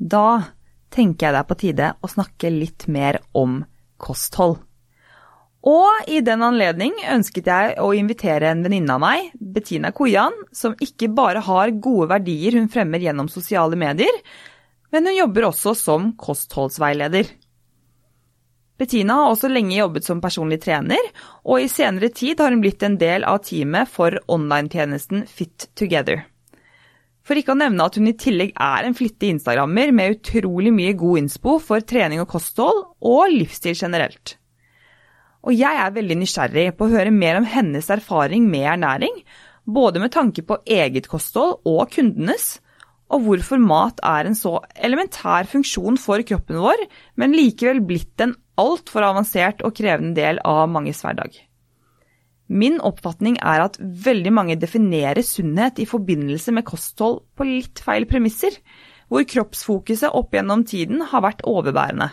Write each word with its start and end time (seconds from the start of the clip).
Da 0.00 0.56
tenker 0.90 1.28
jeg 1.28 1.36
det 1.36 1.40
er 1.42 1.48
på 1.48 1.60
tide 1.60 1.92
å 2.00 2.10
snakke 2.10 2.50
litt 2.54 2.88
mer 2.88 3.20
om 3.36 3.60
kosthold. 4.00 4.58
Og 5.60 6.08
i 6.08 6.22
den 6.24 6.40
anledning 6.40 6.94
ønsket 7.12 7.50
jeg 7.50 7.74
å 7.84 7.90
invitere 7.92 8.48
en 8.48 8.62
venninne 8.64 8.94
av 8.96 9.02
meg, 9.02 9.28
Bettina 9.36 9.90
Kojan, 9.92 10.32
som 10.56 10.72
ikke 10.80 11.10
bare 11.12 11.42
har 11.44 11.74
gode 11.76 12.08
verdier 12.14 12.56
hun 12.56 12.70
fremmer 12.72 13.02
gjennom 13.04 13.28
sosiale 13.28 13.76
medier, 13.76 14.22
men 14.90 15.04
hun 15.04 15.18
jobber 15.18 15.50
også 15.50 15.74
som 15.76 16.14
kostholdsveileder. 16.16 17.28
Bettina 18.80 19.18
har 19.20 19.34
også 19.34 19.50
lenge 19.52 19.76
jobbet 19.76 20.08
som 20.08 20.24
personlig 20.24 20.62
trener, 20.64 21.12
og 21.44 21.60
i 21.60 21.68
senere 21.68 22.08
tid 22.08 22.40
har 22.40 22.56
hun 22.56 22.64
blitt 22.64 22.80
en 22.86 22.96
del 22.96 23.28
av 23.28 23.42
teamet 23.44 23.92
for 23.92 24.16
online-tjenesten 24.32 25.26
Fit 25.28 25.68
Together. 25.76 26.24
For 27.26 27.36
ikke 27.36 27.52
å 27.54 27.60
nevne 27.60 27.84
at 27.84 27.98
hun 27.98 28.08
i 28.10 28.16
tillegg 28.16 28.54
er 28.56 28.86
en 28.86 28.96
flittig 28.96 29.34
instagrammer 29.34 29.92
med 29.94 30.16
utrolig 30.16 30.72
mye 30.74 30.96
god 30.98 31.22
innspo 31.22 31.58
for 31.62 31.84
trening 31.84 32.22
og 32.22 32.30
kosthold, 32.32 32.84
og 33.00 33.34
livsstil 33.34 33.76
generelt. 33.76 34.36
Og 35.44 35.56
jeg 35.56 35.82
er 35.82 35.94
veldig 35.94 36.18
nysgjerrig 36.20 36.66
på 36.76 36.86
å 36.86 36.92
høre 36.94 37.12
mer 37.14 37.38
om 37.40 37.46
hennes 37.48 37.88
erfaring 37.92 38.48
med 38.50 38.66
ernæring, 38.74 39.22
både 39.64 40.02
med 40.02 40.12
tanke 40.12 40.44
på 40.44 40.58
eget 40.68 41.08
kosthold 41.08 41.60
og 41.68 41.92
kundenes, 41.92 42.58
og 43.10 43.24
hvorfor 43.26 43.58
mat 43.62 44.00
er 44.06 44.28
en 44.28 44.38
så 44.38 44.58
elementær 44.78 45.48
funksjon 45.50 45.98
for 45.98 46.22
kroppen 46.26 46.60
vår, 46.62 46.84
men 47.18 47.34
likevel 47.34 47.82
blitt 47.84 48.22
en 48.22 48.36
altfor 48.60 49.06
avansert 49.08 49.64
og 49.66 49.74
krevende 49.76 50.14
del 50.20 50.40
av 50.46 50.68
manges 50.70 51.02
hverdag. 51.04 51.34
Min 52.50 52.80
oppfatning 52.82 53.36
er 53.46 53.62
at 53.62 53.76
veldig 53.78 54.32
mange 54.34 54.56
definerer 54.58 55.22
sunnhet 55.22 55.78
i 55.78 55.86
forbindelse 55.86 56.50
med 56.56 56.66
kosthold 56.66 57.20
på 57.38 57.46
litt 57.46 57.78
feil 57.84 58.08
premisser, 58.10 58.56
hvor 59.06 59.22
kroppsfokuset 59.26 60.10
opp 60.18 60.34
gjennom 60.34 60.64
tiden 60.66 61.04
har 61.12 61.22
vært 61.22 61.44
overbærende. 61.46 62.10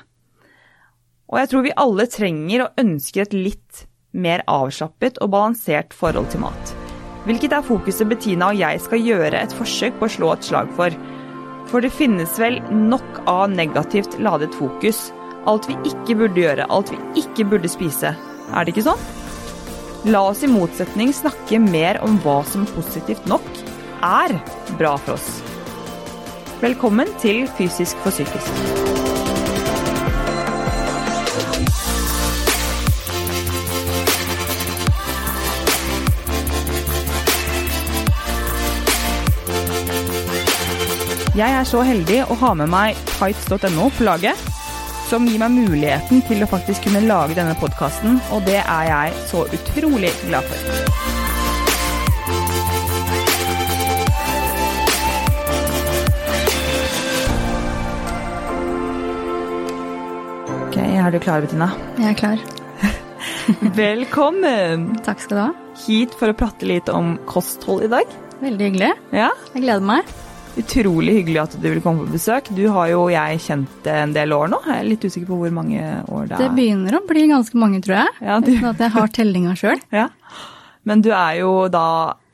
Og 1.28 1.42
jeg 1.42 1.52
tror 1.52 1.66
vi 1.66 1.78
alle 1.82 2.06
trenger 2.14 2.68
og 2.68 2.84
ønsker 2.86 3.26
et 3.26 3.36
litt 3.36 3.88
mer 4.14 4.46
avslappet 4.50 5.18
og 5.26 5.34
balansert 5.34 5.94
forhold 5.98 6.30
til 6.32 6.46
mat. 6.46 6.74
Hvilket 7.28 7.58
er 7.58 7.66
fokuset 7.66 8.08
Bettina 8.08 8.54
og 8.54 8.62
jeg 8.62 8.80
skal 8.86 9.04
gjøre 9.04 9.42
et 9.42 9.56
forsøk 9.58 9.98
på 10.00 10.08
å 10.08 10.14
slå 10.14 10.32
et 10.36 10.48
slag 10.48 10.70
for. 10.78 10.94
For 11.68 11.84
det 11.84 11.92
finnes 11.92 12.38
vel 12.40 12.62
nok 12.72 13.24
av 13.28 13.50
negativt 13.52 14.16
ladet 14.24 14.54
fokus. 14.56 15.10
Alt 15.50 15.68
vi 15.68 15.76
ikke 15.90 16.22
burde 16.22 16.46
gjøre, 16.46 16.70
alt 16.72 16.94
vi 16.94 17.26
ikke 17.26 17.50
burde 17.52 17.72
spise. 17.72 18.14
Er 18.54 18.64
det 18.64 18.78
ikke 18.78 18.88
sånn? 18.88 19.27
La 20.08 20.22
oss 20.24 20.40
i 20.44 20.48
motsetning 20.48 21.10
snakke 21.12 21.58
mer 21.60 21.98
om 22.06 22.14
hva 22.24 22.38
som 22.48 22.64
positivt 22.72 23.26
nok 23.28 23.44
er 24.08 24.38
bra 24.80 24.94
for 25.04 25.18
oss. 25.18 25.26
Velkommen 26.62 27.12
til 27.20 27.42
Fysisk 27.58 28.00
for 28.06 28.16
psykisk. 28.16 28.48
Jeg 41.36 41.52
er 41.52 41.68
så 41.68 41.84
heldig 41.84 42.24
å 42.32 42.40
ha 42.46 42.56
med 42.64 42.72
meg 42.72 43.04
tights.no 43.18 43.92
på 44.00 44.08
laget, 44.08 44.48
som 45.10 45.26
gir 45.28 45.40
meg 45.42 45.54
muligheten 45.56 46.22
til 46.28 46.44
å 46.44 46.50
faktisk 46.52 46.88
kunne 46.88 47.04
lage 47.08 47.38
denne 47.38 47.56
podkasten, 47.60 48.20
og 48.36 48.44
det 48.48 48.60
er 48.64 48.90
jeg 48.92 49.16
så 49.32 49.46
utrolig 49.60 50.12
glad 50.28 50.48
for. 50.52 50.96
Ok, 60.68 60.78
er 60.78 61.12
du 61.14 61.20
klar, 61.24 61.42
Bettina? 61.44 61.68
Jeg 62.00 62.14
er 62.14 62.18
klar. 62.20 62.44
Velkommen 63.78 64.88
Takk 65.06 65.22
skal 65.24 65.38
du 65.38 65.42
ha. 65.46 65.50
hit 65.86 66.16
for 66.20 66.32
å 66.32 66.38
prate 66.38 66.68
litt 66.70 66.90
om 66.92 67.16
kosthold 67.30 67.86
i 67.88 67.92
dag. 67.92 68.16
Veldig 68.42 68.68
hyggelig. 68.70 68.92
Ja, 69.16 69.32
Jeg 69.56 69.64
gleder 69.66 69.86
meg. 69.88 70.10
Utrolig 70.58 71.14
hyggelig 71.20 71.40
at 71.44 71.56
du 71.62 71.66
ville 71.70 71.82
komme 71.86 72.06
på 72.08 72.16
besøk. 72.16 72.48
Du 72.58 72.64
har 72.74 72.88
jo 72.90 73.04
jeg 73.14 73.40
kjent 73.46 73.88
en 73.94 74.14
del 74.16 74.32
år 74.34 74.50
nå. 74.50 74.58
Jeg 74.66 74.80
er 74.82 74.88
litt 74.90 75.04
usikker 75.06 75.28
på 75.30 75.38
hvor 75.44 75.52
mange 75.54 75.82
år 76.10 76.28
det 76.32 76.38
er. 76.38 76.44
Det 76.44 76.52
begynner 76.58 76.98
å 76.98 77.02
bli 77.08 77.26
ganske 77.30 77.60
mange, 77.62 77.82
tror 77.86 78.00
jeg. 78.00 78.16
Ja, 78.26 78.40
du- 78.42 78.52
Uten 78.56 78.70
at 78.72 78.82
jeg 78.86 78.92
har 78.98 79.08
tellinga 79.20 79.56
sjøl. 79.60 79.82
Ja. 80.02 80.08
Men 80.88 81.02
du 81.04 81.10
er 81.12 81.34
jo 81.42 81.52
da 81.68 81.86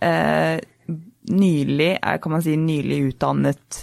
eh, 0.05 0.59
nylig, 1.33 1.97
er, 1.99 2.17
kan 2.21 2.31
man 2.35 2.43
si, 2.45 2.53
nylig 2.59 2.99
utdannet 3.09 3.79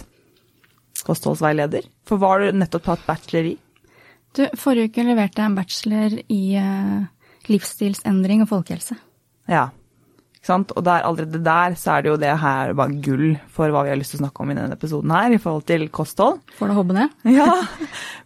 kostholdsveileder. 1.05 1.87
For 2.07 2.21
hva 2.21 2.29
har 2.35 2.45
du 2.47 2.57
nettopp 2.61 2.85
tatt 2.87 3.05
bachelor 3.07 3.49
i? 3.51 3.57
Du, 4.37 4.45
forrige 4.55 4.87
uke 4.93 5.03
leverte 5.03 5.41
jeg 5.43 5.49
en 5.51 5.57
bachelor 5.57 6.15
i 6.31 6.41
eh, 6.55 7.01
livsstilsendring 7.51 8.45
og 8.45 8.51
folkehelse. 8.53 8.95
Ja. 9.51 9.65
Og 10.49 10.81
der, 10.81 11.03
allerede 11.05 11.37
der 11.45 11.75
så 11.77 11.91
er 11.93 12.01
det 12.01 12.09
jo 12.09 12.17
det 12.17 12.31
her 12.41 12.71
bare 12.73 12.95
gull 13.05 13.35
for 13.53 13.69
hva 13.69 13.83
vi 13.85 13.91
har 13.93 13.99
lyst 13.99 14.15
til 14.15 14.21
å 14.21 14.23
snakke 14.23 14.41
om 14.41 14.49
i 14.49 14.55
denne 14.57 14.73
episoden 14.73 15.13
her, 15.13 15.35
i 15.35 15.41
forhold 15.41 15.67
til 15.69 15.85
kosthold. 15.93 16.39
Får 16.57 16.71
du 16.71 16.73
hobbe 16.79 16.95
ned? 16.97 17.13
Ja, 17.29 17.45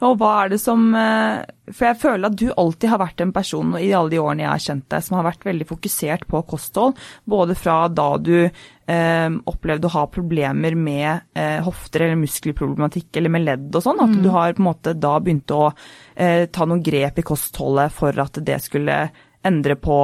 og 0.06 0.16
hva 0.22 0.30
er 0.46 0.54
det 0.54 0.62
som 0.64 0.88
eh, 0.96 1.44
For 1.74 1.90
jeg 1.90 2.00
føler 2.00 2.30
at 2.30 2.38
du 2.40 2.48
alltid 2.56 2.92
har 2.94 3.02
vært 3.04 3.24
en 3.26 3.34
person 3.36 3.76
i 3.76 3.92
alle 3.92 4.14
de 4.14 4.22
årene 4.24 4.46
jeg 4.46 4.52
har 4.54 4.64
kjent 4.64 4.88
deg, 4.96 5.04
som 5.04 5.18
har 5.20 5.28
vært 5.28 5.44
veldig 5.50 5.68
fokusert 5.68 6.26
på 6.32 6.44
kosthold. 6.48 6.96
Både 7.28 7.60
fra 7.60 7.78
da 7.92 8.08
du 8.16 8.34
eh, 8.46 9.30
opplevde 9.52 9.92
å 9.92 9.96
ha 9.98 10.08
problemer 10.08 10.80
med 10.80 11.36
eh, 11.36 11.60
hofter 11.68 12.08
eller 12.08 12.24
muskelproblematikk 12.24 13.20
eller 13.20 13.36
med 13.36 13.48
ledd 13.50 13.70
og 13.76 13.84
sånn, 13.90 14.04
at 14.08 14.18
du 14.24 14.32
har 14.32 14.56
på 14.56 14.64
en 14.64 14.70
måte 14.72 14.96
da 14.96 15.18
begynt 15.20 15.52
å 15.52 15.68
eh, 15.68 16.48
ta 16.48 16.64
noen 16.64 16.84
grep 16.86 17.20
i 17.20 17.28
kostholdet 17.28 17.92
for 17.96 18.24
at 18.24 18.40
det 18.46 18.62
skulle 18.64 19.04
endre 19.46 19.76
på 19.80 19.96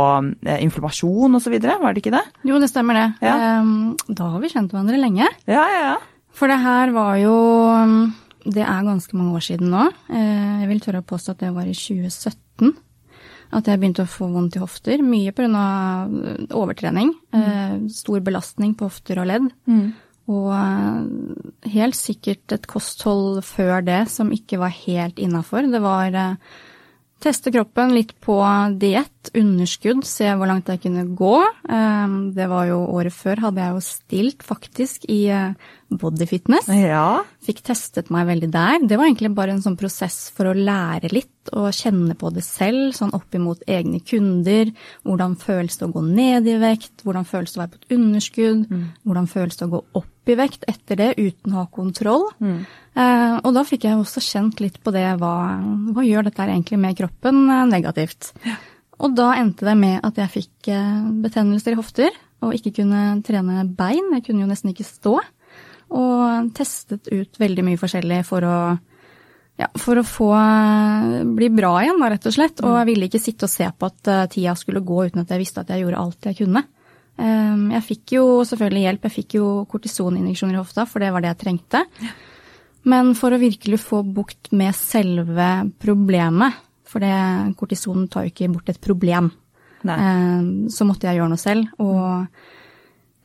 eh, 0.46 0.60
informasjon 0.66 1.36
osv., 1.40 1.56
var 1.62 1.94
det 1.96 2.04
ikke 2.04 2.14
det? 2.16 2.24
Jo, 2.48 2.60
det 2.62 2.70
stemmer 2.72 2.98
det. 3.00 3.06
Ja. 3.26 3.36
Um, 3.62 3.96
da 4.08 4.30
har 4.36 4.44
vi 4.44 4.52
kjent 4.54 4.72
hverandre 4.74 5.00
lenge. 5.02 5.28
Ja, 5.50 5.66
ja, 5.74 5.82
ja. 5.92 5.96
For 6.38 6.48
det 6.48 6.60
her 6.64 6.94
var 6.96 7.18
jo 7.20 7.34
Det 8.46 8.64
er 8.64 8.86
ganske 8.88 9.14
mange 9.20 9.36
år 9.38 9.44
siden 9.46 9.70
nå. 9.74 9.88
Eh, 10.10 10.62
Jeg 10.64 10.70
vil 10.72 10.80
tørre 10.82 11.02
å 11.04 11.10
påstå 11.12 11.36
at 11.36 11.44
det 11.44 11.52
var 11.54 11.68
i 11.70 11.76
2017 11.78 12.72
at 13.52 13.68
jeg 13.68 13.82
begynte 13.82 14.06
å 14.06 14.08
få 14.08 14.30
vondt 14.32 14.56
i 14.56 14.62
hofter. 14.64 15.02
Mye 15.04 15.34
pga. 15.36 16.08
overtrening. 16.56 17.10
Eh, 17.36 17.74
Stor 17.92 18.22
belastning 18.24 18.74
på 18.80 18.88
hofter 18.88 19.20
og 19.20 19.28
ledd. 19.28 19.50
Og 20.32 20.52
eh, 20.56 21.72
helt 21.74 21.98
sikkert 22.00 22.56
et 22.56 22.68
kosthold 22.72 23.42
før 23.44 23.84
det 23.84 24.06
som 24.14 24.32
ikke 24.32 24.58
var 24.62 24.72
helt 24.86 25.20
innafor. 25.20 25.68
Det 25.68 25.82
var 25.84 26.16
eh, 26.16 26.36
teste 27.24 27.52
kroppen 27.54 27.94
litt 27.96 28.14
på 28.24 28.36
diett, 28.82 29.30
underskudd, 29.38 30.02
se 30.08 30.26
hvor 30.36 30.50
langt 30.50 30.70
jeg 30.72 30.82
kunne 30.84 31.06
gå. 31.18 31.36
Eh, 31.70 32.16
Det 32.36 32.48
var 32.50 32.66
jo 32.72 32.80
året 32.98 33.14
før 33.14 33.44
hadde 33.48 33.62
jeg 33.62 33.76
jo 33.78 33.84
stilt 33.86 34.44
faktisk 34.46 35.06
i 35.10 35.22
eh, 35.30 35.54
bodyfitness. 35.92 36.70
Ja, 36.74 37.22
Fikk 37.42 37.64
testet 37.66 38.12
meg 38.14 38.28
veldig 38.30 38.52
der. 38.54 38.80
Det 38.88 38.98
var 39.00 39.08
egentlig 39.10 39.32
bare 39.36 39.56
en 39.56 39.64
sånn 39.64 39.78
prosess 39.80 40.30
for 40.34 40.50
å 40.52 40.54
lære 40.56 41.10
litt 41.12 41.50
og 41.58 41.72
kjenne 41.74 42.14
på 42.16 42.30
det 42.34 42.44
selv, 42.46 42.92
sånn 42.94 43.14
opp 43.18 43.34
imot 43.34 43.64
egne 43.68 43.98
kunder. 44.06 44.70
Hvordan 45.08 45.34
føles 45.42 45.78
det 45.80 45.88
å 45.88 45.94
gå 45.96 46.04
ned 46.06 46.48
i 46.48 46.58
vekt? 46.62 47.02
Hvordan 47.04 47.26
føles 47.26 47.54
det 47.56 47.58
å 47.58 47.64
være 47.64 47.74
på 47.74 47.82
et 47.82 47.96
underskudd? 47.98 48.66
Hvordan 49.08 49.28
føles 49.32 49.58
det 49.58 49.66
å 49.66 49.72
gå 49.74 49.82
opp 50.04 50.21
i 50.30 50.38
vekt 50.38 50.68
etter 50.70 51.00
det 51.00 51.10
uten 51.18 51.54
å 51.54 51.64
ha 51.64 51.70
kontroll? 51.74 52.28
Eh, 52.94 53.38
og 53.42 53.56
da 53.56 53.64
fikk 53.68 53.88
jeg 53.88 53.98
også 53.98 54.22
kjent 54.24 54.62
litt 54.62 54.78
på 54.84 54.94
det, 54.94 55.08
hva, 55.22 55.34
hva 55.96 56.06
gjør 56.06 56.28
dette 56.28 56.46
egentlig 56.46 56.78
med 56.82 56.98
kroppen 57.00 57.42
eh, 57.50 57.66
negativt? 57.72 58.34
Og 59.02 59.16
da 59.18 59.32
endte 59.40 59.66
det 59.66 59.78
med 59.80 60.00
at 60.06 60.20
jeg 60.22 60.34
fikk 60.36 60.70
eh, 60.70 61.02
betennelser 61.24 61.74
i 61.74 61.80
hofter 61.80 62.14
og 62.46 62.56
ikke 62.58 62.76
kunne 62.82 63.22
trene 63.26 63.66
bein. 63.66 64.14
Jeg 64.18 64.26
kunne 64.28 64.46
jo 64.46 64.50
nesten 64.50 64.74
ikke 64.74 64.88
stå 64.88 65.18
og 65.92 66.52
testet 66.56 67.10
ut 67.12 67.40
veldig 67.40 67.66
mye 67.68 67.80
forskjellig 67.80 68.22
for 68.28 68.46
å, 68.48 68.58
ja, 69.60 69.68
for 69.80 70.00
å 70.00 70.06
få 70.08 70.30
bli 71.36 71.50
bra 71.54 71.74
igjen, 71.84 72.00
da, 72.02 72.12
rett 72.14 72.28
og 72.30 72.36
slett. 72.36 72.64
Og 72.64 72.78
jeg 72.80 72.90
ville 72.94 73.10
ikke 73.10 73.22
sitte 73.22 73.50
og 73.50 73.54
se 73.54 73.68
på 73.68 73.90
at 73.90 74.12
eh, 74.12 74.28
tida 74.32 74.56
skulle 74.60 74.86
gå 74.86 75.08
uten 75.10 75.24
at 75.24 75.34
jeg 75.34 75.44
visste 75.44 75.66
at 75.66 75.74
jeg 75.74 75.84
gjorde 75.84 76.06
alt 76.06 76.30
jeg 76.32 76.40
kunne. 76.44 76.64
Um, 77.22 77.68
Jeg 77.76 77.86
fikk 77.86 78.16
jo 78.16 78.26
selvfølgelig 78.48 78.86
hjelp, 78.88 79.08
jeg 79.08 79.16
fikk 79.20 79.38
jo 79.38 79.48
kortisoninjeksjoner 79.70 80.58
i 80.58 80.62
hofta, 80.62 80.88
for 80.90 81.04
det 81.04 81.12
var 81.14 81.24
det 81.24 81.34
jeg 81.34 81.42
trengte. 81.44 81.84
Men 82.90 83.14
for 83.18 83.36
å 83.36 83.42
virkelig 83.42 83.78
få 83.84 84.02
bukt 84.02 84.50
med 84.58 84.74
selve 84.74 85.52
problemet, 85.82 86.58
for 86.90 87.04
det, 87.04 87.14
kortison 87.60 88.08
tar 88.12 88.26
jo 88.26 88.34
ikke 88.34 88.50
bort 88.56 88.72
et 88.74 88.82
problem, 88.82 89.30
Nei. 89.88 90.00
um, 90.02 90.50
så 90.74 90.88
måtte 90.90 91.08
jeg 91.08 91.22
gjøre 91.22 91.32
noe 91.32 91.42
selv. 91.42 91.70
Og 91.80 92.26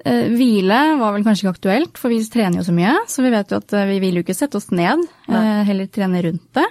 Eh, 0.07 0.29
Hvile 0.31 0.79
var 1.01 1.15
vel 1.17 1.25
kanskje 1.27 1.47
ikke 1.47 1.57
aktuelt, 1.57 1.99
for 1.99 2.13
vi 2.13 2.21
trener 2.31 2.61
jo 2.61 2.67
så 2.69 2.75
mye. 2.77 2.93
Så 3.11 3.25
vi 3.25 3.33
vet 3.35 3.51
jo 3.51 3.59
at 3.59 3.73
eh, 3.75 3.89
vi 3.91 3.99
vil 4.05 4.19
jo 4.19 4.23
ikke 4.23 4.37
sette 4.39 4.59
oss 4.61 4.69
ned, 4.71 5.03
eh, 5.27 5.63
heller 5.67 5.89
trene 5.91 6.23
rundt 6.23 6.47
det. 6.55 6.67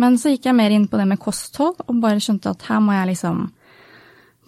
Men 0.00 0.16
så 0.20 0.32
gikk 0.32 0.48
jeg 0.48 0.56
mer 0.56 0.72
inn 0.72 0.86
på 0.88 1.00
det 1.00 1.08
med 1.10 1.20
kosthold, 1.20 1.82
og 1.86 2.00
bare 2.00 2.22
skjønte 2.22 2.54
at 2.54 2.64
her 2.70 2.80
må 2.80 2.96
jeg 2.96 3.10
liksom 3.12 3.42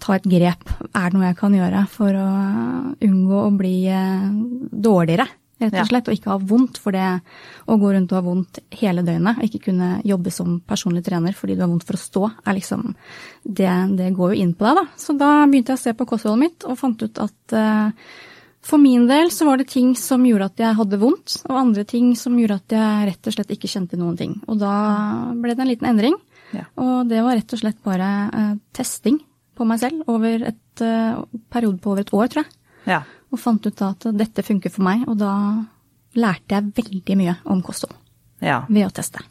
ta 0.03 0.17
et 0.17 0.27
grep. 0.27 0.67
Er 0.91 1.07
det 1.11 1.17
noe 1.17 1.29
jeg 1.29 1.39
kan 1.39 1.55
gjøre 1.55 1.85
for 1.93 2.19
å 2.19 2.31
unngå 3.07 3.45
å 3.45 3.55
bli 3.55 3.77
eh, 3.91 4.27
dårligere 4.73 5.29
rett 5.63 5.79
og 5.79 5.91
slett, 5.91 6.09
og 6.09 6.17
ikke 6.17 6.33
ha 6.33 6.39
vondt. 6.53 6.81
For 6.83 6.95
det 6.97 7.07
å 7.71 7.79
gå 7.81 7.93
rundt 7.95 8.13
og 8.13 8.19
ha 8.19 8.25
vondt 8.27 8.61
hele 8.81 9.05
døgnet, 9.07 9.39
og 9.39 9.47
ikke 9.47 9.69
kunne 9.69 9.93
jobbe 10.09 10.33
som 10.35 10.59
personlig 10.67 11.05
trener 11.07 11.37
fordi 11.39 11.57
du 11.57 11.65
har 11.65 11.71
vondt 11.71 11.87
for 11.89 11.99
å 11.99 12.03
stå, 12.03 12.25
er 12.47 12.59
liksom 12.59 12.93
Det, 13.43 13.71
det 13.99 14.13
går 14.15 14.35
jo 14.35 14.43
inn 14.43 14.53
på 14.55 14.67
deg, 14.67 14.83
da. 14.83 14.85
Så 14.99 15.17
da 15.19 15.31
begynte 15.51 15.75
jeg 15.75 15.81
å 15.81 15.85
se 15.87 15.95
på 15.99 16.07
kostholdet 16.09 16.43
mitt 16.43 16.67
og 16.69 16.79
fant 16.79 17.03
ut 17.03 17.23
at 17.23 17.57
eh, 17.59 18.13
for 18.63 18.79
min 18.79 19.09
del 19.09 19.33
så 19.35 19.49
var 19.49 19.59
det 19.59 19.73
ting 19.73 19.97
som 19.99 20.23
gjorde 20.23 20.47
at 20.53 20.61
jeg 20.63 20.79
hadde 20.79 21.01
vondt, 21.03 21.41
og 21.49 21.59
andre 21.59 21.83
ting 21.89 22.13
som 22.19 22.37
gjorde 22.39 22.61
at 22.61 22.75
jeg 22.77 23.09
rett 23.09 23.27
og 23.27 23.35
slett 23.35 23.51
ikke 23.51 23.71
kjente 23.71 23.99
noen 23.99 24.15
ting. 24.19 24.37
Og 24.47 24.61
da 24.61 24.75
ble 25.35 25.57
det 25.57 25.65
en 25.65 25.73
liten 25.73 25.91
endring. 25.91 26.15
Ja. 26.55 26.69
Og 26.79 27.11
det 27.11 27.25
var 27.27 27.35
rett 27.35 27.57
og 27.57 27.59
slett 27.59 27.81
bare 27.83 28.13
uh, 28.31 28.55
testing 28.77 29.19
på 29.59 29.67
meg 29.69 29.81
selv 29.83 30.03
over 30.11 30.47
et 30.53 30.83
uh, 30.85 31.23
periode 31.53 31.79
på 31.83 31.91
over 31.93 32.01
et 32.05 32.13
år, 32.17 32.31
tror 32.33 32.45
jeg. 32.45 32.53
Ja. 32.89 33.01
Og 33.33 33.39
fant 33.41 33.67
ut 33.67 33.77
da 33.79 33.91
at 33.95 34.07
dette 34.17 34.43
funker 34.45 34.73
for 34.73 34.85
meg, 34.87 35.05
og 35.09 35.19
da 35.21 35.33
lærte 36.19 36.57
jeg 36.57 36.73
veldig 36.77 37.17
mye 37.21 37.37
om 37.49 37.63
kosthold 37.65 37.95
ja. 38.45 38.63
ved 38.69 38.87
å 38.89 38.93
teste. 38.93 39.23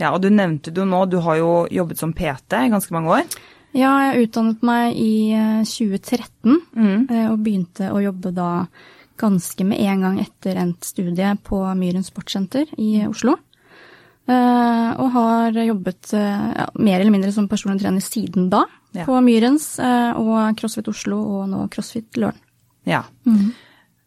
Ja, 0.00 0.10
og 0.14 0.22
du 0.24 0.30
nevnte 0.34 0.72
det 0.74 0.80
jo 0.82 0.86
nå, 0.90 1.04
du 1.06 1.20
har 1.22 1.36
jo 1.38 1.50
jobbet 1.70 2.00
som 2.00 2.12
PT 2.16 2.56
i 2.64 2.70
ganske 2.72 2.94
mange 2.96 3.12
år. 3.20 3.36
Ja, 3.74 3.92
jeg 4.08 4.28
utdannet 4.28 4.62
meg 4.66 4.96
i 4.98 5.30
eh, 5.34 5.62
2013 5.66 6.58
Mm. 6.74 7.06
eh, 7.10 7.28
og 7.30 7.40
begynte 7.42 7.90
å 7.94 8.00
jobbe 8.02 8.30
da 8.34 8.66
ganske 9.18 9.64
med 9.66 9.78
en 9.82 10.02
gang 10.02 10.18
etter 10.22 10.58
endt 10.58 10.82
studie 10.86 11.32
på 11.46 11.60
Myren 11.78 12.02
sportssenter 12.06 12.66
i 12.82 13.04
Oslo. 13.06 13.36
Eh, 14.26 14.90
Og 14.98 15.10
har 15.14 15.52
jobbet 15.58 16.12
eh, 16.16 16.46
ja, 16.58 16.66
mer 16.78 17.00
eller 17.00 17.12
mindre 17.14 17.32
som 17.34 17.46
personlig 17.50 17.82
trener 17.82 18.02
siden 18.02 18.48
da. 18.50 18.64
Ja. 18.94 19.04
På 19.08 19.18
Myrens 19.24 19.78
eh, 19.82 20.18
og 20.20 20.58
CrossFit 20.58 20.88
Oslo 20.92 21.18
og 21.38 21.48
nå 21.50 21.64
CrossFit 21.72 22.18
Løren. 22.20 22.38
Ja. 22.86 23.02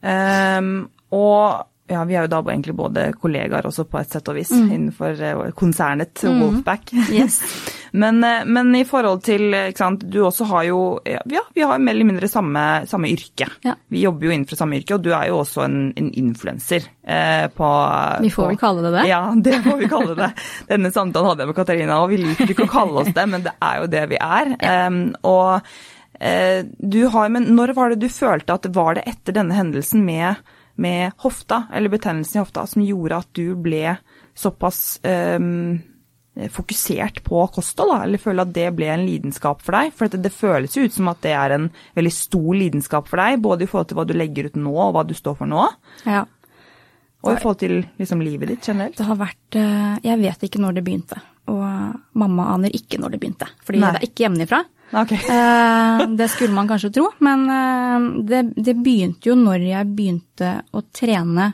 Ehm, 0.08 0.76
og 1.12 1.66
ja, 1.88 2.02
vi 2.08 2.16
er 2.20 2.26
jo 2.26 2.32
da 2.34 2.42
egentlig 2.52 2.76
både 2.76 3.04
kollegaer 3.16 3.66
også 3.70 3.86
på 3.88 4.00
et 4.02 4.12
sett 4.12 4.28
og 4.28 4.36
vis 4.36 4.52
innenfor 4.52 5.16
konsernet 5.56 6.14
konsernet 6.18 6.24
Wolfback. 6.42 6.92
Yes. 7.18 7.38
men, 8.02 8.20
eh, 8.24 8.44
men 8.46 8.74
i 8.76 8.84
forhold 8.88 9.22
til, 9.24 9.46
ikke 9.54 9.78
sant, 9.80 10.04
du 10.12 10.20
også 10.28 10.48
har 10.52 10.66
jo 10.68 10.80
Ja, 11.08 11.42
vi 11.56 11.64
har 11.64 11.80
mer 11.80 11.96
eller 11.96 12.10
mindre 12.10 12.28
samme, 12.32 12.64
samme 12.88 13.08
yrke. 13.14 13.48
Ja. 13.64 13.76
Vi 13.88 14.02
jobber 14.04 14.28
jo 14.28 14.34
innenfor 14.36 14.60
samme 14.60 14.80
yrke, 14.82 14.98
og 14.98 15.06
du 15.06 15.12
er 15.16 15.30
jo 15.32 15.40
også 15.42 15.64
en, 15.66 15.78
en 15.98 16.10
influenser 16.20 16.86
eh, 17.08 17.48
på 17.56 17.72
Vi 18.26 18.32
får 18.34 18.44
på- 18.44 18.50
vel 18.52 18.62
kalle 18.62 18.84
det 18.88 18.94
det. 19.00 19.06
Ja, 19.10 19.22
det 19.36 19.62
får 19.64 19.78
vi 19.84 19.92
kalle 19.92 20.18
det. 20.20 20.32
Denne 20.72 20.92
samtalen 20.92 21.32
hadde 21.32 21.46
jeg 21.46 21.52
med 21.54 21.60
Katarina, 21.62 22.02
og 22.04 22.12
vi 22.12 22.20
liker 22.24 22.52
ikke 22.54 22.68
å 22.68 22.74
kalle 22.76 23.04
oss 23.06 23.14
det, 23.16 23.28
men 23.32 23.46
det 23.48 23.56
er 23.64 23.80
jo 23.84 23.90
det 23.96 24.04
vi 24.12 24.20
er. 24.20 24.54
Em, 24.74 25.00
og 25.28 25.62
eh, 26.20 26.62
du 26.80 27.02
har, 27.14 27.30
men 27.34 27.48
når 27.56 27.74
var 27.78 27.94
det 27.96 28.02
du 28.04 28.10
følte 28.12 28.56
at 28.60 28.68
var 28.76 28.98
det 29.00 29.08
etter 29.10 29.36
denne 29.40 29.56
hendelsen 29.58 30.04
med, 30.08 30.36
med 30.78 31.12
hofta, 31.24 31.64
eller 31.74 31.90
betennelsen 31.94 32.38
i 32.40 32.42
hofta, 32.44 32.64
som 32.70 32.84
gjorde 32.86 33.18
at 33.24 33.30
du 33.38 33.56
ble 33.58 33.96
såpass 34.38 35.00
um, 35.04 35.80
fokusert 36.54 37.24
på 37.26 37.40
kosthold, 37.56 37.90
da, 37.96 38.00
eller 38.06 38.22
føler 38.22 38.46
at 38.46 38.54
det 38.54 38.68
ble 38.78 38.90
en 38.94 39.06
lidenskap 39.08 39.64
for 39.66 39.74
deg? 39.74 39.90
For 39.98 40.12
det, 40.14 40.20
det 40.28 40.34
føles 40.36 40.76
jo 40.78 40.84
ut 40.86 40.94
som 40.94 41.10
at 41.10 41.22
det 41.26 41.34
er 41.34 41.56
en 41.56 41.70
veldig 41.98 42.14
stor 42.14 42.50
lidenskap 42.54 43.10
for 43.10 43.18
deg, 43.24 43.40
både 43.42 43.66
i 43.66 43.70
forhold 43.72 43.90
til 43.90 43.98
hva 43.98 44.06
du 44.06 44.14
legger 44.18 44.52
ut 44.52 44.60
nå, 44.62 44.76
og 44.78 44.94
hva 44.98 45.06
du 45.10 45.16
står 45.18 45.40
for 45.40 45.50
nå, 45.50 45.66
Ja. 46.06 46.26
og 47.26 47.34
i 47.34 47.40
forhold 47.42 47.60
til 47.64 47.80
liksom, 47.98 48.22
livet 48.22 48.54
ditt 48.54 48.70
generelt. 48.70 48.98
Det 49.00 49.08
har 49.10 49.18
vært 49.18 49.58
eh, 49.58 49.98
Jeg 50.06 50.22
vet 50.22 50.46
ikke 50.46 50.62
når 50.62 50.78
det 50.78 50.84
begynte. 50.86 51.18
Og 51.50 51.64
mamma 52.20 52.52
aner 52.54 52.70
ikke 52.76 53.00
når 53.02 53.16
det 53.16 53.20
begynte. 53.24 53.48
Fordi 53.66 53.80
Nei. 53.82 53.90
det 53.96 54.02
er 54.04 54.10
ikke 54.12 54.26
hjemmefra. 54.28 54.62
Ok. 54.94 55.12
Eh, 55.28 56.04
det 56.16 56.28
skulle 56.32 56.54
man 56.56 56.68
kanskje 56.70 56.94
tro, 56.96 57.10
men 57.20 57.44
eh, 57.52 58.06
det, 58.30 58.42
det 58.56 58.76
begynte 58.80 59.30
jo 59.32 59.36
når 59.40 59.66
jeg 59.68 59.90
begynte 59.98 60.52
å 60.72 60.84
trene 60.96 61.50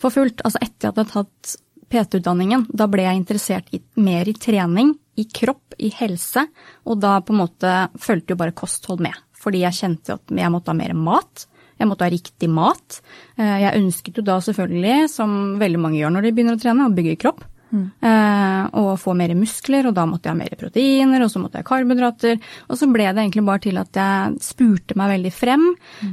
for 0.00 0.10
fullt. 0.14 0.42
Altså 0.44 0.60
etter 0.64 0.90
at 0.90 0.98
jeg 0.98 1.04
hadde 1.04 1.12
tatt 1.12 1.54
PT-utdanningen. 1.94 2.66
Da 2.74 2.88
ble 2.90 3.04
jeg 3.06 3.20
interessert 3.20 3.70
i, 3.76 3.80
mer 4.02 4.28
i 4.28 4.34
trening, 4.34 4.94
i 5.20 5.26
kropp, 5.30 5.76
i 5.78 5.92
helse. 5.94 6.46
Og 6.90 6.98
da 7.02 7.18
på 7.22 7.34
en 7.34 7.42
måte 7.44 7.74
fulgte 8.02 8.34
jo 8.34 8.40
bare 8.40 8.56
kosthold 8.56 9.04
med. 9.04 9.14
Fordi 9.38 9.62
jeg 9.62 9.78
kjente 9.78 10.16
at 10.16 10.32
jeg 10.34 10.50
måtte 10.52 10.72
ha 10.72 10.78
mer 10.78 10.94
mat. 10.96 11.46
Jeg 11.78 11.90
måtte 11.90 12.06
ha 12.06 12.12
riktig 12.12 12.48
mat. 12.50 13.00
Eh, 13.38 13.56
Jeg 13.66 13.78
ønsket 13.82 14.18
jo 14.18 14.26
da 14.26 14.40
selvfølgelig, 14.42 15.08
som 15.12 15.54
veldig 15.60 15.80
mange 15.82 16.00
gjør 16.00 16.14
når 16.16 16.26
de 16.26 16.34
begynner 16.36 16.58
å 16.58 16.62
trene, 16.62 16.88
å 16.88 16.94
bygge 16.96 17.18
kropp. 17.22 17.44
Eh, 17.74 18.64
og 18.80 18.90
få 19.02 19.14
mer 19.18 19.34
muskler, 19.38 19.88
og 19.88 19.96
da 19.96 20.04
måtte 20.08 20.28
jeg 20.28 20.36
ha 20.36 20.38
mer 20.38 20.56
proteiner, 20.60 21.24
og 21.24 21.32
så 21.32 21.42
måtte 21.42 21.58
jeg 21.58 21.66
ha 21.66 21.70
karbohydrater. 21.70 22.40
Og 22.68 22.80
så 22.80 22.88
ble 22.92 23.08
det 23.08 23.24
egentlig 23.24 23.44
bare 23.48 23.64
til 23.66 23.80
at 23.80 24.00
jeg 24.00 24.40
spurte 24.44 24.96
meg 25.00 25.14
veldig 25.16 25.34
frem. 25.34 25.66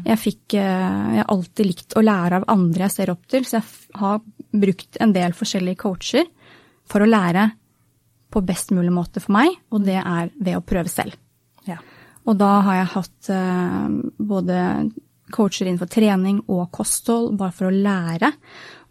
Jeg 0.07 0.21
fikk 0.21 0.57
eh, 0.59 0.99
Jeg 1.17 1.23
har 1.23 1.31
alltid 1.35 1.69
likt 1.69 1.97
å 1.97 2.05
lære 2.05 2.41
av 2.41 2.49
andre 2.51 2.87
jeg 2.87 2.95
ser 2.97 3.13
opp 3.13 3.25
til, 3.29 3.47
så 3.47 3.59
jeg 3.59 4.01
har 4.01 4.21
brukt 4.51 5.01
en 5.03 5.15
del 5.15 5.35
forskjellige 5.37 5.81
coacher 5.83 6.27
for 6.91 7.03
å 7.03 7.09
lære 7.09 7.51
på 8.31 8.43
best 8.47 8.71
mulig 8.71 8.91
måte 8.95 9.21
for 9.23 9.35
meg, 9.35 9.53
og 9.75 9.83
det 9.85 9.99
er 9.99 10.31
ved 10.39 10.57
å 10.57 10.63
prøve 10.63 10.91
selv. 10.91 11.17
Ja. 11.67 11.77
Og 12.29 12.37
da 12.39 12.51
har 12.65 12.81
jeg 12.81 12.91
hatt 12.95 13.31
eh, 13.33 13.87
både 14.17 14.57
coacher 15.31 15.65
innenfor 15.67 15.89
trening 15.91 16.41
og 16.47 16.69
kosthold, 16.75 17.35
bare 17.39 17.51
for 17.55 17.69
å 17.69 17.73
lære. 17.75 18.31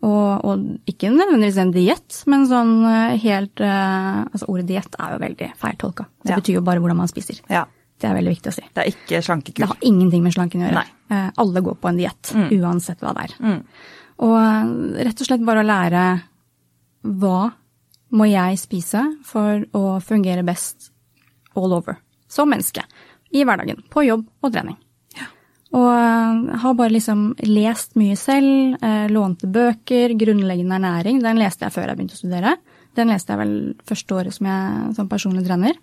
Og, 0.00 0.44
og 0.48 0.88
ikke 0.88 1.10
nødvendigvis 1.12 1.58
en 1.60 1.72
diett, 1.74 2.22
men 2.32 2.46
sånn 2.48 2.70
eh, 2.88 3.18
helt 3.20 3.60
eh, 3.60 4.22
Altså 4.32 4.46
ordet 4.48 4.64
diett 4.70 4.96
er 4.96 5.12
jo 5.12 5.18
veldig 5.20 5.48
feiltolka. 5.60 6.06
Det 6.24 6.32
Ja. 6.32 6.38
betyr 6.40 6.54
jo 6.56 6.62
bare 6.64 6.80
hvordan 6.80 6.96
man 7.02 7.08
spiser. 7.12 7.40
ja. 7.50 7.66
Det 8.00 8.08
er 8.08 8.14
veldig 8.16 8.32
viktig 8.32 8.48
å 8.48 8.54
si. 8.56 8.62
Det 8.72 8.80
er 8.80 8.88
ikke 8.94 9.52
Det 9.52 9.66
har 9.68 9.76
ingenting 9.84 10.22
med 10.24 10.32
slanken 10.32 10.62
å 10.62 10.70
gjøre. 10.70 10.72
Nei. 10.72 10.88
Eh, 11.12 11.30
alle 11.36 11.60
går 11.60 11.74
på 11.82 11.88
en 11.90 11.98
diett, 11.98 12.30
uansett 12.56 12.98
hva 13.04 13.12
det 13.12 13.26
er. 13.26 13.34
Mm. 13.44 13.58
Og 14.24 14.96
rett 15.04 15.20
og 15.20 15.26
slett 15.28 15.44
bare 15.44 15.60
å 15.60 15.68
lære 15.68 16.04
hva 17.04 17.52
må 18.16 18.24
jeg 18.30 18.56
spise 18.58 19.02
for 19.28 19.66
å 19.76 20.00
fungere 20.00 20.42
best 20.48 20.88
all 21.54 21.74
over 21.76 21.98
som 22.26 22.48
menneske. 22.48 22.82
I 23.36 23.44
hverdagen, 23.44 23.84
på 23.92 24.06
jobb 24.06 24.24
og 24.42 24.52
trening. 24.54 24.78
Og 25.76 25.86
eh, 25.86 26.56
har 26.62 26.74
bare 26.78 26.94
liksom 26.96 27.28
lest 27.46 27.94
mye 28.00 28.16
selv, 28.18 28.76
eh, 28.82 29.06
lånte 29.12 29.50
bøker, 29.50 30.16
grunnleggende 30.18 30.80
ernæring. 30.80 31.20
Den 31.22 31.38
leste 31.38 31.66
jeg 31.66 31.76
før 31.76 31.90
jeg 31.90 32.00
begynte 32.00 32.18
å 32.18 32.22
studere. 32.22 32.56
Den 32.98 33.12
leste 33.12 33.34
jeg 33.34 33.42
vel 33.44 33.54
første 33.86 34.18
året 34.18 34.34
som, 34.34 34.50
jeg, 34.50 34.94
som 34.98 35.10
personlig 35.10 35.44
trener. 35.46 35.78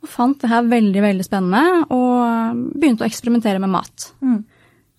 Og 0.00 0.08
fant 0.08 0.38
det 0.40 0.48
her 0.48 0.68
veldig, 0.70 1.02
veldig 1.04 1.26
spennende, 1.26 1.84
og 1.92 2.60
begynte 2.78 3.04
å 3.04 3.08
eksperimentere 3.10 3.60
med 3.60 3.72
mat. 3.74 4.06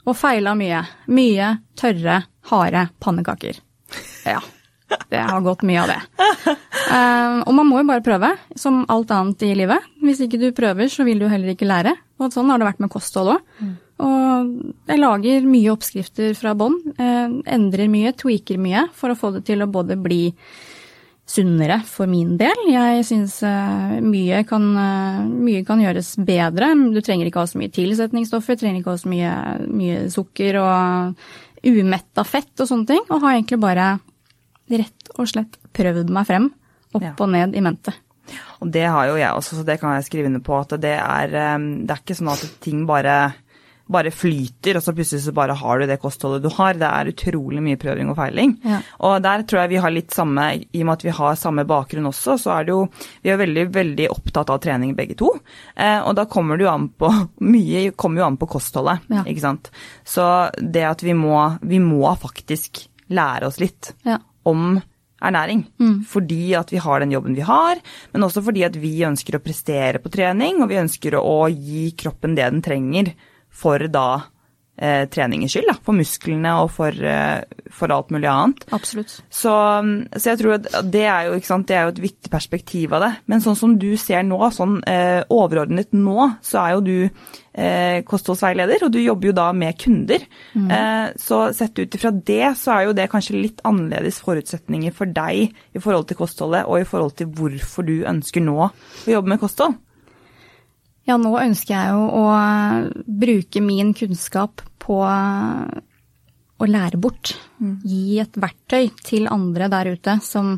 Og 0.05 0.17
feila 0.17 0.53
mye. 0.57 0.83
Mye 1.13 1.53
tørre, 1.79 2.23
harde 2.51 2.87
pannekaker. 3.01 3.61
Ja. 4.27 4.41
Det 5.07 5.21
har 5.23 5.41
gått 5.41 5.63
mye 5.67 5.85
av 5.85 5.93
det. 5.95 6.01
Eh, 6.91 7.35
og 7.47 7.53
man 7.55 7.69
må 7.69 7.77
jo 7.79 7.87
bare 7.87 8.03
prøve, 8.03 8.33
som 8.59 8.81
alt 8.91 9.11
annet 9.15 9.43
i 9.47 9.53
livet. 9.55 9.85
Hvis 10.03 10.19
ikke 10.25 10.39
du 10.41 10.49
prøver, 10.51 10.89
så 10.91 11.05
vil 11.07 11.21
du 11.21 11.27
heller 11.31 11.53
ikke 11.53 11.69
lære. 11.69 11.93
Og 12.19 12.33
sånn 12.33 12.49
har 12.51 12.59
det 12.59 12.67
vært 12.67 12.81
med 12.83 12.91
kosthold 12.91 13.29
òg. 13.37 13.45
Og 14.01 14.51
jeg 14.89 14.99
lager 15.01 15.45
mye 15.45 15.71
oppskrifter 15.73 16.33
fra 16.37 16.55
bånn. 16.57 16.77
Eh, 16.97 17.33
endrer 17.53 17.89
mye, 17.91 18.13
tweaker 18.17 18.57
mye 18.61 18.87
for 18.97 19.13
å 19.13 19.17
få 19.19 19.33
det 19.37 19.45
til 19.49 19.61
å 19.61 19.69
både 19.71 19.97
bli 20.01 20.23
sunnere 21.31 21.77
for 21.87 22.09
min 22.11 22.33
del. 22.39 22.65
Jeg 22.73 23.05
syns 23.07 23.37
eh, 23.47 23.99
mye, 24.03 24.41
kan, 24.49 24.65
eh, 24.81 25.21
mye 25.29 25.61
kan 25.67 25.79
gjøres 25.83 26.15
bedre. 26.27 26.73
Du 26.91 26.99
trenger 27.05 27.29
ikke 27.29 27.43
ha 27.45 27.47
så 27.47 27.61
mye 27.61 27.71
tilsetningsstoffer, 27.71 28.57
trenger 28.59 28.81
ikke 28.81 28.95
ha 28.95 28.99
så 28.99 29.11
mye, 29.11 29.33
mye 29.69 30.01
sukker 30.11 30.59
og 30.59 31.15
umetta 31.67 32.25
fett 32.27 32.63
og 32.63 32.67
sånne 32.71 32.89
ting. 32.89 33.03
Og 33.09 33.21
har 33.23 33.37
egentlig 33.37 33.61
bare 33.61 33.91
rett 34.71 35.11
og 35.19 35.29
slett 35.29 35.59
prøvd 35.75 36.09
meg 36.11 36.27
frem, 36.27 36.49
opp 36.95 37.03
Ja. 37.05 37.13
og 37.19 37.29
ned 37.29 37.55
i 37.55 37.61
mente. 37.63 37.93
Og 38.61 38.69
det 38.71 38.85
har 38.87 39.07
jo 39.09 39.15
jeg 39.19 39.33
også, 39.35 39.57
så 39.59 39.65
det 39.65 39.79
kan 39.81 39.95
jeg 39.95 40.05
skrive 40.07 40.29
under 40.29 40.39
på. 40.45 40.55
At 40.59 40.75
det 40.79 40.93
er, 40.97 41.27
det 41.31 41.91
er 41.91 41.99
ikke 41.99 42.15
sånn 42.15 42.31
at 42.31 42.43
ting 42.63 42.85
bare, 42.87 43.33
bare 43.91 44.11
flyter, 44.15 44.77
og 44.79 44.83
så 44.85 44.93
plutselig 44.95 45.21
så 45.25 45.33
bare 45.35 45.55
har 45.59 45.79
du 45.79 45.85
det 45.89 45.97
kostholdet 46.01 46.41
du 46.43 46.49
har. 46.55 46.73
Det 46.79 46.87
er 46.89 47.11
utrolig 47.11 47.61
mye 47.65 47.79
prøving 47.81 48.09
og 48.11 48.17
feiling. 48.19 48.55
Ja. 48.67 48.79
Og 49.07 49.21
der 49.25 49.43
tror 49.43 49.61
jeg 49.63 49.73
vi 49.75 49.81
har 49.83 49.93
litt 49.93 50.11
samme, 50.15 50.45
i 50.63 50.81
og 50.81 50.87
med 50.89 50.93
at 50.97 51.05
vi 51.07 51.15
har 51.17 51.39
samme 51.39 51.65
bakgrunn 51.69 52.09
også, 52.11 52.37
så 52.41 52.53
er 52.59 52.67
det 52.69 52.75
jo 52.75 52.81
Vi 53.23 53.29
er 53.33 53.37
veldig, 53.41 53.65
veldig 53.75 54.09
opptatt 54.11 54.49
av 54.49 54.61
trening 54.63 54.95
begge 54.97 55.15
to. 55.19 55.33
Eh, 55.75 55.99
og 56.01 56.15
da 56.17 56.25
kommer 56.25 56.57
det 56.57 56.65
jo 56.65 56.71
an 56.73 56.89
på 56.89 57.11
Mye 57.53 57.91
kommer 57.95 58.21
jo 58.23 58.27
an 58.31 58.37
på 58.41 58.47
kostholdet, 58.57 59.03
Ja. 59.11 59.23
ikke 59.27 59.41
sant. 59.43 59.71
Så 60.07 60.23
det 60.61 60.83
at 60.87 61.03
vi 61.03 61.13
må, 61.13 61.35
vi 61.61 61.79
må 61.83 62.07
faktisk 62.17 62.87
lære 63.11 63.47
oss 63.51 63.59
litt 63.59 63.93
Ja. 64.07 64.17
om 64.45 64.79
ernæring. 65.21 65.59
Fordi 66.09 66.55
at 66.57 66.71
vi 66.73 66.79
har 66.81 66.99
den 67.03 67.11
jobben 67.13 67.35
vi 67.37 67.43
har, 67.45 67.77
men 68.11 68.23
også 68.25 68.41
fordi 68.41 68.63
at 68.65 68.73
vi 68.81 69.03
ønsker 69.05 69.35
å 69.37 69.41
prestere 69.43 69.99
på 70.01 70.09
trening, 70.09 70.63
og 70.63 70.69
vi 70.71 70.79
ønsker 70.81 71.13
å 71.19 71.45
gi 71.53 71.91
kroppen 71.93 72.33
det 72.35 72.47
den 72.49 72.63
trenger 72.65 73.11
for 73.51 73.83
da 73.91 74.07
eh, 74.81 75.05
treningens 75.11 75.53
skyld, 75.53 75.69
da, 75.69 75.75
for 75.85 75.97
musklene 75.97 76.53
og 76.63 76.71
for, 76.73 76.95
eh, 76.95 77.65
for 77.73 77.93
alt 77.93 78.11
mulig 78.13 78.29
annet. 78.31 78.65
Absolutt. 78.73 79.13
Så, 79.29 79.53
så, 80.15 80.23
jeg 80.31 80.39
tror 80.41 80.57
at 80.57 80.69
det 80.91 81.03
er, 81.05 81.29
jo, 81.29 81.37
sant, 81.45 81.67
det 81.69 81.77
er 81.77 81.85
jo 81.85 81.93
et 81.95 82.03
viktig 82.07 82.31
perspektiv 82.33 82.95
av 82.97 83.05
det. 83.05 83.11
Men 83.31 83.43
sånn 83.43 83.59
som 83.59 83.75
du 83.81 83.91
ser 84.01 84.25
nå, 84.27 84.39
sånn 84.55 84.79
eh, 84.89 85.21
overordnet 85.33 85.93
nå, 85.95 86.31
så 86.45 86.63
er 86.63 86.73
jo 86.75 86.85
du 86.87 86.95
eh, 87.03 88.01
kostholdsveileder, 88.07 88.87
og 88.87 88.95
du 88.95 89.01
jobber 89.03 89.31
jo 89.31 89.37
da 89.37 89.51
med 89.55 89.77
kunder. 89.81 90.25
Mm. 90.55 90.71
Eh, 90.77 91.05
så 91.21 91.43
sett 91.57 91.77
ut 91.79 91.99
ifra 91.99 92.13
det, 92.15 92.43
så 92.59 92.75
er 92.77 92.89
jo 92.89 92.97
det 92.97 93.09
kanskje 93.11 93.37
litt 93.37 93.61
annerledes 93.67 94.21
forutsetninger 94.25 94.95
for 94.95 95.11
deg 95.11 95.51
i 95.51 95.83
forhold 95.83 96.09
til 96.09 96.21
kostholdet, 96.23 96.65
og 96.65 96.81
i 96.81 96.89
forhold 96.89 97.15
til 97.19 97.31
hvorfor 97.37 97.87
du 97.87 97.99
ønsker 98.09 98.43
nå 98.43 98.59
å 98.65 99.15
jobbe 99.17 99.35
med 99.35 99.41
kosthold. 99.43 99.79
Ja, 101.09 101.17
nå 101.17 101.31
ønsker 101.41 101.73
jeg 101.73 101.93
jo 101.95 102.03
å 102.21 102.25
bruke 103.21 103.63
min 103.63 103.93
kunnskap 103.97 104.61
på 104.81 104.99
å 106.61 106.67
lære 106.69 106.99
bort. 107.01 107.33
Mm. 107.57 107.75
Gi 107.85 108.19
et 108.21 108.37
verktøy 108.37 108.91
til 109.01 109.29
andre 109.31 109.69
der 109.71 109.91
ute 109.95 110.17
som 110.25 110.55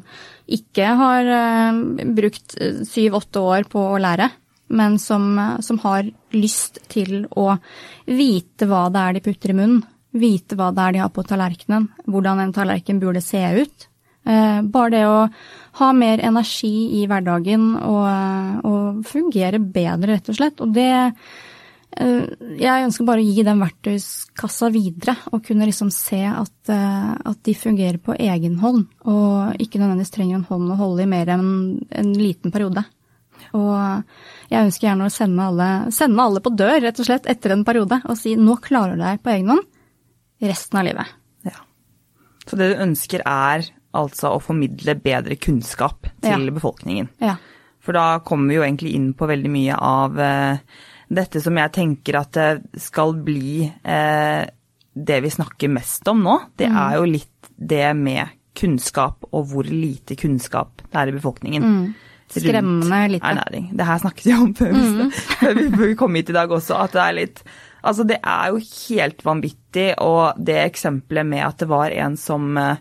ikke 0.52 0.90
har 1.00 1.30
uh, 1.32 1.80
brukt 2.16 2.58
syv-åtte 2.90 3.44
år 3.44 3.70
på 3.72 3.86
å 3.94 4.02
lære, 4.04 4.30
men 4.74 4.98
som, 5.00 5.32
som, 5.64 5.80
har 5.84 6.10
lyst 6.36 6.82
til 6.92 7.24
å 7.40 7.54
vite 8.10 8.68
hva 8.68 8.88
det 8.92 9.04
er 9.04 9.18
de 9.18 9.24
putter 9.30 9.54
i 9.54 9.58
munnen. 9.58 9.84
Vite 10.14 10.58
hva 10.60 10.70
det 10.76 10.84
er 10.84 10.94
de 10.94 11.02
har 11.02 11.14
på 11.14 11.24
tallerkenen, 11.26 11.88
hvordan 12.06 12.42
en 12.44 12.54
tallerken 12.54 13.00
burde 13.02 13.22
se 13.24 13.42
ut. 13.64 13.88
Uh, 14.24 14.62
bare 14.72 14.94
det 14.94 15.06
å 15.10 15.18
ha 15.80 15.88
mer 15.98 16.22
energi 16.24 17.02
i 17.02 17.08
hverdagen 17.10 17.74
og, 17.82 18.62
og 18.70 19.02
fungere 19.10 19.60
bedre, 19.60 20.14
rett 20.14 20.30
og 20.30 20.38
slett. 20.38 20.62
Og 20.64 20.76
det 20.76 20.92
Eh, 21.94 22.26
jeg 22.58 22.88
ønsker 22.88 23.06
bare 23.06 23.22
å 23.22 23.28
gi 23.28 23.44
den 23.46 23.62
verktøyskassa 23.62 24.70
videre, 24.74 25.16
og 25.32 25.44
kunne 25.46 25.68
liksom 25.70 25.92
se 25.94 26.24
at, 26.26 26.56
eh, 26.72 27.12
at, 27.14 27.40
de 27.46 27.54
fungerer 27.54 28.00
på 28.02 28.16
egen 28.18 28.58
hånd, 28.64 28.88
og 29.06 29.62
ikke 29.62 29.82
nødvendigvis 29.82 30.14
trenger 30.16 30.40
en 30.40 30.48
hånd 30.50 30.74
å 30.74 30.80
holde 30.80 31.04
i 31.04 31.12
mer 31.12 31.30
enn 31.36 31.84
en 31.92 32.14
liten 32.18 32.54
periode. 32.54 32.86
Og 33.54 33.76
jeg 34.50 34.66
ønsker 34.66 34.88
gjerne 34.88 35.06
å 35.06 35.14
sende 35.14 35.46
alle, 35.46 35.70
sende 35.94 36.24
alle 36.24 36.42
på 36.42 36.56
dør, 36.56 36.80
rett 36.82 37.00
og 37.00 37.06
slett, 37.06 37.30
etter 37.30 37.54
en 37.54 37.66
periode, 37.68 38.02
og 38.08 38.18
si 38.18 38.36
nå 38.40 38.58
klarer 38.64 38.98
du 38.98 39.04
deg 39.04 39.22
på 39.22 39.34
egen 39.36 39.54
hånd 39.54 39.68
resten 40.42 40.80
av 40.80 40.88
livet. 40.88 41.14
Ja. 41.46 41.60
Så 42.48 42.58
det 42.58 42.72
du 42.72 42.82
ønsker 42.88 43.22
er 43.22 43.68
altså 43.94 44.34
å 44.34 44.42
formidle 44.44 44.96
bedre 45.02 45.38
kunnskap 45.42 46.10
til 46.24 46.48
ja. 46.48 46.54
befolkningen. 46.56 47.10
Ja. 47.24 47.38
For 47.84 47.96
da 47.96 48.20
kommer 48.26 48.50
vi 48.50 48.58
jo 48.58 48.66
egentlig 48.66 48.94
inn 48.98 49.12
på 49.18 49.28
veldig 49.30 49.52
mye 49.52 49.78
av 49.78 50.20
uh, 50.20 50.84
dette 51.14 51.42
som 51.44 51.58
jeg 51.60 51.74
tenker 51.76 52.20
at 52.22 52.38
det 52.38 52.82
skal 52.82 53.16
bli 53.26 53.66
uh, 53.68 54.44
det 54.94 55.20
vi 55.26 55.34
snakker 55.34 55.74
mest 55.74 56.08
om 56.08 56.24
nå, 56.24 56.38
det 56.60 56.70
mm. 56.72 56.80
er 56.86 56.96
jo 57.00 57.12
litt 57.12 57.52
det 57.58 57.90
med 57.98 58.40
kunnskap 58.58 59.26
og 59.32 59.48
hvor 59.50 59.68
lite 59.68 60.16
kunnskap 60.20 60.84
det 60.86 61.00
er 61.00 61.12
i 61.12 61.16
befolkningen. 61.16 61.64
Mm. 61.66 61.86
Skremmende 62.34 63.02
lite. 63.12 63.30
Ernæring. 63.30 63.70
Det 63.78 63.86
her 63.86 64.02
snakket 64.02 64.26
vi 64.26 64.34
om 64.34 64.54
før, 64.58 64.74
mm. 64.74 65.12
vi, 65.60 65.68
vi 65.78 65.94
kom 66.00 66.16
hit 66.18 66.32
i 66.32 66.36
dag 66.38 66.52
også, 66.52 66.78
at 66.82 66.96
det 66.96 67.06
er 67.06 67.22
litt 67.22 67.46
Altså, 67.84 68.06
det 68.08 68.22
er 68.24 68.54
jo 68.54 68.62
helt 68.64 69.26
vanvittig, 69.28 69.90
og 70.00 70.38
det 70.40 70.56
eksempelet 70.62 71.28
med 71.28 71.42
at 71.44 71.58
det 71.60 71.66
var 71.68 71.92
en 71.92 72.14
som 72.16 72.56
eh, 72.56 72.78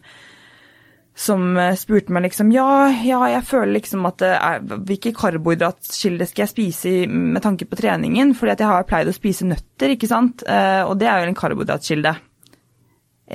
som 1.14 1.56
eh, 1.60 1.74
spurte 1.76 2.12
meg 2.14 2.24
liksom 2.26 2.52
ja, 2.54 2.88
ja, 3.04 3.20
jeg 3.34 3.44
føler 3.44 3.74
liksom 3.76 4.06
at 4.08 4.20
det 4.22 4.32
er, 4.32 4.62
hvilke 4.88 5.12
karbohydratkilder 5.16 6.28
skal 6.28 6.46
jeg 6.46 6.52
spise 6.52 6.92
med 7.10 7.42
tanke 7.44 7.68
på 7.68 7.78
treningen, 7.78 8.32
fordi 8.38 8.54
at 8.54 8.62
jeg 8.64 8.70
har 8.72 8.86
pleid 8.88 9.10
å 9.10 9.16
spise 9.16 9.48
nøtter, 9.48 9.92
ikke 9.92 10.08
sant, 10.10 10.44
uh, 10.48 10.88
og 10.88 10.96
det 11.00 11.10
er 11.10 11.20
jo 11.20 11.32
en 11.32 11.36
karbohydratkilde. 11.38 12.14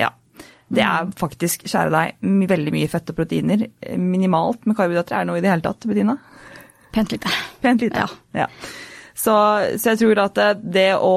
Ja. 0.02 0.10
Det 0.68 0.84
er 0.84 1.06
mm. 1.06 1.14
faktisk, 1.22 1.68
kjære 1.70 1.94
deg, 1.94 2.18
veldig 2.50 2.74
mye 2.76 2.90
fett 2.92 3.14
og 3.14 3.20
proteiner. 3.22 3.62
Minimalt 4.02 4.66
med 4.68 4.76
karbohydrater. 4.76 5.16
Er 5.16 5.24
det 5.24 5.30
noe 5.30 5.40
i 5.40 5.46
det 5.46 5.54
hele 5.54 5.64
tatt, 5.64 5.88
Bettina? 5.88 6.18
Pent 6.92 7.14
lite. 7.14 7.32
Pent 7.64 7.86
lite, 7.86 8.04
ja. 8.04 8.44
ja. 8.44 8.50
Så, 9.18 9.34
så, 9.80 9.94
jeg 9.94 10.02
tror 10.02 10.20
at 10.22 10.42
det 10.62 10.92
å, 11.02 11.16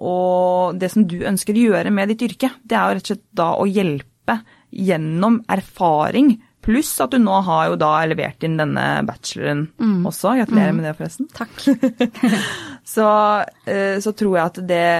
å 0.00 0.14
Det 0.72 0.88
som 0.88 1.04
du 1.04 1.18
ønsker 1.28 1.56
å 1.56 1.64
gjøre 1.66 1.90
med 1.92 2.14
ditt 2.14 2.22
yrke, 2.30 2.48
det 2.62 2.78
er 2.78 2.86
jo 2.86 2.96
rett 2.96 3.08
og 3.08 3.12
slett 3.12 3.26
da 3.42 3.48
å 3.58 3.66
hjelpe 3.68 4.38
gjennom 4.70 5.40
erfaring. 5.50 6.34
Pluss 6.60 6.92
at 7.00 7.14
du 7.14 7.20
nå 7.22 7.38
har 7.46 7.70
jo 7.70 7.76
da 7.80 7.92
levert 8.10 8.44
inn 8.44 8.58
denne 8.60 8.86
bacheloren 9.08 9.64
mm. 9.80 10.00
også. 10.10 10.34
Gratulerer 10.42 10.74
mm. 10.74 10.80
med 10.80 10.88
det, 10.88 10.96
forresten. 10.98 11.30
Takk. 11.32 11.62
så, 12.94 13.08
eh, 13.64 13.96
så, 14.04 14.12
tror 14.12 14.36
jeg 14.36 14.44
at 14.44 14.60
det, 14.68 14.90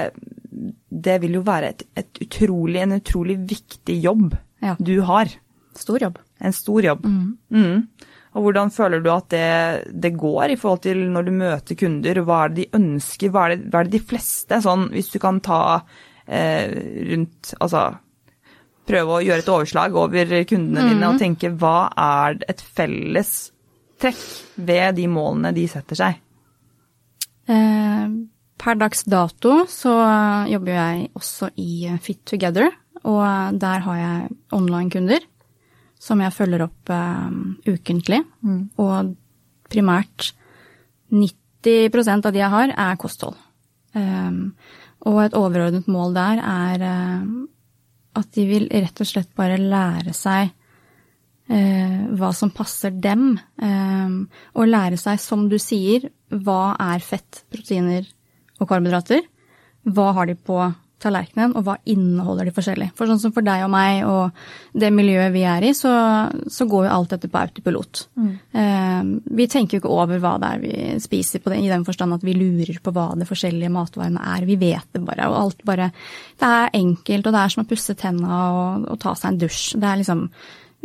det 0.88 1.18
vil 1.24 1.36
jo 1.40 1.44
være 1.46 1.74
et, 1.74 1.84
et 2.00 2.22
utrolig, 2.24 2.80
en 2.80 2.96
utrolig 2.96 3.36
viktig 3.50 3.98
jobb 4.00 4.38
ja. 4.64 4.76
du 4.80 4.96
har. 5.08 5.32
Stor 5.76 6.02
jobb. 6.02 6.18
En 6.40 6.56
stor 6.56 6.84
jobb. 6.84 7.04
Mm. 7.04 7.36
mm. 7.52 8.08
Og 8.30 8.44
hvordan 8.44 8.70
føler 8.70 9.00
du 9.02 9.08
at 9.10 9.26
det, 9.32 9.46
det, 9.90 10.12
går 10.14 10.52
i 10.52 10.58
forhold 10.58 10.84
til 10.84 11.00
når 11.10 11.26
du 11.26 11.32
møter 11.34 11.78
kunder? 11.78 12.20
Hva 12.22 12.44
er 12.44 12.52
det 12.52 12.60
de 12.60 12.78
ønsker? 12.78 13.32
Hva 13.34 13.48
er 13.48 13.56
det, 13.56 13.64
hva 13.72 13.80
er 13.80 13.88
det 13.88 13.96
de 13.96 14.06
fleste, 14.12 14.60
sånn 14.62 14.86
hvis 14.94 15.10
du 15.10 15.18
kan 15.22 15.40
ta 15.42 15.80
eh, 16.30 16.70
rundt 17.10 17.56
Altså 17.58 17.88
prøve 18.90 19.16
å 19.16 19.22
gjøre 19.24 19.44
et 19.44 19.52
overslag 19.54 19.96
over 19.98 20.34
kundene 20.50 20.88
dine 20.90 21.06
og 21.06 21.16
mm. 21.16 21.22
tenke 21.22 21.52
hva 21.54 21.78
er 21.94 22.42
et 22.50 22.60
felles 22.60 23.32
trekk 24.00 24.20
ved 24.56 24.98
de 24.98 25.06
målene 25.12 25.54
de 25.56 25.66
setter 25.70 25.98
seg? 25.98 26.20
Eh, 27.50 28.06
per 28.60 28.78
dags 28.80 29.04
dato 29.08 29.64
så 29.70 29.94
jobber 30.50 30.76
jeg 30.76 31.10
også 31.16 31.50
i 31.60 31.90
Fit 32.04 32.22
Together, 32.28 32.70
og 33.08 33.60
der 33.60 33.84
har 33.86 34.00
jeg 34.00 34.32
online-kunder 34.56 35.24
som 36.00 36.20
jeg 36.24 36.34
følger 36.34 36.64
opp 36.64 36.92
uh, 36.92 37.28
ukentlig. 37.68 38.22
Mm. 38.40 38.62
Og 38.80 39.14
primært 39.70 40.32
90% 41.12 42.28
av 42.28 42.34
de 42.34 42.40
jeg 42.40 42.52
har, 42.54 42.72
er 42.72 43.00
kosthold. 43.00 43.36
Um, 43.92 44.54
og 45.08 45.24
et 45.24 45.36
overordnet 45.36 45.88
mål 45.90 46.14
der 46.16 46.40
er 46.44 46.84
at 48.18 48.32
de 48.34 48.46
vil 48.48 48.68
rett 48.72 49.02
og 49.02 49.08
slett 49.08 49.30
bare 49.38 49.58
lære 49.60 50.14
seg 50.16 50.50
eh, 51.50 51.98
hva 52.18 52.30
som 52.36 52.52
passer 52.54 52.94
dem. 52.94 53.34
Eh, 53.62 54.16
og 54.56 54.70
lære 54.70 54.98
seg, 55.00 55.20
som 55.22 55.48
du 55.50 55.58
sier, 55.62 56.08
hva 56.30 56.76
er 56.92 57.04
fett, 57.04 57.44
proteiner 57.52 58.06
og 58.60 58.68
karbohydrater? 58.70 59.22
Hva 59.90 60.10
har 60.18 60.30
de 60.30 60.36
på 60.36 60.58
tallerkenen, 61.00 61.54
og 61.56 61.64
hva 61.66 61.76
inneholder 61.88 62.48
de 62.48 62.54
forskjellig? 62.54 62.90
For 62.98 63.08
sånn 63.10 63.20
som 63.22 63.32
for 63.34 63.46
deg 63.46 63.64
og 63.64 63.72
meg 63.72 64.02
og 64.08 64.36
det 64.78 64.90
miljøet 64.94 65.32
vi 65.34 65.44
er 65.48 65.66
i, 65.66 65.72
så, 65.76 65.92
så 66.50 66.66
går 66.70 66.86
jo 66.86 66.92
alt 66.94 67.14
dette 67.14 67.30
på 67.30 67.40
autopilot. 67.40 68.02
Mm. 68.20 68.30
Eh, 68.62 69.10
vi 69.40 69.48
tenker 69.50 69.76
jo 69.76 69.82
ikke 69.82 69.94
over 69.94 70.22
hva 70.22 70.36
det 70.42 70.52
er 70.54 70.62
vi 70.64 70.74
spiser, 71.02 71.42
det, 71.44 71.58
i 71.60 71.72
den 71.72 71.86
forstand 71.88 72.16
at 72.16 72.26
vi 72.26 72.36
lurer 72.36 72.80
på 72.82 72.94
hva 72.96 73.10
de 73.18 73.28
forskjellige 73.28 73.72
matvarene 73.74 74.22
er. 74.36 74.46
Vi 74.48 74.58
vet 74.60 74.86
det 74.92 75.04
bare, 75.06 75.28
og 75.30 75.40
alt 75.40 75.66
bare 75.68 75.90
Det 76.40 76.48
er 76.48 76.78
enkelt, 76.78 77.26
og 77.26 77.34
det 77.34 77.42
er 77.42 77.52
som 77.54 77.64
å 77.64 77.68
pusse 77.68 77.96
tenna 77.98 78.40
og, 78.54 78.88
og 78.94 79.02
ta 79.02 79.16
seg 79.16 79.32
en 79.32 79.42
dusj. 79.44 79.64
Det 79.80 79.88
er 79.90 80.00
liksom 80.00 80.24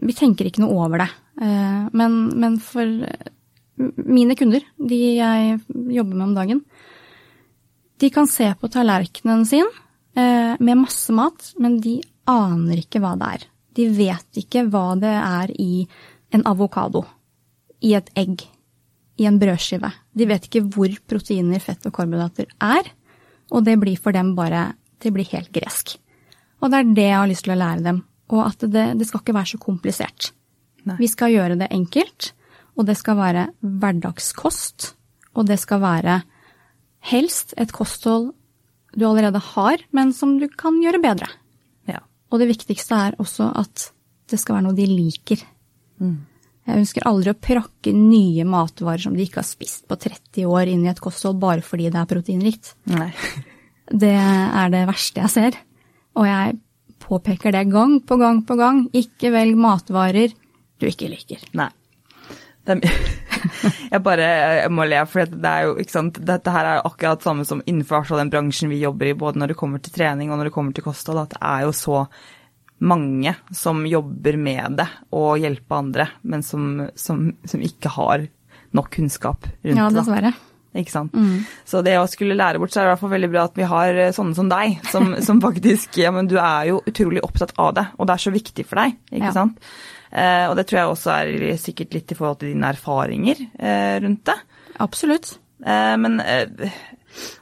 Vi 0.05 0.13
tenker 0.17 0.49
ikke 0.49 0.63
noe 0.63 0.83
over 0.85 1.03
det. 1.03 1.11
Eh, 1.41 1.87
men, 1.95 2.19
men 2.39 2.59
for 2.63 3.07
mine 3.77 4.35
kunder, 4.39 4.63
de 4.79 4.99
jeg 5.19 5.59
jobber 5.91 6.15
med 6.15 6.27
om 6.29 6.35
dagen, 6.35 6.61
de 7.99 8.09
kan 8.11 8.27
se 8.27 8.47
på 8.59 8.69
tallerkenen 8.71 9.45
sin 9.47 9.67
med 10.15 10.79
masse 10.79 11.11
mat, 11.11 11.49
men 11.59 11.79
de 11.83 11.97
aner 12.31 12.79
ikke 12.81 13.01
hva 13.03 13.13
det 13.19 13.31
er. 13.35 13.45
De 13.75 13.87
vet 13.91 14.39
ikke 14.39 14.63
hva 14.71 14.93
det 14.99 15.11
er 15.11 15.51
i 15.59 15.85
en 16.35 16.45
avokado, 16.47 17.03
i 17.83 17.93
et 17.97 18.07
egg, 18.17 18.45
i 19.19 19.27
en 19.27 19.39
brødskive. 19.39 19.91
De 20.15 20.27
vet 20.29 20.47
ikke 20.47 20.63
hvor 20.71 20.95
proteiner, 21.09 21.59
fett 21.63 21.85
og 21.87 21.95
karbohydrater 21.95 22.47
er, 22.63 22.87
og 23.51 23.65
det 23.67 23.77
blir 23.81 23.99
for 24.01 24.15
dem 24.15 24.33
bare 24.37 24.73
Det 24.95 25.11
blir 25.13 25.27
helt 25.27 25.51
gresk. 25.51 25.97
Og 26.63 26.71
det 26.71 26.77
er 26.79 26.93
det 26.95 27.03
jeg 27.03 27.17
har 27.19 27.27
lyst 27.27 27.43
til 27.45 27.53
å 27.53 27.59
lære 27.59 27.83
dem, 27.83 27.97
og 28.31 28.39
at 28.45 28.63
det, 28.71 28.85
det 28.97 29.05
skal 29.05 29.21
ikke 29.21 29.35
være 29.35 29.51
så 29.51 29.57
komplisert. 29.61 30.31
Nei. 30.87 30.95
Vi 30.97 31.09
skal 31.11 31.33
gjøre 31.33 31.57
det 31.59 31.67
enkelt, 31.75 32.31
og 32.79 32.87
det 32.87 32.95
skal 32.97 33.19
være 33.19 33.43
hverdagskost, 33.59 34.95
og 35.35 35.49
det 35.51 35.59
skal 35.61 35.83
være 35.83 36.15
helst 37.11 37.53
et 37.59 37.75
kosthold 37.75 38.31
du 38.95 39.05
allerede 39.07 39.41
har, 39.53 39.81
men 39.95 40.13
som 40.15 40.37
du 40.39 40.47
kan 40.51 40.77
gjøre 40.83 41.01
bedre. 41.03 41.27
Ja. 41.89 42.01
Og 42.31 42.41
det 42.41 42.49
viktigste 42.53 43.01
er 43.09 43.19
også 43.21 43.49
at 43.59 43.89
det 44.31 44.39
skal 44.41 44.57
være 44.57 44.67
noe 44.67 44.77
de 44.77 44.87
liker. 44.89 45.43
Mm. 46.01 46.17
Jeg 46.65 46.81
ønsker 46.81 47.05
aldri 47.05 47.29
å 47.29 47.37
prakke 47.37 47.93
nye 47.93 48.45
matvarer 48.49 49.03
som 49.03 49.13
de 49.13 49.25
ikke 49.25 49.43
har 49.43 49.47
spist 49.47 49.85
på 49.89 49.97
30 50.01 50.47
år 50.49 50.71
inn 50.71 50.85
i 50.87 50.89
et 50.89 51.01
kosthold 51.03 51.37
bare 51.41 51.61
fordi 51.65 51.91
det 51.93 52.01
er 52.01 52.09
proteinrikt. 52.09 52.73
Nei. 52.93 53.11
Det 53.85 54.15
er 54.17 54.71
det 54.73 54.79
verste 54.89 55.21
jeg 55.21 55.29
ser. 55.29 55.57
Og 56.17 56.25
jeg 56.25 56.55
påpeker 57.05 57.53
det 57.53 57.67
gang 57.69 57.99
på 58.01 58.15
gang 58.17 58.39
på 58.41 58.55
gang. 58.57 58.79
Ikke 58.97 59.29
velg 59.29 59.59
matvarer 59.61 60.33
du 60.81 60.87
ikke 60.89 61.11
liker. 61.11 61.43
Nei. 61.53 61.69
Det 62.65 62.79
er, 62.79 63.03
jeg 63.93 64.03
bare 64.05 64.29
jeg 64.61 64.71
må 64.73 64.85
le, 64.89 65.01
for 65.09 65.25
det 65.29 65.51
er 65.51 65.67
jo, 65.67 65.75
ikke 65.81 65.95
sant, 65.97 66.19
dette 66.25 66.53
her 66.55 66.69
er 66.75 66.85
akkurat 66.87 67.25
samme 67.25 67.45
som 67.47 67.61
innenfor 67.65 68.07
den 68.19 68.31
bransjen 68.33 68.69
vi 68.71 68.81
jobber 68.83 69.11
i, 69.11 69.17
både 69.17 69.41
når 69.41 69.53
det 69.53 69.59
kommer 69.59 69.83
til 69.83 69.93
trening 69.95 70.31
og 70.31 70.39
når 70.41 70.49
det 70.49 70.55
kommer 70.55 70.75
til 70.77 70.85
kosthold, 70.87 71.23
at 71.25 71.35
det 71.37 71.41
er 71.41 71.67
jo 71.67 71.75
så 71.75 72.05
mange 72.85 73.31
som 73.55 73.85
jobber 73.87 74.35
med 74.37 74.75
det 74.81 74.87
og 75.15 75.37
hjelper 75.39 75.77
andre, 75.79 76.07
men 76.27 76.43
som, 76.43 76.89
som, 76.99 77.29
som 77.47 77.61
ikke 77.63 77.91
har 77.95 78.25
nok 78.75 78.89
kunnskap 78.97 79.47
rundt 79.47 79.79
Ja, 79.79 79.87
det. 79.87 79.95
Ja, 79.95 80.01
dessverre. 80.01 80.33
Ikke 80.75 80.91
sant? 80.91 81.13
Så 81.63 81.79
det 81.87 81.93
å 81.95 82.07
skulle 82.11 82.35
lære 82.35 82.59
bort, 82.59 82.73
så 82.73 82.81
er 82.81 82.83
det 82.83 82.89
i 82.89 82.91
hvert 82.91 83.03
fall 83.05 83.13
veldig 83.13 83.29
bra 83.31 83.43
at 83.47 83.55
vi 83.55 83.67
har 83.71 83.95
eh, 83.95 84.11
sånne 84.11 84.35
som 84.35 84.49
deg, 84.51 84.73
som, 84.91 85.13
som 85.23 85.39
faktisk 85.45 85.95
Ja, 86.01 86.11
men 86.11 86.27
du 86.27 86.35
er 86.35 86.67
jo 86.73 86.81
utrolig 86.83 87.23
opptatt 87.23 87.53
av 87.55 87.71
det, 87.77 87.85
og 87.95 88.09
det 88.09 88.17
er 88.17 88.23
så 88.25 88.33
viktig 88.35 88.65
for 88.67 88.81
deg, 88.83 88.97
ikke 89.13 89.29
Ja. 89.29 89.31
sant? 89.37 89.61
Eh, 90.11 90.45
og 90.49 90.55
det 90.57 90.67
tror 90.67 90.79
jeg 90.79 90.91
også 90.91 91.13
er 91.15 91.57
sikkert 91.61 91.95
litt 91.95 92.11
i 92.11 92.17
forhold 92.17 92.41
til 92.41 92.53
dine 92.53 92.69
erfaringer 92.73 93.41
eh, 93.59 93.95
rundt 94.03 94.25
det. 94.29 94.37
Absolutt. 94.83 95.35
Eh, 95.65 95.95
men 96.01 96.19
eh, 96.21 96.75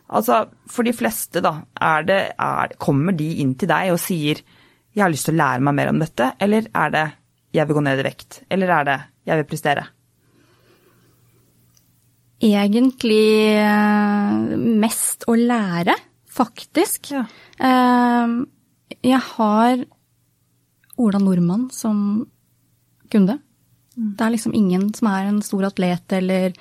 altså, 0.07 0.43
for 0.69 0.87
de 0.87 0.93
fleste, 0.95 1.41
da, 1.43 1.57
er 1.81 2.05
det, 2.07 2.21
er, 2.37 2.77
kommer 2.81 3.15
de 3.17 3.29
inn 3.43 3.55
til 3.59 3.71
deg 3.71 3.93
og 3.93 4.01
sier 4.01 4.43
'jeg 4.93 5.01
har 5.01 5.09
lyst 5.09 5.25
til 5.25 5.33
å 5.33 5.41
lære 5.41 5.65
meg 5.65 5.73
mer 5.73 5.89
om 5.89 5.99
dette', 5.99 6.35
eller 6.39 6.67
er 6.69 6.89
det 6.93 7.07
'jeg 7.53 7.67
vil 7.67 7.75
gå 7.75 7.81
ned 7.81 7.99
i 7.99 8.03
vekt', 8.09 8.43
eller 8.49 8.69
er 8.69 8.83
det 8.83 8.99
'jeg 9.25 9.37
vil 9.37 9.49
prestere'? 9.49 9.87
Egentlig 12.43 13.55
eh, 13.55 14.57
mest 14.83 15.23
å 15.27 15.35
lære, 15.39 15.95
faktisk. 16.29 17.11
Ja. 17.11 17.23
Eh, 17.57 18.45
Jeg 19.03 19.19
har 19.19 19.85
Ola 20.97 21.19
Nordmann 21.19 21.71
som 21.71 22.27
kunde. 23.11 23.39
Det 23.93 24.25
er 24.25 24.31
liksom 24.33 24.55
ingen 24.57 24.87
som 24.97 25.07
er 25.11 25.27
en 25.29 25.39
stor 25.45 25.67
atlet 25.67 26.15
eller 26.17 26.53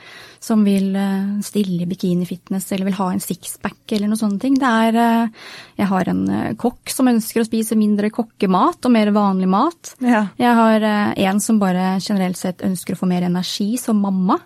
som 0.43 0.65
vil 0.67 0.91
eh, 0.99 1.31
stille 1.45 1.87
i 1.87 1.89
bikinifitness 1.89 2.67
eller 2.75 2.91
vil 2.91 2.99
ha 2.99 3.07
en 3.13 3.23
sixpack 3.25 3.95
eller 3.95 4.11
noen 4.11 4.21
sånne 4.21 4.43
ting. 4.43 4.59
Det 4.61 4.69
er 4.69 4.99
eh, 5.01 5.47
Jeg 5.81 5.89
har 5.89 6.11
en 6.13 6.23
eh, 6.29 6.51
kokk 6.61 6.93
som 6.93 7.09
ønsker 7.09 7.41
å 7.41 7.49
spise 7.49 7.79
mindre 7.81 8.13
kokkemat 8.13 8.85
og 8.85 8.93
mer 8.93 9.13
vanlig 9.17 9.49
mat. 9.49 9.95
Ja. 10.05 10.27
Jeg 10.37 10.59
har 10.61 10.85
en 10.85 11.41
som 11.41 11.61
bare 11.63 11.95
generelt 12.05 12.41
sett 12.41 12.65
ønsker 12.67 12.97
å 12.99 13.01
få 13.01 13.09
mer 13.09 13.25
energi 13.25 13.71
som 13.81 14.03
mamma. 14.03 14.37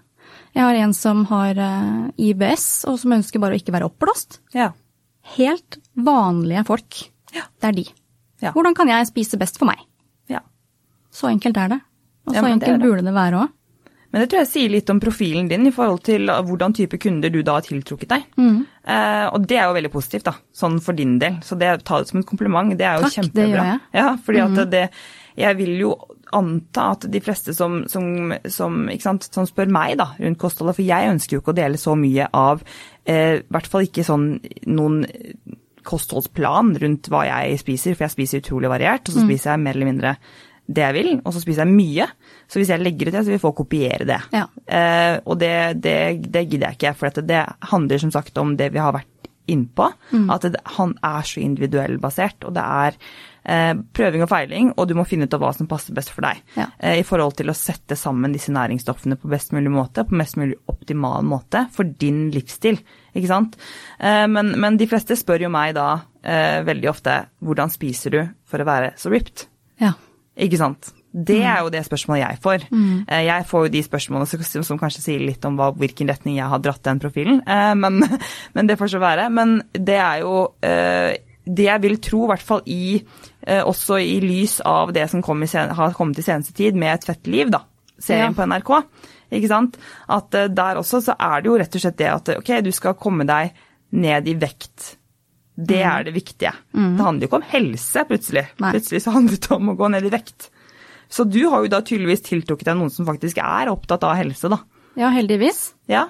Jeg 0.54 0.62
har 0.62 0.78
en 0.86 0.94
som 0.96 1.26
har 1.28 1.58
IBS 2.16 2.86
og 2.88 3.00
som 3.02 3.12
ønsker 3.18 3.42
bare 3.42 3.58
å 3.58 3.60
ikke 3.60 3.74
være 3.74 3.90
oppblåst. 3.90 4.40
Ja. 4.56 4.70
Helt 5.34 5.80
vanlige 5.98 6.62
folk. 6.70 7.02
Ja. 7.34 7.44
Det 7.60 7.68
er 7.72 7.76
de. 7.82 7.86
Ja. 8.46 8.54
Hvordan 8.54 8.78
kan 8.78 8.88
jeg 8.88 9.10
spise 9.10 9.40
best 9.40 9.58
for 9.58 9.68
meg? 9.68 9.82
Så 11.16 11.30
enkelt 11.30 11.60
er 11.60 11.76
det. 11.76 11.82
Og 12.26 12.34
så 12.34 12.42
ja, 12.42 12.50
enkelt 12.50 12.76
det. 12.76 12.82
burde 12.84 13.06
det 13.06 13.14
være 13.16 13.44
òg. 13.44 13.54
Men 14.16 14.22
det 14.22 14.30
tror 14.30 14.40
jeg 14.44 14.48
sier 14.48 14.70
litt 14.72 14.90
om 14.92 15.00
profilen 15.02 15.48
din 15.50 15.66
i 15.68 15.72
forhold 15.74 15.98
til 16.06 16.30
hvordan 16.30 16.72
type 16.78 16.96
kunder 17.02 17.32
du 17.32 17.40
da 17.44 17.58
har 17.58 17.64
tiltrukket 17.66 18.08
deg. 18.08 18.22
Mm. 18.40 18.60
Eh, 18.88 19.24
og 19.28 19.44
det 19.50 19.58
er 19.58 19.66
jo 19.66 19.74
veldig 19.76 19.90
positivt, 19.92 20.28
da, 20.28 20.32
sånn 20.56 20.78
for 20.80 20.96
din 20.96 21.18
del. 21.20 21.40
Så 21.44 21.58
det 21.60 21.72
ta 21.84 21.98
det 22.00 22.08
som 22.08 22.22
et 22.22 22.28
kompliment, 22.28 22.70
det 22.78 22.86
er 22.86 23.00
jo 23.00 23.10
Takk, 23.10 23.32
det 23.34 23.48
gjør 23.50 23.60
jeg. 23.60 23.80
Mm. 23.82 23.90
Ja, 23.98 24.06
fordi 24.24 24.44
at 24.46 24.60
det 24.72 24.84
Jeg 25.36 25.58
vil 25.58 25.74
jo 25.82 25.90
anta 26.32 26.86
at 26.94 27.04
de 27.12 27.20
fleste 27.20 27.52
som, 27.52 27.82
som, 27.92 28.32
som, 28.48 28.78
sant, 29.02 29.28
som 29.28 29.44
spør 29.44 29.68
meg 29.68 29.98
da, 30.00 30.08
rundt 30.16 30.40
kostholdet, 30.40 30.78
for 30.78 30.86
jeg 30.86 31.12
ønsker 31.12 31.36
jo 31.36 31.42
ikke 31.42 31.52
å 31.52 31.60
dele 31.60 31.76
så 31.76 31.92
mye 31.98 32.30
av 32.32 32.64
eh, 33.04 33.42
I 33.42 33.44
hvert 33.52 33.68
fall 33.68 33.84
ikke 33.84 34.06
sånn 34.06 34.30
noen 34.64 35.04
kostholdsplan 35.86 36.72
rundt 36.82 37.12
hva 37.12 37.26
jeg 37.28 37.60
spiser, 37.60 37.94
for 37.94 38.06
jeg 38.06 38.16
spiser 38.16 38.42
utrolig 38.42 38.72
variert, 38.72 39.06
og 39.06 39.14
så 39.14 39.28
spiser 39.28 39.52
jeg 39.52 39.62
mer 39.62 39.76
eller 39.76 39.92
mindre 39.92 40.16
det 40.66 40.82
jeg 40.82 40.96
vil, 40.96 41.10
og 41.22 41.34
så 41.34 41.42
spiser 41.42 41.64
jeg 41.64 41.76
mye. 41.76 42.08
Så 42.50 42.60
hvis 42.60 42.72
jeg 42.74 42.82
legger 42.82 43.10
ut 43.10 43.16
det, 43.18 43.24
så 43.26 43.34
vil 43.34 43.42
folk 43.42 43.60
kopiere 43.62 44.06
det. 44.08 44.20
Ja. 44.34 44.46
Eh, 44.66 45.18
og 45.24 45.38
det, 45.40 45.52
det, 45.82 45.98
det 46.26 46.46
gidder 46.48 46.72
jeg 46.72 46.80
ikke, 46.80 46.96
for 46.98 47.10
dette, 47.10 47.26
det 47.26 47.44
handler 47.72 48.02
som 48.02 48.14
sagt 48.14 48.38
om 48.42 48.56
det 48.58 48.72
vi 48.74 48.82
har 48.82 48.96
vært 48.96 49.12
innpå. 49.46 49.86
At 50.34 50.42
det, 50.42 50.58
han 50.74 50.96
er 51.06 51.26
så 51.26 51.40
individuell 51.42 52.00
basert, 52.02 52.42
og 52.42 52.56
det 52.56 52.64
er 52.66 52.96
eh, 53.46 53.78
prøving 53.94 54.24
og 54.24 54.30
feiling, 54.30 54.72
og 54.74 54.88
du 54.90 54.96
må 54.98 55.04
finne 55.06 55.28
ut 55.28 55.36
av 55.36 55.44
hva 55.44 55.52
som 55.54 55.68
passer 55.70 55.94
best 55.94 56.10
for 56.10 56.26
deg. 56.26 56.40
Ja. 56.58 56.66
Eh, 56.78 56.98
I 57.00 57.04
forhold 57.06 57.36
til 57.38 57.52
å 57.52 57.56
sette 57.56 57.94
sammen 57.98 58.34
disse 58.34 58.54
næringsstoffene 58.54 59.18
på 59.20 59.30
best 59.30 59.54
mulig 59.54 59.70
måte, 59.70 60.02
på 60.08 60.18
mest 60.18 60.38
mulig 60.40 60.58
optimal 60.72 61.26
måte 61.26 61.66
for 61.74 61.86
din 61.86 62.26
livsstil. 62.34 62.80
Ikke 63.14 63.30
sant? 63.30 63.54
Eh, 64.00 64.24
men, 64.30 64.56
men 64.58 64.80
de 64.80 64.90
fleste 64.90 65.18
spør 65.18 65.46
jo 65.46 65.52
meg 65.54 65.76
da 65.78 65.88
eh, 66.26 66.64
veldig 66.66 66.90
ofte 66.90 67.20
hvordan 67.38 67.70
spiser 67.72 68.18
du 68.18 68.20
for 68.50 68.62
å 68.62 68.68
være 68.68 68.96
så 68.98 69.14
ripped? 69.14 69.46
Ja. 69.82 69.94
Ikke 70.36 70.58
sant? 70.60 70.92
Det 71.16 71.38
er 71.40 71.62
jo 71.64 71.70
det 71.72 71.80
spørsmålet 71.86 72.20
jeg 72.20 72.40
får. 72.44 72.64
Mm. 72.68 73.06
Jeg 73.08 73.44
får 73.48 73.62
jo 73.64 73.70
de 73.72 73.80
spørsmålene 73.86 74.28
som, 74.44 74.64
som 74.68 74.80
kanskje 74.80 75.04
sier 75.06 75.22
litt 75.24 75.44
om 75.48 75.54
hva, 75.56 75.70
hvilken 75.72 76.10
retning 76.12 76.36
jeg 76.36 76.50
har 76.52 76.60
dratt 76.60 76.82
den 76.84 77.00
profilen, 77.00 77.38
eh, 77.48 77.72
men, 77.78 78.02
men 78.56 78.68
det 78.68 78.76
får 78.76 78.92
så 78.92 79.00
være. 79.00 79.30
Men 79.32 79.62
det 79.72 79.96
er 79.96 80.20
jo 80.26 80.34
eh, 80.60 81.14
det 81.46 81.68
jeg 81.68 81.82
vil 81.86 81.96
tro, 82.02 82.24
i 82.26 82.30
hvert 82.34 82.44
fall 82.44 82.62
i 82.68 82.98
eh, 82.98 83.62
også 83.62 84.00
i 84.02 84.18
lys 84.24 84.58
av 84.66 84.92
det 84.92 85.06
som 85.12 85.22
kom 85.24 85.44
i 85.46 85.48
har 85.56 85.96
kommet 85.96 86.20
i 86.20 86.26
seneste 86.26 86.52
tid 86.56 86.76
med 86.76 86.98
Et 86.98 87.08
fett 87.12 87.30
liv, 87.30 87.48
da, 87.54 87.62
serien 87.96 88.34
Ja. 88.34 88.36
på 88.36 88.48
NRK. 88.50 88.74
Ikke 89.40 89.50
sant? 89.50 89.78
At 90.12 90.34
eh, 90.34 90.50
der 90.52 90.82
også 90.82 91.00
så 91.00 91.16
er 91.16 91.40
det 91.40 91.50
jo 91.50 91.56
rett 91.58 91.80
og 91.80 91.84
slett 91.86 91.98
det 92.02 92.12
at 92.12 92.34
ok, 92.36 92.52
du 92.66 92.72
skal 92.74 92.98
komme 93.00 93.24
deg 93.24 93.56
ned 93.96 94.28
i 94.28 94.34
vekt. 94.36 94.96
Det 95.56 95.80
er 95.88 96.04
det 96.04 96.12
viktige. 96.12 96.52
Det 96.96 97.04
handler 97.04 97.24
jo 97.24 97.30
ikke 97.30 97.40
om 97.40 97.48
helse, 97.48 98.04
plutselig. 98.08 98.44
Nei. 98.60 98.72
Plutselig 98.76 99.02
så 99.06 99.14
handlet 99.14 99.46
det 99.48 99.54
om 99.56 99.72
å 99.72 99.76
gå 99.78 99.88
ned 99.94 100.04
i 100.04 100.12
vekt. 100.12 100.50
Så 101.08 101.24
du 101.24 101.40
har 101.48 101.62
jo 101.64 101.70
da 101.72 101.80
tydeligvis 101.86 102.24
tiltrukket 102.26 102.68
deg 102.68 102.76
noen 102.76 102.92
som 102.92 103.06
faktisk 103.08 103.38
er 103.40 103.70
opptatt 103.72 104.04
av 104.04 104.16
helse, 104.18 104.50
da. 104.52 104.60
ja, 104.98 105.08
heldigvis. 105.14 105.70
Ja. 105.90 106.08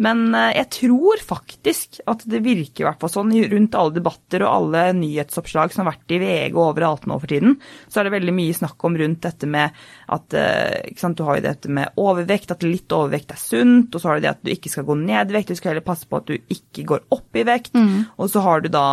Men 0.00 0.22
eh, 0.34 0.54
jeg 0.56 0.68
tror 0.78 1.20
faktisk 1.20 1.98
at 2.08 2.22
det 2.30 2.40
virker 2.44 2.82
i 2.82 2.86
hvert 2.88 3.02
fall 3.02 3.12
sånn 3.12 3.32
rundt 3.52 3.74
alle 3.76 3.92
debatter 3.98 4.44
og 4.46 4.52
alle 4.54 4.84
nyhetsoppslag 4.96 5.74
som 5.74 5.84
har 5.84 5.92
vært 5.92 6.14
i 6.16 6.20
VG 6.22 6.54
og 6.56 6.70
overalt 6.70 7.04
nå 7.10 7.18
for 7.20 7.28
tiden, 7.28 7.58
så 7.88 8.00
er 8.00 8.08
det 8.08 8.14
veldig 8.16 8.34
mye 8.38 8.56
snakk 8.56 8.86
om 8.88 8.96
rundt 8.96 9.20
dette 9.26 9.48
med 9.50 9.76
at 10.16 10.36
eh, 10.40 10.90
sant, 10.96 11.18
Du 11.20 11.24
har 11.28 11.36
jo 11.40 11.44
dette 11.50 11.68
med 11.68 11.92
overvekt, 12.00 12.50
at 12.56 12.64
litt 12.64 12.88
overvekt 12.96 13.34
er 13.36 13.40
sunt, 13.42 13.92
og 13.94 14.00
så 14.00 14.08
har 14.08 14.20
du 14.20 14.24
det 14.24 14.32
at 14.34 14.44
du 14.46 14.52
ikke 14.54 14.72
skal 14.72 14.88
gå 14.88 14.96
ned 15.04 15.30
i 15.34 15.36
vekt, 15.36 15.52
du 15.52 15.58
skal 15.60 15.74
heller 15.74 15.84
passe 15.84 16.08
på 16.08 16.16
at 16.22 16.30
du 16.32 16.38
ikke 16.56 16.86
går 16.94 17.04
opp 17.12 17.36
i 17.36 17.44
vekt, 17.44 17.76
og 18.16 18.30
så 18.32 18.40
har 18.46 18.64
du 18.64 18.70
da 18.72 18.86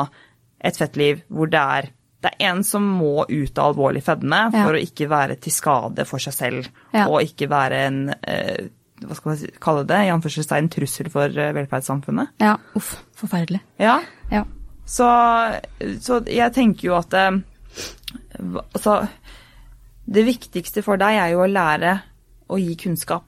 et 0.60 0.76
fettliv 0.80 1.24
hvor 1.32 1.48
det 1.54 1.62
er 1.62 1.94
det 2.26 2.32
er 2.34 2.48
en 2.50 2.64
som 2.66 2.82
må 2.98 3.28
ut 3.30 3.60
av 3.62 3.68
alvorlig 3.76 4.02
fedme 4.04 4.40
Ja. 4.50 4.64
for 4.66 4.74
å 4.74 4.80
ikke 4.82 5.06
være 5.08 5.36
til 5.40 5.54
skade 5.54 6.04
for 6.10 6.18
seg 6.20 6.34
selv, 6.34 6.68
Ja. 6.92 7.06
og 7.08 7.22
ikke 7.22 7.46
være 7.48 7.82
en 7.88 8.00
eh, 8.26 8.68
hva 9.06 9.16
skal 9.16 9.32
man 9.34 9.56
kalle 9.62 9.84
det, 9.86 9.98
i 10.08 10.12
anførselstegn 10.14 10.70
trussel 10.74 11.10
for 11.14 11.26
eh, 11.30 11.52
velferdssamfunnet. 11.54 12.32
Ja, 12.42 12.56
uff, 12.76 12.96
forferdelig. 13.16 13.62
Ja, 13.80 14.00
Ja. 14.32 14.44
så, 14.86 15.08
så 16.02 16.22
jeg 16.26 16.54
tenker 16.56 16.88
jo 16.90 16.96
at 16.98 17.14
eh, 17.14 17.38
altså, 18.74 19.00
det 20.08 20.26
viktigste 20.28 20.84
for 20.86 20.98
deg 21.02 21.18
er 21.20 21.34
jo 21.36 21.44
å 21.44 21.50
lære 21.52 21.98
å 22.50 22.60
gi 22.62 22.76
kunnskap. 22.80 23.26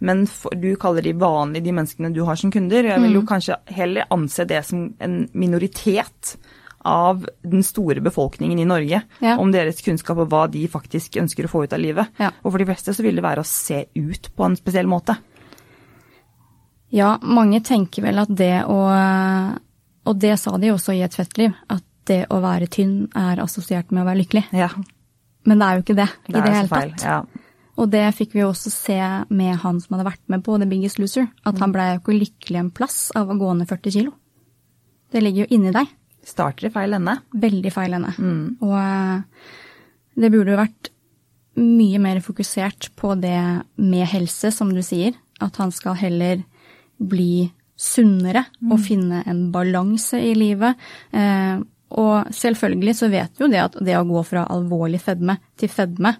Men 0.00 0.26
for, 0.28 0.52
du 0.56 0.74
kaller 0.80 1.04
de 1.04 1.12
vanlige, 1.16 1.64
de 1.64 1.72
menneskene 1.76 2.10
du 2.12 2.22
har 2.28 2.36
som 2.36 2.50
kunder. 2.52 2.84
Jeg 2.84 3.00
vil 3.00 3.14
jo 3.16 3.22
Mm. 3.22 3.28
kanskje 3.30 3.56
heller 3.72 4.04
anse 4.10 4.44
det 4.44 4.64
som 4.64 4.94
en 5.00 5.28
minoritet 5.32 6.36
av 6.86 7.24
den 7.42 7.64
store 7.66 8.00
befolkningen 8.04 8.60
i 8.62 8.66
Norge. 8.68 9.00
Ja. 9.24 9.36
Om 9.42 9.50
deres 9.54 9.82
kunnskap 9.84 10.20
og 10.22 10.30
hva 10.32 10.44
de 10.50 10.62
faktisk 10.70 11.18
ønsker 11.20 11.48
å 11.48 11.50
få 11.52 11.64
ut 11.66 11.74
av 11.74 11.82
livet. 11.82 12.12
Ja. 12.22 12.30
Og 12.44 12.54
for 12.54 12.62
de 12.62 12.68
fleste 12.68 12.94
så 12.94 13.04
vil 13.06 13.18
det 13.18 13.24
være 13.26 13.42
å 13.42 13.48
se 13.48 13.84
ut 13.98 14.30
på 14.36 14.46
en 14.46 14.56
spesiell 14.58 14.86
måte. 14.90 15.18
Ja, 16.94 17.16
mange 17.22 17.60
tenker 17.66 18.06
vel 18.06 18.22
at 18.22 18.30
det 18.30 18.62
å 18.70 18.78
Og 20.06 20.20
det 20.22 20.36
sa 20.38 20.52
de 20.62 20.70
også 20.70 20.94
i 20.94 21.00
Et 21.02 21.14
fett 21.14 21.32
liv, 21.38 21.54
at 21.68 21.82
det 22.06 22.28
å 22.30 22.38
være 22.38 22.68
tynn 22.70 23.08
er 23.18 23.40
assosiert 23.42 23.90
med 23.90 24.04
å 24.04 24.06
være 24.06 24.20
lykkelig. 24.20 24.44
Ja, 24.54 24.68
Men 25.44 25.58
det 25.58 25.66
er 25.66 25.74
jo 25.74 25.82
ikke 25.82 25.96
det, 25.98 26.06
det 26.28 26.38
i 26.38 26.42
det 26.44 26.52
hele 26.54 26.68
feil. 26.70 26.92
tatt. 26.94 27.02
Ja. 27.02 27.46
Og 27.76 27.90
det 27.90 28.04
fikk 28.14 28.32
vi 28.36 28.40
jo 28.40 28.52
også 28.52 28.70
se 28.70 28.98
med 29.28 29.58
han 29.64 29.80
som 29.82 29.96
hadde 29.96 30.06
vært 30.06 30.22
med 30.32 30.44
på 30.46 30.54
The 30.62 30.68
Biggest 30.70 31.00
Loser. 31.02 31.26
At 31.44 31.58
han 31.60 31.74
blei 31.74 31.88
jo 31.92 31.98
ikke 32.00 32.14
lykkelig 32.20 32.60
en 32.62 32.70
plass 32.70 33.10
av 33.18 33.28
å 33.28 33.36
gå 33.36 33.50
ned 33.58 33.68
40 33.68 33.96
kilo. 33.98 34.14
Det 35.12 35.20
ligger 35.22 35.44
jo 35.44 35.56
inni 35.58 35.74
deg. 35.74 35.90
Starter 36.26 36.68
i 36.68 36.74
feil 36.74 36.96
ende. 36.96 37.18
Veldig 37.46 37.72
feil 37.74 37.96
ende. 37.98 38.12
Og 38.66 38.76
eh, 38.80 39.52
det 40.16 40.32
burde 40.32 40.54
jo 40.54 40.60
vært 40.60 40.90
mye 41.56 42.00
mer 42.02 42.20
fokusert 42.24 42.90
på 42.98 43.14
det 43.20 43.38
med 43.80 44.08
helse, 44.10 44.50
som 44.52 44.72
du 44.74 44.82
sier. 44.84 45.16
At 45.40 45.56
han 45.60 45.72
skal 45.72 45.96
heller 46.00 46.42
bli 46.96 47.46
sunnere 47.76 48.46
og 48.70 48.78
finne 48.80 49.22
en 49.28 49.50
balanse 49.52 50.18
i 50.20 50.32
livet. 50.36 50.80
Eh, 51.12 51.60
og 51.96 52.32
selvfølgelig 52.34 52.96
så 52.98 53.10
vet 53.12 53.36
vi 53.36 53.44
jo 53.44 53.50
det 53.52 53.62
at 53.62 53.76
det 53.84 53.94
å 53.98 54.06
gå 54.08 54.22
fra 54.26 54.46
alvorlig 54.50 54.98
fedme 55.04 55.36
til 55.54 55.70
fedme 55.70 56.16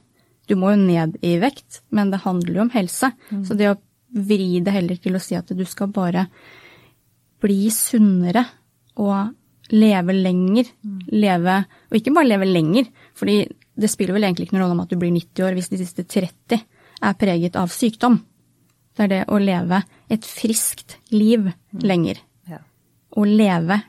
Du 0.46 0.54
må 0.54 0.70
jo 0.70 0.78
ned 0.78 1.16
i 1.26 1.32
vekt, 1.42 1.80
men 1.90 2.12
det 2.12 2.22
handler 2.22 2.54
jo 2.54 2.60
om 2.62 2.70
helse. 2.70 3.10
Så 3.42 3.56
det 3.58 3.72
å 3.72 3.80
vri 4.14 4.60
det 4.62 4.76
heller 4.76 5.00
til 5.02 5.16
å 5.18 5.22
si 5.22 5.34
at 5.34 5.50
du 5.50 5.64
skal 5.66 5.90
bare 5.90 6.28
bli 7.42 7.66
sunnere 7.74 8.44
og 9.02 9.34
leve 9.72 10.14
lenger. 10.14 10.68
Leve 11.12 11.56
Og 11.90 11.98
ikke 11.98 12.14
bare 12.14 12.28
leve 12.28 12.48
lenger, 12.48 12.88
fordi 13.14 13.44
det 13.76 13.90
spiller 13.90 14.16
vel 14.16 14.24
egentlig 14.24 14.46
ikke 14.46 14.56
noen 14.56 14.66
rolle 14.66 14.78
om 14.78 14.84
at 14.84 14.92
du 14.92 14.98
blir 15.00 15.12
90 15.12 15.44
år 15.44 15.56
hvis 15.56 15.70
de 15.72 15.80
siste 15.82 16.04
30 16.04 16.62
er 17.06 17.18
preget 17.20 17.58
av 17.60 17.72
sykdom. 17.72 18.20
Det 18.96 19.04
er 19.04 19.12
det 19.12 19.24
å 19.28 19.40
leve 19.40 19.82
et 20.08 20.24
friskt 20.24 20.96
liv 21.12 21.50
lenger. 21.84 22.22
Ja. 22.48 22.62
Å 23.12 23.26
leve, 23.28 23.82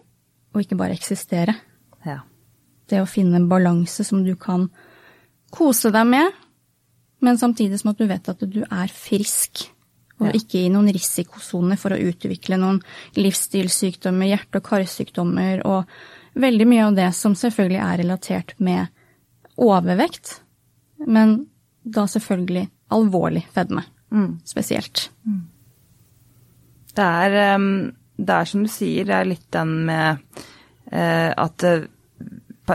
og 0.54 0.63
ikke 0.63 0.80
bare 0.80 0.98
eksistere. 0.98 1.56
ja. 2.06 2.20
Det 2.88 3.02
å 3.04 3.08
finne 3.08 3.36
en 3.36 3.50
balanse 3.52 4.04
som 4.08 4.22
du 4.24 4.36
kan 4.40 4.70
kose 5.52 5.92
deg 5.92 6.06
med, 6.08 6.32
men 7.20 7.40
samtidig 7.40 7.82
som 7.82 7.92
at 7.92 8.00
du 8.00 8.08
vet 8.08 8.30
at 8.30 8.44
du 8.48 8.62
er 8.63 8.92
frisk. 8.94 9.66
Og 10.17 10.34
ikke 10.34 10.63
i 10.63 10.69
noen 10.73 10.89
risikosone 10.93 11.77
for 11.77 11.93
å 11.93 11.99
utvikle 12.10 12.58
noen 12.58 12.80
livsstilssykdommer, 13.17 14.32
hjerte- 14.32 14.62
og 14.62 14.65
karsykdommer, 14.65 15.62
og 15.67 15.86
veldig 16.38 16.67
mye 16.69 16.88
av 16.88 16.97
det 16.97 17.12
som 17.17 17.36
selvfølgelig 17.38 17.84
er 17.84 18.01
relatert 18.01 18.56
med 18.58 18.88
overvekt, 19.62 20.39
men 21.06 21.39
da 21.84 22.08
selvfølgelig 22.10 22.65
alvorlig 22.93 23.45
fedme 23.53 23.86
spesielt. 24.47 25.10
Det 26.95 27.06
er, 27.06 27.32
ehm, 27.32 27.93
det 28.17 28.34
er 28.34 28.45
som 28.45 28.63
du 28.63 28.69
sier, 28.71 29.06
det 29.06 29.13
er 29.13 29.30
litt 29.30 29.51
den 29.51 29.86
med 29.86 30.17
eh, 30.91 31.34
at 31.38 31.63
eh, 31.63 31.86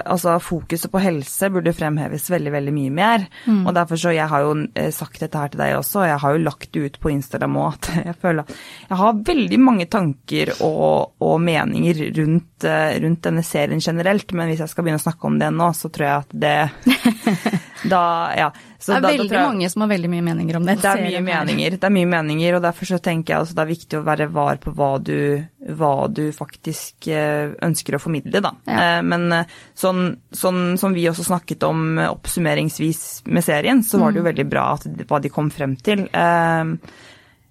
altså 0.01 0.39
fokuset 0.43 0.91
på 0.93 1.03
helse 1.03 1.51
burde 1.53 1.75
fremheves 1.77 2.29
veldig, 2.33 2.53
veldig 2.55 2.75
mye 2.77 2.93
mer. 2.95 3.27
Og 3.67 3.73
derfor 3.77 4.01
så, 4.01 4.15
jeg 4.17 4.29
har 4.31 4.45
jo 4.45 4.55
eh, 4.79 4.91
sagt 4.95 5.21
dette 5.23 5.39
her 5.39 5.53
til 5.53 5.63
deg 5.63 5.77
også, 5.79 6.03
og 6.03 6.09
jeg 6.09 6.21
har 6.25 6.37
jo 6.37 6.45
lagt 6.47 6.71
det 6.73 6.85
ut 6.87 7.01
på 7.03 7.13
Instagram 7.13 7.59
òg, 7.63 7.79
at 7.79 7.91
jeg 8.11 8.19
føler 8.23 8.47
at 8.47 8.55
jeg 8.89 9.01
har 9.03 9.25
veldig 9.33 9.61
mange 9.63 9.89
tanker 9.93 10.55
og, 10.61 11.13
og 11.23 11.35
meninger 11.43 12.05
rundt, 12.19 12.69
eh, 12.69 12.97
rundt 13.05 13.25
denne 13.29 13.45
serien 13.47 13.83
generelt, 13.83 14.33
men 14.33 14.51
hvis 14.51 14.65
jeg 14.65 14.73
skal 14.73 14.87
begynne 14.87 15.03
å 15.03 15.07
snakke 15.07 15.29
om 15.29 15.39
det 15.43 15.53
nå, 15.55 15.73
så 15.77 15.93
tror 15.93 16.09
jeg 16.09 16.25
at 16.25 16.41
det 16.47 17.61
Da, 17.89 18.31
ja. 18.39 18.51
Så 18.79 18.93
det 18.93 18.97
er 18.97 19.01
da- 19.03 19.09
veldig 19.13 19.31
da 19.31 19.41
mange 19.47 19.69
som 19.71 19.83
har 19.83 19.89
veldig 19.91 20.09
mye 20.11 20.23
meninger 20.23 20.57
om 20.57 20.65
det. 20.67 20.77
det 20.83 20.87
er 20.91 21.01
mye 21.03 21.21
meninger, 21.23 21.71
det 21.79 21.85
er 21.89 21.91
mye 21.95 22.07
meninger, 22.11 22.55
og 22.57 22.63
derfor 22.63 22.87
så 22.87 22.99
tenker 23.03 23.35
jeg 23.35 23.43
også 23.43 23.55
det 23.55 23.63
er 23.65 23.71
viktig 23.73 23.99
å 23.99 24.05
være 24.07 24.27
var 24.31 24.57
på 24.63 24.73
hva 24.75 24.91
du, 25.03 25.45
hva 25.79 26.09
du 26.13 26.23
faktisk 26.33 27.09
eh, 27.09 27.55
ønsker 27.63 27.95
å 27.99 28.01
formidle, 28.03 28.41
da. 28.43 28.53
Ja. 28.67 28.99
Eh, 28.99 29.03
Men 29.03 29.33
eh, 29.33 29.45
sånn, 29.75 30.17
sånn 30.33 30.79
som 30.79 30.95
vi 30.95 31.09
også 31.11 31.25
snakket 31.27 31.63
om 31.67 31.99
oppsummeringsvis 31.99 33.23
med 33.27 33.43
serien, 33.45 33.83
så 33.83 33.99
var 33.99 34.13
det 34.13 34.19
jo 34.23 34.27
Mm. 34.27 34.31
veldig 34.35 34.49
bra 34.51 34.73
at, 34.75 34.85
hva 35.09 35.21
de 35.23 35.29
kom 35.29 35.51
frem 35.51 35.77
til. 35.77 36.07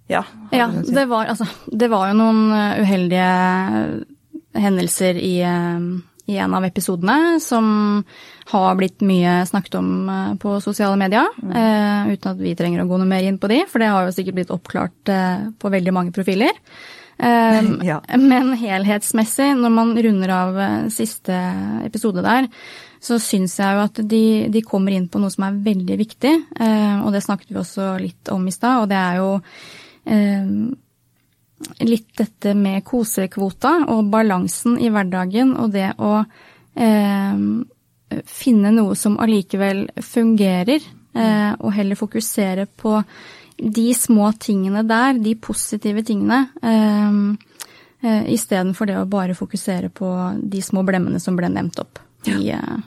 Ja. 0.07 0.23
Ja, 0.51 0.67
det 0.67 1.05
var, 1.07 1.25
altså, 1.31 1.45
det 1.71 1.87
var 1.89 2.09
jo 2.11 2.17
noen 2.19 2.51
uheldige 2.83 4.05
hendelser 4.55 5.15
i, 5.15 5.37
i 6.29 6.37
en 6.37 6.53
av 6.53 6.65
episodene 6.65 7.39
som 7.41 8.03
har 8.51 8.77
blitt 8.79 9.03
mye 9.05 9.41
snakket 9.47 9.77
om 9.79 9.91
eh, 10.09 10.33
på 10.41 10.55
sosiale 10.63 10.97
medier. 10.99 11.27
eh, 11.41 12.13
uten 12.13 12.33
at 12.33 12.41
vi 12.41 12.55
trenger 12.57 12.83
å 12.83 12.89
gå 12.89 12.99
noe 12.99 13.09
mer 13.09 13.25
inn 13.27 13.39
på 13.41 13.49
de, 13.51 13.63
for 13.69 13.81
det 13.81 13.91
har 13.91 14.07
jo 14.07 14.15
sikkert 14.15 14.39
blitt 14.39 14.53
oppklart 14.53 15.11
eh, 15.11 15.45
på 15.59 15.73
veldig 15.73 15.95
mange 15.95 16.15
profiler. 16.15 16.55
Ja. 17.21 17.99
Men 18.17 18.55
helhetsmessig, 18.57 19.51
når 19.59 19.69
man 19.75 19.91
runder 19.93 20.31
av 20.33 20.55
siste 20.89 21.35
episode 21.85 22.23
der, 22.25 22.47
så 22.97 23.19
syns 23.21 23.59
jeg 23.59 23.75
jo 23.77 23.83
at 23.83 23.99
de, 24.09 24.21
de 24.49 24.63
kommer 24.65 24.95
inn 24.95 25.05
på 25.05 25.21
noe 25.21 25.29
som 25.29 25.45
er 25.45 25.59
veldig 25.67 25.99
viktig, 25.99 26.31
og 27.03 27.11
det 27.13 27.21
snakket 27.21 27.51
vi 27.53 27.59
også 27.61 27.91
litt 28.01 28.31
om 28.33 28.47
i 28.49 28.55
stad, 28.55 28.81
og 28.81 28.89
det 28.89 28.97
er 28.97 29.19
jo 29.21 29.29
litt 31.85 32.09
dette 32.17 32.53
med 32.57 32.83
kosekvota 32.87 33.77
og 33.91 34.09
balansen 34.11 34.79
i 34.81 34.89
hverdagen, 34.93 35.53
og 35.59 35.73
det 35.75 35.91
å 36.01 36.13
eh, 36.21 37.43
finne 38.27 38.73
noe 38.75 38.97
som 38.99 39.19
allikevel 39.21 39.85
fungerer, 40.03 40.83
eh, 41.13 41.51
og 41.59 41.73
heller 41.75 41.99
fokusere 41.99 42.67
på 42.67 42.97
de 43.61 43.87
små 43.93 44.31
tingene 44.41 44.83
der, 44.87 45.19
de 45.21 45.35
positive 45.37 46.03
tingene, 46.07 46.47
eh, 46.63 47.21
eh, 48.01 48.33
istedenfor 48.33 48.89
det 48.89 48.97
å 48.99 49.09
bare 49.09 49.37
fokusere 49.37 49.91
på 49.93 50.09
de 50.41 50.63
små 50.65 50.85
blemmene 50.87 51.21
som 51.21 51.37
ble 51.37 51.51
nevnt 51.51 51.79
opp 51.83 52.01
i 52.29 52.51
eh, 52.55 52.81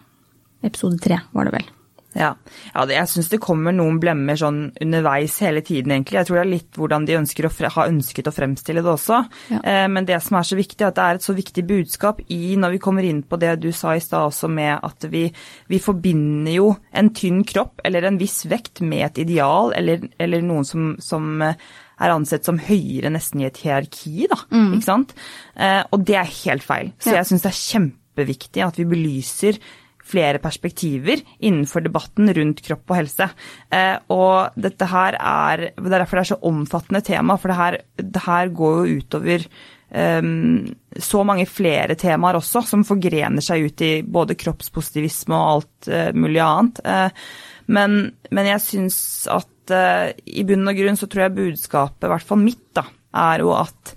episode 0.64 0.98
tre, 1.02 1.20
var 1.32 1.48
det 1.48 1.58
vel. 1.60 1.72
Ja, 2.14 2.30
ja 2.74 2.84
det, 2.86 2.94
jeg 2.96 3.10
syns 3.10 3.28
det 3.32 3.40
kommer 3.42 3.74
noen 3.74 3.98
blemmer 4.02 4.38
sånn 4.38 4.60
underveis 4.82 5.36
hele 5.42 5.62
tiden, 5.66 5.92
egentlig. 5.94 6.18
Jeg 6.20 6.28
tror 6.28 6.38
det 6.38 6.44
er 6.44 6.50
litt 6.52 6.78
hvordan 6.78 7.06
de 7.08 7.16
å 7.18 7.52
har 7.74 7.90
ønsket 7.90 8.30
å 8.30 8.34
fremstille 8.34 8.82
det 8.84 8.92
også. 8.92 9.20
Ja. 9.50 9.60
Eh, 9.62 9.86
men 9.90 10.06
det 10.08 10.20
som 10.22 10.38
er 10.38 10.46
så 10.46 10.58
viktig, 10.58 10.80
er 10.82 10.92
at 10.92 10.98
det 10.98 11.04
er 11.08 11.20
et 11.20 11.26
så 11.26 11.34
viktig 11.36 11.66
budskap 11.68 12.20
i 12.28 12.54
når 12.60 12.76
vi 12.76 12.82
kommer 12.86 13.06
inn 13.08 13.22
på 13.26 13.38
det 13.42 13.56
du 13.62 13.70
sa 13.72 13.94
i 13.96 14.02
stad 14.04 14.28
også, 14.30 14.48
med 14.48 14.78
at 14.82 15.08
vi, 15.10 15.26
vi 15.70 15.80
forbinder 15.82 16.54
jo 16.54 16.68
en 16.94 17.10
tynn 17.14 17.42
kropp 17.44 17.82
eller 17.84 18.06
en 18.08 18.20
viss 18.20 18.44
vekt 18.50 18.80
med 18.84 19.08
et 19.10 19.24
ideal, 19.26 19.72
eller, 19.76 20.06
eller 20.22 20.44
noen 20.46 20.64
som, 20.68 20.94
som 21.02 21.42
eh, 21.42 21.58
er 22.02 22.10
ansett 22.14 22.46
som 22.46 22.58
høyere 22.58 23.10
nesten 23.14 23.42
i 23.42 23.46
et 23.48 23.58
hierarki, 23.62 24.26
da. 24.30 24.38
Ikke 24.50 24.86
sant? 24.86 25.14
Eh, 25.54 25.82
og 25.94 26.02
det 26.06 26.16
er 26.18 26.32
helt 26.44 26.64
feil. 26.66 26.92
Så 26.98 27.12
Ja. 27.12 27.20
jeg 27.22 27.28
syns 27.30 27.44
det 27.46 27.50
er 27.52 27.60
kjempeviktig 27.62 28.64
at 28.66 28.78
vi 28.80 28.86
belyser 28.90 29.58
flere 30.04 30.40
perspektiver 30.42 31.22
innenfor 31.40 31.84
debatten 31.84 32.32
rundt 32.36 32.62
kropp 32.64 32.90
og 32.92 32.98
helse. 33.00 33.28
Eh, 33.72 33.96
og 34.12 34.56
dette 34.60 34.88
her 34.90 35.16
er 35.18 35.70
Det 35.76 35.86
er 35.86 35.98
derfor 35.98 36.20
det 36.20 36.24
er 36.24 36.32
så 36.34 36.42
omfattende 36.50 37.04
tema, 37.04 37.38
for 37.40 37.52
det 37.52 37.60
her, 37.60 37.78
det 37.96 38.26
her 38.26 38.52
går 38.52 38.84
jo 38.84 39.00
utover 39.00 39.48
Um, 39.94 40.74
så 40.98 41.20
mange 41.22 41.44
flere 41.46 41.94
temaer 41.94 42.34
også, 42.34 42.64
som 42.66 42.80
forgrener 42.82 43.44
seg 43.44 43.68
ut 43.68 43.82
i 43.84 43.90
både 44.02 44.34
kroppspositivisme 44.34 45.36
og 45.36 45.50
alt 45.52 45.90
uh, 45.92 46.08
mulig 46.18 46.40
annet. 46.42 46.80
Uh, 46.82 47.28
men, 47.70 47.94
men 48.34 48.48
jeg 48.48 48.64
syns 48.64 48.96
at 49.30 49.70
uh, 49.70 50.10
i 50.26 50.42
bunn 50.48 50.66
og 50.66 50.80
grunn 50.80 50.98
så 50.98 51.06
tror 51.06 51.28
jeg 51.28 51.36
budskapet, 51.36 52.08
i 52.08 52.10
hvert 52.10 52.26
fall 52.26 52.42
mitt, 52.42 52.64
da, 52.74 52.88
er 53.14 53.44
jo 53.44 53.52
at 53.54 53.94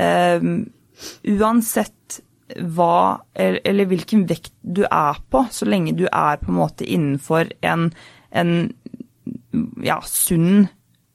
eh, 0.00 0.46
uansett 1.34 2.20
hva 2.60 3.24
eller, 3.32 3.60
eller 3.64 3.88
hvilken 3.88 4.26
vekt 4.28 4.52
du 4.60 4.84
er 4.84 5.20
på, 5.32 5.46
så 5.50 5.68
lenge 5.68 5.96
du 5.96 6.06
er 6.10 6.40
på 6.42 6.52
en 6.52 6.58
måte 6.58 6.86
innenfor 6.86 7.52
en, 7.64 7.88
en 8.30 8.54
ja, 9.84 10.00
sunn 10.04 10.66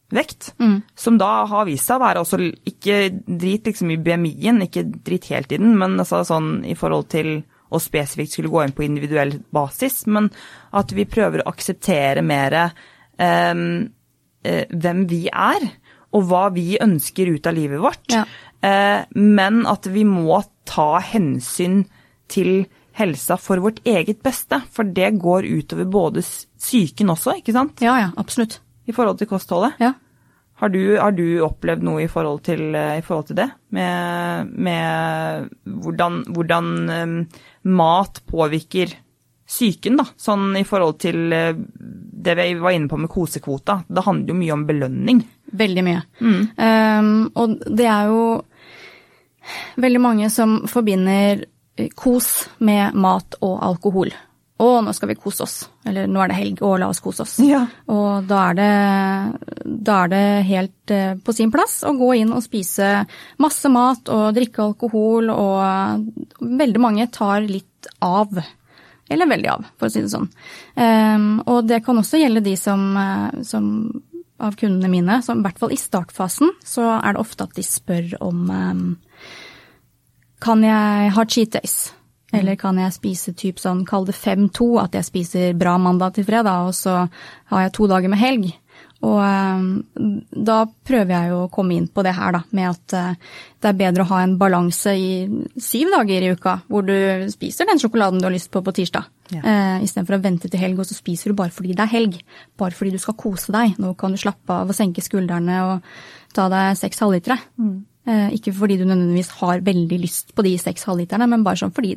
vekt, 0.09 0.55
som 0.97 1.19
da 1.21 1.45
har 1.45 1.67
vist 1.67 1.85
seg 1.85 1.99
å 1.99 2.01
være 2.01 2.23
også 2.23 2.39
ikke 2.71 2.97
drit 3.27 3.67
liksom 3.69 3.91
i 3.93 3.99
BMI-en, 4.01 4.63
ikke 4.65 4.87
drit 5.05 5.29
helt 5.29 5.53
i 5.53 5.59
den, 5.61 5.75
men 5.77 5.99
altså 6.01 6.23
sånn 6.25 6.63
i 6.65 6.73
forhold 6.77 7.11
til 7.13 7.35
å 7.69 7.81
spesifikt 7.81 8.33
skulle 8.33 8.49
gå 8.49 8.63
inn 8.63 8.73
på 8.73 8.87
individuell 8.87 9.35
basis, 9.53 10.01
men 10.09 10.31
at 10.73 10.93
vi 10.97 11.05
prøver 11.09 11.43
å 11.43 11.51
akseptere 11.53 12.23
mer 12.25 12.57
eh, 12.57 12.73
eh, 13.21 14.65
hvem 14.73 15.05
vi 15.11 15.27
er, 15.29 15.69
og 16.09 16.25
hva 16.25 16.47
vi 16.55 16.71
ønsker 16.81 17.29
ut 17.29 17.45
av 17.45 17.53
livet 17.53 17.83
vårt. 17.83 18.07
Ja. 18.09 18.25
Eh, 18.65 19.05
men 19.13 19.61
at 19.69 19.85
vi 19.93 20.07
må 20.09 20.41
ta 20.69 20.99
hensyn 21.01 21.83
til 22.29 22.67
helsa 22.99 23.37
for 23.39 23.61
vårt 23.63 23.79
eget 23.87 24.21
beste, 24.25 24.61
for 24.73 24.87
det 24.87 25.15
går 25.21 25.47
utover 25.47 25.87
både 25.89 26.23
psyken 26.23 27.13
også, 27.15 27.39
ikke 27.39 27.55
sant? 27.55 27.81
Ja, 27.85 27.95
ja, 28.01 28.11
absolutt. 28.19 28.59
I 28.89 28.95
forhold 28.95 29.19
til 29.19 29.29
kostholdet. 29.29 29.79
Ja. 29.81 29.93
Har 30.59 30.71
du, 30.73 30.81
har 30.99 31.13
du 31.15 31.39
opplevd 31.45 31.85
noe 31.87 32.03
i 32.03 32.09
forhold 32.11 32.41
til, 32.43 32.73
i 32.75 33.03
forhold 33.05 33.29
til 33.29 33.37
det? 33.39 33.47
Med, 33.75 34.49
med 34.59 35.53
hvordan, 35.63 36.23
hvordan 36.35 36.73
eh, 36.91 37.13
mat 37.71 38.19
påvirker 38.27 38.91
psyken, 39.49 39.95
da? 40.01 40.05
Sånn 40.19 40.51
i 40.59 40.65
forhold 40.67 40.99
til 40.99 41.31
eh, 41.31 41.53
det 41.55 42.35
vi 42.35 42.49
var 42.59 42.75
inne 42.75 42.91
på 42.91 42.99
med 42.99 43.11
kosekvota. 43.13 43.79
Det 43.87 44.03
handler 44.03 44.33
jo 44.33 44.39
mye 44.41 44.57
om 44.57 44.65
belønning. 44.67 45.23
Veldig 45.63 45.85
mye. 45.85 46.01
Um, 46.19 47.13
og 47.39 47.55
det 47.65 47.87
er 47.89 48.11
jo 48.11 48.23
veldig 49.79 50.01
mange 50.03 50.31
som 50.33 50.61
forbinder 50.69 51.45
eh, 51.77 51.91
kos 51.95 52.49
med 52.63 52.97
mat 52.97 53.39
og 53.41 53.59
alkohol. 53.65 54.13
Å, 54.59 54.81
nå 54.83 54.91
skal 54.91 55.13
vi 55.13 55.15
kose 55.15 55.45
oss. 55.45 55.55
Eller 55.87 56.09
nå 56.11 56.19
er 56.19 56.31
det 56.31 56.35
helg, 56.41 56.61
og 56.67 56.81
la 56.81 56.89
oss 56.91 56.99
kose 56.99 57.23
oss. 57.23 57.37
Ja. 57.39 57.61
Og 57.87 58.25
da 58.27 58.41
er 58.49 58.57
det, 58.57 58.71
da 59.87 60.01
er 60.03 60.11
det 60.11 60.23
helt 60.49 60.91
eh, 60.91 61.13
på 61.15 61.35
sin 61.35 61.53
plass 61.53 61.77
å 61.87 61.93
gå 61.95 62.11
inn 62.19 62.33
og 62.35 62.43
spise 62.43 63.05
masse 63.39 63.71
mat 63.71 64.11
og 64.11 64.33
drikke 64.35 64.65
alkohol, 64.65 65.31
og 65.31 66.43
veldig 66.43 66.83
mange 66.83 67.07
tar 67.15 67.47
litt 67.47 67.87
av. 68.03 68.35
Eller 69.09 69.31
veldig 69.31 69.49
av, 69.49 69.63
for 69.79 69.87
å 69.87 69.93
si 69.93 70.03
det 70.03 70.11
sånn. 70.11 70.27
Um, 70.75 71.39
og 71.49 71.63
det 71.69 71.79
kan 71.85 71.97
også 71.97 72.19
gjelde 72.19 72.43
de 72.45 72.57
som, 72.59 72.83
eh, 72.99 73.39
som 73.47 73.71
av 74.43 74.59
kundene 74.59 74.91
mine, 74.91 75.21
som 75.23 75.39
i 75.39 75.47
hvert 75.47 75.59
fall 75.59 75.71
i 75.71 75.79
startfasen, 75.79 76.51
så 76.67 76.85
er 76.99 77.15
det 77.15 77.23
ofte 77.23 77.47
at 77.47 77.55
de 77.55 77.63
spør 77.65 78.11
om 78.27 78.43
um, 78.51 78.83
Kan 80.39 80.63
jeg 80.63 81.13
ha 81.15 81.25
cheat 81.27 81.51
days? 81.57 81.93
Eller 82.31 82.55
kan 82.61 82.77
jeg 82.77 82.93
spise 82.93 83.33
typ 83.33 83.57
sånn, 83.59 83.85
kall 83.89 84.05
det 84.05 84.13
5-2, 84.13 84.67
at 84.83 84.93
jeg 84.99 85.07
spiser 85.07 85.55
bra 85.57 85.77
mandag 85.81 86.13
til 86.15 86.27
fredag, 86.27 86.67
og 86.69 86.75
så 86.77 87.07
har 87.49 87.63
jeg 87.65 87.73
to 87.73 87.87
dager 87.89 88.11
med 88.11 88.21
helg. 88.21 88.51
Og 88.99 89.17
eh, 89.23 89.63
da 90.45 90.57
prøver 90.67 91.13
jeg 91.15 91.31
jo 91.31 91.39
å 91.45 91.49
komme 91.51 91.77
inn 91.77 91.87
på 91.87 92.03
det 92.05 92.13
her, 92.17 92.35
da, 92.35 92.41
med 92.55 92.67
at 92.69 92.95
eh, 92.99 93.33
det 93.63 93.71
er 93.71 93.79
bedre 93.79 94.05
å 94.05 94.09
ha 94.11 94.21
en 94.25 94.35
balanse 94.39 94.93
i 94.93 95.09
syv 95.57 95.93
dager 95.95 96.27
i 96.27 96.31
uka, 96.35 96.57
hvor 96.69 96.85
du 96.85 96.93
spiser 97.33 97.69
den 97.69 97.81
sjokoladen 97.81 98.21
du 98.21 98.27
har 98.27 98.35
lyst 98.35 98.51
på 98.53 98.61
på 98.61 98.75
tirsdag. 98.75 99.07
Ja. 99.33 99.41
Eh, 99.41 99.83
Istedenfor 99.87 100.19
å 100.19 100.23
vente 100.23 100.51
til 100.51 100.61
helg, 100.61 100.83
og 100.83 100.89
så 100.89 100.97
spiser 100.97 101.31
du 101.31 101.39
bare 101.39 101.55
fordi 101.55 101.73
det 101.73 101.85
er 101.87 101.95
helg. 101.95 102.19
Bare 102.59 102.75
fordi 102.75 102.93
du 102.93 103.01
skal 103.01 103.17
kose 103.19 103.55
deg. 103.55 103.79
Nå 103.81 103.95
kan 103.99 104.13
du 104.13 104.21
slappe 104.21 104.61
av 104.61 104.69
og 104.69 104.77
senke 104.77 105.01
skuldrene 105.05 105.61
og 105.65 105.89
ta 106.35 106.45
deg 106.51 106.77
seks 106.77 107.01
halvlitere. 107.01 107.39
Eh, 107.57 107.77
ikke 108.09 108.53
fordi 108.57 108.79
du 108.79 108.85
nødvendigvis 108.87 109.35
har 109.41 109.61
veldig 109.65 109.99
lyst 110.01 110.33
på 110.33 110.45
de 110.45 110.55
seks 110.57 110.87
halvliterne, 110.89 111.27
men 111.29 111.43
bare 111.45 111.61
sånn 111.61 111.73
fordi 111.75 111.93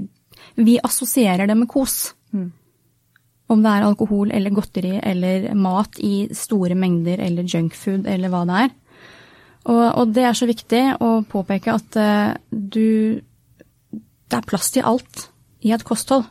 vi 0.60 0.76
assosierer 0.82 1.48
det 1.48 1.56
med 1.56 1.70
kos. 1.70 2.12
Om 3.52 3.64
det 3.64 3.72
er 3.72 3.86
alkohol 3.86 4.32
eller 4.32 4.54
godteri 4.54 4.94
eller 5.02 5.50
mat 5.58 5.98
i 6.00 6.28
store 6.36 6.76
mengder 6.78 7.20
eller 7.20 7.48
junkfood 7.48 8.06
eller 8.08 8.32
hva 8.32 8.44
det 8.48 8.60
er. 8.66 8.70
Og, 9.70 9.82
og 10.00 10.14
det 10.14 10.24
er 10.26 10.36
så 10.36 10.48
viktig 10.48 10.82
å 11.04 11.10
påpeke 11.28 11.74
at 11.76 11.98
uh, 12.00 12.32
du 12.50 13.20
Det 13.92 14.38
er 14.38 14.48
plass 14.48 14.72
til 14.72 14.86
alt 14.88 15.28
i 15.62 15.74
et 15.76 15.84
kosthold. 15.84 16.24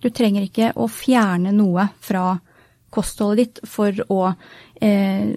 Du 0.00 0.08
trenger 0.14 0.46
ikke 0.46 0.70
å 0.78 0.86
fjerne 0.88 1.50
noe 1.54 1.88
fra 2.00 2.38
kostholdet 2.92 3.40
ditt 3.40 3.68
for 3.68 3.98
å 4.12 4.20
eh, 4.80 5.32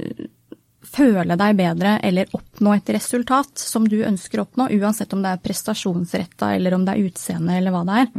føle 0.96 1.36
deg 1.40 1.58
bedre 1.60 1.98
eller 2.04 2.32
oppnå 2.36 2.74
et 2.78 2.90
resultat 2.96 3.60
som 3.60 3.86
du 3.92 3.98
ønsker 4.08 4.40
å 4.40 4.46
oppnå, 4.48 4.70
uansett 4.80 5.14
om 5.16 5.22
det 5.24 5.36
er 5.36 5.44
prestasjonsretta 5.44 6.54
eller 6.56 6.76
om 6.78 6.86
det 6.88 6.96
er 6.96 7.08
utseende 7.10 7.58
eller 7.60 7.76
hva 7.76 7.84
det 7.88 8.02
er. 8.06 8.12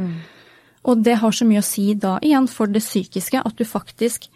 Og 0.86 1.02
det 1.02 1.16
har 1.18 1.34
så 1.34 1.46
mye 1.48 1.62
å 1.62 1.66
si 1.66 1.88
da 1.98 2.16
igjen 2.22 2.46
for 2.48 2.70
det 2.70 2.84
psykiske, 2.84 3.40
at 3.42 3.56
du 3.58 3.64
faktisk 3.66 4.28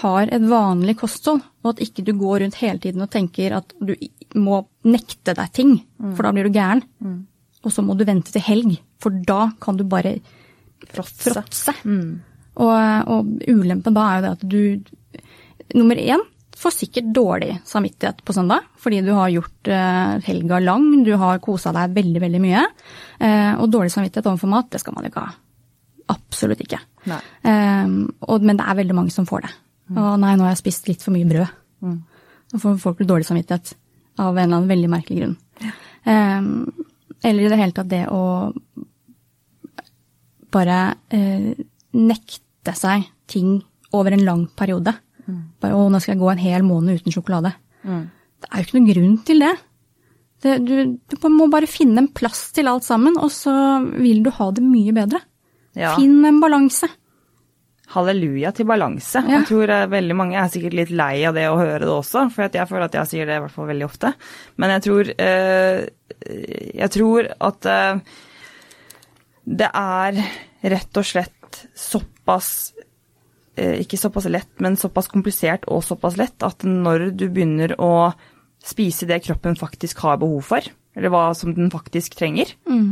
har 0.00 0.30
et 0.32 0.42
vanlig 0.50 0.96
kosthold, 0.98 1.42
og 1.62 1.68
at 1.74 1.82
ikke 1.84 2.02
du 2.02 2.14
går 2.18 2.40
rundt 2.42 2.56
hele 2.58 2.80
tiden 2.82 3.04
og 3.04 3.12
tenker 3.12 3.52
at 3.60 3.74
du 3.78 3.92
må 4.34 4.64
nekte 4.82 5.36
deg 5.38 5.52
ting, 5.54 5.74
for 6.16 6.26
da 6.26 6.32
blir 6.34 6.48
du 6.48 6.56
gæren. 6.56 6.82
Og 7.64 7.72
så 7.72 7.84
må 7.84 7.94
du 7.96 8.04
vente 8.04 8.32
til 8.34 8.42
helg, 8.44 8.78
for 9.00 9.14
da 9.24 9.52
kan 9.62 9.76
du 9.78 9.84
bare 9.84 10.16
Fråtse. 10.84 11.30
fråtse. 11.32 11.72
Og, 12.60 12.72
og 13.08 13.30
ulempen 13.48 13.94
da 13.96 14.02
er 14.08 14.16
jo 14.18 14.24
det 14.24 14.32
at 14.34 14.42
du 14.50 15.78
nummer 15.78 15.96
én 15.96 16.20
får 16.64 16.74
sikkert 16.74 17.10
dårlig 17.14 17.52
samvittighet 17.68 18.22
på 18.24 18.34
søndag, 18.36 18.66
fordi 18.80 19.02
du 19.04 19.12
har 19.16 19.32
gjort 19.32 19.70
eh, 19.70 20.14
helga 20.26 20.60
lang, 20.64 20.88
du 21.06 21.12
har 21.20 21.42
kosa 21.44 21.72
deg 21.76 21.94
veldig, 21.96 22.22
veldig 22.24 22.40
mye. 22.42 22.64
Eh, 23.20 23.52
og 23.60 23.70
dårlig 23.72 23.92
samvittighet 23.94 24.30
overfor 24.30 24.52
mat, 24.52 24.70
det 24.72 24.80
skal 24.82 24.96
man 24.96 25.08
ikke 25.08 25.24
ha. 25.24 25.36
Absolutt 26.14 26.60
ikke. 26.64 26.80
Og, 27.08 28.42
men 28.44 28.58
det 28.58 28.64
er 28.64 28.80
veldig 28.80 28.96
mange 28.96 29.12
som 29.14 29.28
får 29.28 29.46
det. 29.46 29.52
Å 29.96 30.16
nei, 30.20 30.34
nå 30.36 30.44
har 30.44 30.52
jeg 30.52 30.62
spist 30.62 30.88
litt 30.88 31.04
for 31.04 31.14
mye 31.14 31.28
brød. 31.28 31.94
Så 32.52 32.60
får 32.60 32.76
folk 32.82 33.00
dårlig 33.04 33.28
samvittighet 33.28 33.72
av 34.20 34.36
en 34.36 34.44
eller 34.44 34.56
annen 34.60 34.70
veldig 34.70 34.90
merkelig 34.92 35.20
grunn. 35.20 35.36
Eh, 36.04 36.42
eller 37.24 37.46
i 37.46 37.50
det 37.52 37.60
hele 37.60 37.76
tatt 37.76 37.90
det 37.90 38.04
å 38.12 38.24
bare 40.54 40.78
eh, 41.10 41.50
nekte 41.96 42.74
seg 42.78 43.08
ting 43.30 43.56
over 43.94 44.14
en 44.14 44.24
lang 44.26 44.44
periode. 44.56 44.94
Bare 45.60 45.76
'å, 45.76 45.90
nå 45.90 46.00
skal 46.00 46.14
jeg 46.14 46.22
gå 46.22 46.32
en 46.32 46.42
hel 46.42 46.66
måned 46.66 47.00
uten 47.00 47.14
sjokolade'. 47.14 47.54
Det 47.84 48.50
er 48.50 48.60
jo 48.60 48.66
ikke 48.66 48.78
noen 48.78 48.90
grunn 48.92 49.14
til 49.24 49.40
det. 49.40 49.54
det 50.44 50.58
du, 50.64 50.74
du 51.08 51.28
må 51.32 51.48
bare 51.52 51.70
finne 51.70 52.02
en 52.02 52.10
plass 52.12 52.50
til 52.52 52.68
alt 52.68 52.84
sammen, 52.84 53.16
og 53.16 53.30
så 53.32 53.54
vil 53.96 54.22
du 54.24 54.30
ha 54.30 54.50
det 54.52 54.64
mye 54.64 54.92
bedre. 54.92 55.20
Ja. 55.74 55.94
Finn 55.96 56.24
en 56.24 56.40
balanse. 56.42 56.88
Halleluja 57.94 58.50
til 58.56 58.66
balanse. 58.68 59.20
Ja. 59.22 59.40
Jeg 59.40 59.48
tror 59.50 59.70
eh, 59.70 59.86
veldig 59.90 60.16
mange 60.16 60.38
er 60.40 60.50
sikkert 60.52 60.76
litt 60.78 60.92
lei 60.94 61.24
av 61.28 61.36
det 61.36 61.46
å 61.50 61.58
høre 61.60 61.84
det 61.84 61.92
også, 61.92 62.26
for 62.32 62.48
jeg 62.48 62.70
føler 62.70 62.86
at 62.88 62.96
jeg 63.00 63.10
sier 63.10 63.28
det 63.28 63.38
i 63.38 63.42
hvert 63.44 63.54
fall 63.54 63.68
veldig 63.70 63.86
ofte. 63.86 64.12
Men 64.60 64.74
jeg 64.76 64.84
tror, 64.86 65.10
eh, 65.26 65.82
jeg 66.80 66.90
tror 66.96 67.28
at 67.50 67.70
eh, 67.70 68.16
det 69.44 69.68
er 69.68 70.22
rett 70.74 71.00
og 71.00 71.06
slett 71.06 71.60
såpass 71.76 72.48
Ikke 73.56 73.98
såpass 74.00 74.26
lett, 74.26 74.50
men 74.58 74.74
såpass 74.80 75.06
komplisert 75.12 75.68
og 75.70 75.84
såpass 75.86 76.16
lett 76.18 76.42
at 76.42 76.64
når 76.66 77.10
du 77.14 77.28
begynner 77.28 77.76
å 77.78 78.12
spise 78.64 79.06
det 79.06 79.20
kroppen 79.22 79.54
faktisk 79.54 80.00
har 80.02 80.18
behov 80.18 80.42
for, 80.48 80.66
eller 80.96 81.12
hva 81.12 81.28
som 81.38 81.52
den 81.54 81.70
faktisk 81.70 82.16
trenger, 82.18 82.50
mm. 82.66 82.88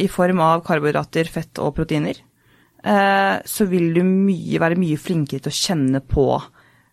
i 0.00 0.08
form 0.10 0.40
av 0.42 0.64
karbohydrater, 0.66 1.30
fett 1.30 1.60
og 1.62 1.74
proteiner, 1.76 2.18
eh, 2.82 3.36
så 3.44 3.68
vil 3.70 3.92
du 3.94 4.02
mye, 4.06 4.60
være 4.62 4.80
mye 4.80 4.98
flinkere 5.00 5.44
til 5.44 5.52
å 5.52 5.60
kjenne 5.60 6.02
på 6.02 6.26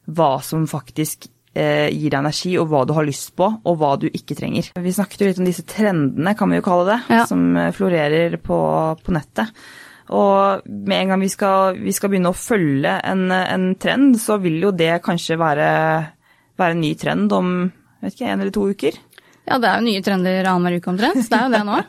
hva 0.09 0.31
som 0.45 0.65
faktisk 0.69 1.29
eh, 1.53 1.89
gir 1.93 2.09
deg 2.11 2.19
energi, 2.21 2.55
og 2.61 2.69
hva 2.71 2.85
du 2.87 2.95
har 2.97 3.07
lyst 3.07 3.35
på, 3.37 3.49
og 3.49 3.77
hva 3.81 3.93
du 4.01 4.07
ikke 4.09 4.37
trenger. 4.37 4.71
Vi 4.75 4.95
snakket 4.95 5.21
jo 5.21 5.29
litt 5.29 5.41
om 5.41 5.49
disse 5.49 5.65
trendene, 5.69 6.35
kan 6.37 6.49
vi 6.51 6.59
jo 6.59 6.65
kalle 6.65 6.89
det, 6.93 6.99
Ja. 7.19 7.25
som 7.29 7.45
eh, 7.57 7.71
florerer 7.75 8.39
på, 8.41 8.59
på 9.03 9.15
nettet. 9.15 9.53
Og 10.15 10.63
med 10.65 10.95
en 11.03 11.13
gang 11.13 11.21
vi 11.21 11.31
skal, 11.31 11.77
vi 11.77 11.93
skal 11.95 12.11
begynne 12.11 12.31
å 12.33 12.37
følge 12.37 12.95
en, 13.05 13.27
en 13.31 13.67
trend, 13.81 14.17
så 14.21 14.39
vil 14.41 14.57
jo 14.63 14.71
det 14.75 14.95
kanskje 15.05 15.37
være, 15.39 15.69
være 16.59 16.77
en 16.77 16.81
ny 16.83 16.95
trend 16.97 17.35
om 17.35 17.53
vet 18.01 18.15
ikke, 18.15 18.31
en 18.31 18.41
eller 18.41 18.55
to 18.55 18.65
uker. 18.71 18.97
Ja, 19.49 19.57
det 19.57 19.65
er 19.65 19.79
jo 19.79 19.85
nye 19.87 20.01
trender 20.05 20.45
annenhver 20.45 20.77
uke 20.77 20.91
omtrent. 20.91 21.23
Det 21.25 21.33
er 21.37 21.47
jo 21.47 21.53
det 21.55 21.61
nå. 21.65 21.77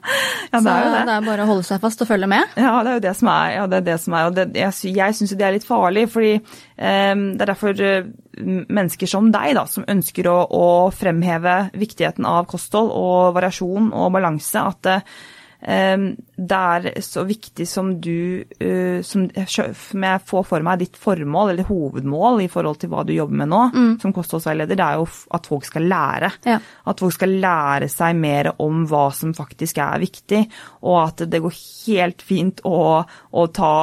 Ja, 0.51 0.59
det 0.65 0.73
er 0.73 0.81
jo 0.83 0.87
Så 0.89 0.95
det. 0.97 1.03
det 1.07 1.15
er 1.15 1.27
bare 1.29 1.43
å 1.45 1.47
holde 1.47 1.65
seg 1.69 1.83
fast 1.83 2.01
og 2.03 2.09
følge 2.09 2.27
med. 2.27 2.55
Ja, 2.59 2.73
det 2.83 2.91
er 2.91 2.97
jo 2.97 3.03
det 3.05 3.13
som 3.21 3.29
er. 3.31 3.51
Ja, 3.55 3.67
det 3.71 3.77
er 3.77 3.85
det 3.87 3.97
som 4.03 4.17
er. 4.19 4.25
Og 4.27 4.35
det, 4.35 4.47
jeg, 4.59 4.95
jeg 4.97 5.15
syns 5.15 5.35
jo 5.35 5.39
det 5.39 5.47
er 5.47 5.55
litt 5.55 5.67
farlig, 5.69 6.07
fordi 6.11 6.33
um, 6.41 7.23
det 7.37 7.45
er 7.45 7.51
derfor 7.53 7.83
eh, 7.87 8.09
mennesker 8.41 9.13
som 9.13 9.29
deg, 9.31 9.53
da, 9.61 9.63
som 9.71 9.87
ønsker 9.95 10.27
å, 10.33 10.39
å 10.51 10.65
fremheve 10.91 11.55
viktigheten 11.79 12.27
av 12.27 12.49
kosthold 12.51 12.91
og 12.97 13.37
variasjon 13.37 13.93
og 13.93 14.11
balanse, 14.17 14.65
at 14.73 14.91
eh, 14.91 15.15
det 15.61 16.57
er 16.57 17.03
så 17.05 17.25
viktig 17.29 17.67
som 17.69 17.91
du 18.01 18.45
eh, 18.61 19.03
som, 19.05 19.27
jeg 19.37 20.23
får 20.25 20.47
for 20.49 20.65
meg 20.65 20.81
ditt 20.81 20.97
formål, 20.97 21.53
eller 21.53 21.69
hovedmål, 21.69 22.41
i 22.45 22.49
forhold 22.53 22.81
til 22.81 22.93
hva 22.93 23.05
du 23.05 23.13
jobber 23.13 23.43
med 23.43 23.51
nå 23.53 23.61
som 24.01 24.15
kostholdsveileder, 24.17 24.79
det 24.79 24.87
er 24.87 25.01
jo 25.01 25.05
at 25.37 25.51
folk 25.51 25.69
skal 25.69 25.89
lære. 25.91 26.33
Ja. 26.49 26.57
At 26.89 27.05
folk 27.05 27.17
skal 27.17 27.37
lære 27.43 27.91
seg 27.93 28.17
mer 28.21 28.53
om 28.63 28.87
hva 28.89 29.09
som 29.17 29.37
faktisk 29.37 29.83
er 29.85 30.01
viktig, 30.01 30.47
og 30.87 30.97
at 31.03 31.27
det 31.29 31.43
går 31.45 31.61
helt 31.61 32.25
fint 32.25 32.65
å, 32.65 32.81
å 33.05 33.47
ta 33.53 33.75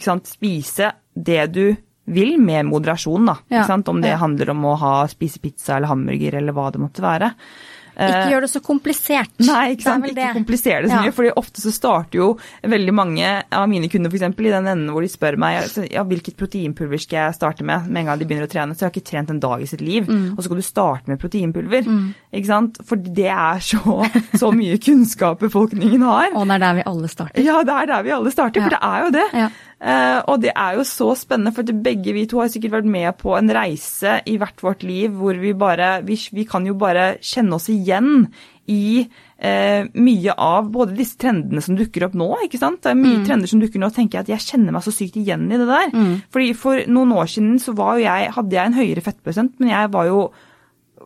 sant, 0.00 0.28
Spise 0.30 0.92
det 1.12 1.46
du 1.52 1.64
vil 2.10 2.38
med 2.42 2.66
moderasjon, 2.66 3.28
da. 3.28 3.36
Ja? 3.52 3.66
Om 3.86 4.00
det 4.02 4.16
handler 4.18 4.50
om 4.54 4.64
å 4.72 4.76
ha, 4.80 4.94
spise 5.10 5.40
pizza 5.42 5.76
eller 5.76 5.92
hamburger 5.92 6.38
eller 6.40 6.56
hva 6.56 6.70
det 6.72 6.80
måtte 6.82 7.04
være. 7.04 7.30
Ikke 8.08 8.30
gjør 8.32 8.40
det 8.46 8.50
så 8.50 8.60
komplisert. 8.64 9.30
Eh, 9.40 9.46
Nei, 9.50 9.64
ikke 9.74 9.82
sant. 9.86 10.04
Det 10.04 10.10
Ikke 10.12 10.20
det. 10.20 10.32
komplisere 10.38 10.82
det 10.82 10.90
så 10.90 10.96
Ja. 10.96 11.02
mye. 11.04 11.12
fordi 11.12 11.32
ofte 11.36 11.60
så 11.60 11.72
starter 11.74 12.18
jo 12.20 12.28
veldig 12.64 12.94
mange 12.94 13.42
av 13.52 13.68
mine 13.68 13.88
kunder 13.92 14.10
eksempel, 14.10 14.46
i 14.46 14.50
den 14.54 14.66
enden 14.66 14.90
hvor 14.94 15.02
de 15.04 15.08
spør 15.12 15.36
meg 15.38 15.62
altså, 15.62 15.84
ja, 15.90 16.02
hvilket 16.04 16.36
proteinpulver 16.36 17.00
skal 17.00 17.18
jeg 17.26 17.34
starte 17.38 17.62
med 17.64 17.88
med 17.90 18.00
en 18.02 18.06
gang 18.06 18.18
de 18.18 18.24
begynner 18.24 18.46
å 18.48 18.50
trene. 18.50 18.74
Så 18.74 18.84
jeg 18.84 18.90
har 18.90 18.94
ikke 18.96 19.10
trent 19.10 19.30
en 19.30 19.40
dag 19.40 19.60
i 19.62 19.66
sitt 19.66 19.80
liv, 19.80 20.06
Mm. 20.10 20.32
og 20.32 20.38
så 20.38 20.44
skal 20.48 20.56
du 20.56 20.62
starte 20.62 21.08
med 21.08 21.20
proteinpulver. 21.20 21.84
Ikke 22.32 22.46
sant. 22.46 22.78
For 22.86 22.96
det 22.96 23.28
er 23.30 23.58
så, 23.60 23.80
så 24.38 24.52
mye 24.52 24.78
kunnskap 24.78 25.38
befolkningen 25.40 26.02
har. 26.02 26.30
Og 26.36 26.46
det 26.46 26.54
er 26.56 26.58
der 26.64 26.74
vi 26.74 26.82
alle 26.86 27.08
starter. 27.08 27.42
Ja, 27.44 27.62
det 27.62 27.74
er 27.74 27.86
der 27.86 28.02
vi 28.02 28.10
alle 28.10 28.30
starter, 28.30 28.62
for 28.62 28.70
det 28.70 28.80
er 28.82 29.04
jo 29.04 29.10
det. 29.10 29.26
Ja. 29.34 29.48
Eh, 29.80 30.18
og 30.28 30.42
det 30.42 30.52
er 30.52 30.76
jo 30.76 30.84
så 30.84 31.14
spennende, 31.16 31.54
for 31.56 31.64
begge 31.64 32.12
vi 32.12 32.26
to 32.28 32.42
har 32.42 32.50
sikkert 32.52 32.74
vært 32.80 32.90
med 32.92 33.16
på 33.20 33.32
en 33.38 33.48
reise 33.56 34.18
i 34.28 34.36
hvert 34.40 34.60
vårt 34.60 34.84
liv 34.84 35.14
hvor 35.16 35.38
vi 35.40 35.54
bare 35.56 36.02
Vi, 36.04 36.18
vi 36.36 36.44
kan 36.44 36.66
jo 36.68 36.74
bare 36.76 37.14
kjenne 37.24 37.56
oss 37.56 37.70
igjen 37.72 38.26
i 38.70 39.00
eh, 39.40 39.88
mye 39.96 40.34
av 40.36 40.68
både 40.70 40.94
disse 40.98 41.16
trendene 41.18 41.62
som 41.64 41.78
dukker 41.78 42.04
opp 42.06 42.14
nå. 42.14 42.28
ikke 42.44 42.60
sant? 42.60 42.82
Det 42.84 42.92
er 42.92 43.00
mye 43.00 43.24
trender 43.26 43.50
som 43.50 43.62
dukker 43.62 43.80
nå, 43.80 43.88
og 43.88 43.96
tenker 43.96 44.20
jeg 44.20 44.28
at 44.28 44.34
jeg 44.36 44.46
kjenner 44.52 44.76
meg 44.76 44.84
så 44.84 44.92
sykt 44.94 45.16
igjen 45.18 45.48
i 45.48 45.58
det 45.58 45.66
der. 45.66 45.90
Fordi 46.30 46.52
For 46.60 46.84
noen 46.86 47.16
år 47.16 47.32
siden 47.32 47.56
så 47.58 47.74
var 47.74 47.96
jo 47.96 48.04
jeg, 48.04 48.30
hadde 48.36 48.56
jeg 48.56 48.70
en 48.70 48.78
høyere 48.78 49.06
fettprosent, 49.08 49.56
men 49.58 49.72
jeg 49.72 49.90
var 49.96 50.06
jo 50.06 50.20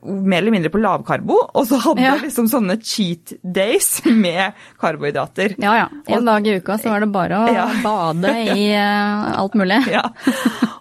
mer 0.04 0.38
eller 0.42 0.52
mindre 0.52 0.70
på 0.74 0.80
lavkarbo, 0.82 1.36
og 1.56 1.66
så 1.68 1.78
hadde 1.80 2.02
Ja. 2.04 2.14
jeg 2.14 2.26
liksom 2.28 2.48
sånne 2.52 2.76
cheat 2.84 3.32
days 3.42 3.88
med 4.24 4.52
karbohydrater. 4.80 5.54
Ja 5.62 5.74
ja. 5.78 5.86
En 6.12 6.24
dag 6.28 6.46
i 6.46 6.56
uka 6.60 6.76
så 6.78 6.90
var 6.92 7.00
det 7.04 7.10
bare 7.14 7.38
å 7.40 7.52
Ja. 7.58 7.66
bade 7.82 8.34
i 8.54 8.66
uh, 8.76 9.38
alt 9.40 9.54
mulig. 9.58 9.80
Ja. 9.92 10.04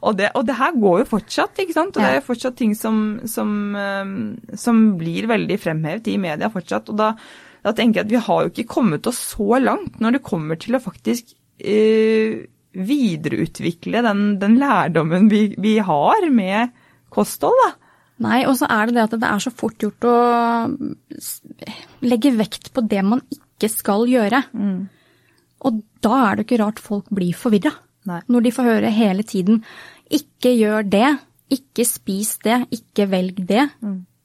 Og, 0.03 0.17
det, 0.19 0.31
og 0.35 0.43
det 0.49 0.57
her 0.59 0.75
går 0.75 0.99
jo 1.03 1.09
fortsatt, 1.15 1.57
ikke 1.63 1.73
sant. 1.77 1.95
Og 1.95 2.03
det 2.03 2.11
er 2.19 2.25
fortsatt 2.27 2.57
ting 2.59 2.73
som, 2.75 2.97
som, 3.31 3.49
um, 3.75 4.15
som 4.59 4.81
blir 4.99 5.29
veldig 5.31 5.59
fremhevet 5.63 6.09
i 6.11 6.17
media 6.19 6.49
fortsatt. 6.51 6.91
Og 6.91 6.99
da, 6.99 7.13
da 7.63 7.71
tenker 7.77 8.01
jeg 8.01 8.09
at 8.09 8.11
vi 8.17 8.23
har 8.27 8.43
jo 8.43 8.51
ikke 8.51 8.67
kommet 8.75 9.07
oss 9.07 9.21
så 9.37 9.61
langt 9.63 10.01
når 10.03 10.17
det 10.17 10.23
kommer 10.27 10.59
til 10.59 10.75
å 10.75 10.83
faktisk 10.83 11.31
uh, 11.63 12.43
videreutvikle 12.73 14.01
den, 14.05 14.21
den 14.41 14.57
lærdommen 14.59 15.29
vi, 15.31 15.53
vi 15.61 15.77
har 15.79 16.27
med 16.33 16.73
kosthold, 17.13 17.55
da. 17.67 17.71
Nei, 18.21 18.43
og 18.45 18.57
så 18.59 18.67
er 18.69 18.87
det 18.87 18.95
det 18.95 19.03
at 19.07 19.15
det 19.19 19.29
er 19.29 19.41
så 19.41 19.51
fort 19.51 19.81
gjort 19.81 20.05
å 20.05 20.15
legge 22.05 22.33
vekt 22.37 22.69
på 22.73 22.83
det 22.85 23.01
man 23.03 23.23
ikke 23.33 23.69
skal 23.71 24.05
gjøre. 24.07 24.43
Og 25.63 25.81
da 26.03 26.19
er 26.27 26.35
det 26.35 26.45
ikke 26.45 26.61
rart 26.61 26.79
folk 26.83 27.09
blir 27.09 27.33
forvirra. 27.33 27.73
Når 28.05 28.43
de 28.43 28.51
får 28.51 28.63
høre 28.67 28.91
hele 28.91 29.23
tiden 29.23 29.63
'ikke 30.11 30.51
gjør 30.59 30.89
det', 30.89 31.19
ikke 31.49 31.85
spis 31.85 32.37
det, 32.43 32.67
ikke 32.71 33.09
velg 33.09 33.47
det. 33.47 33.69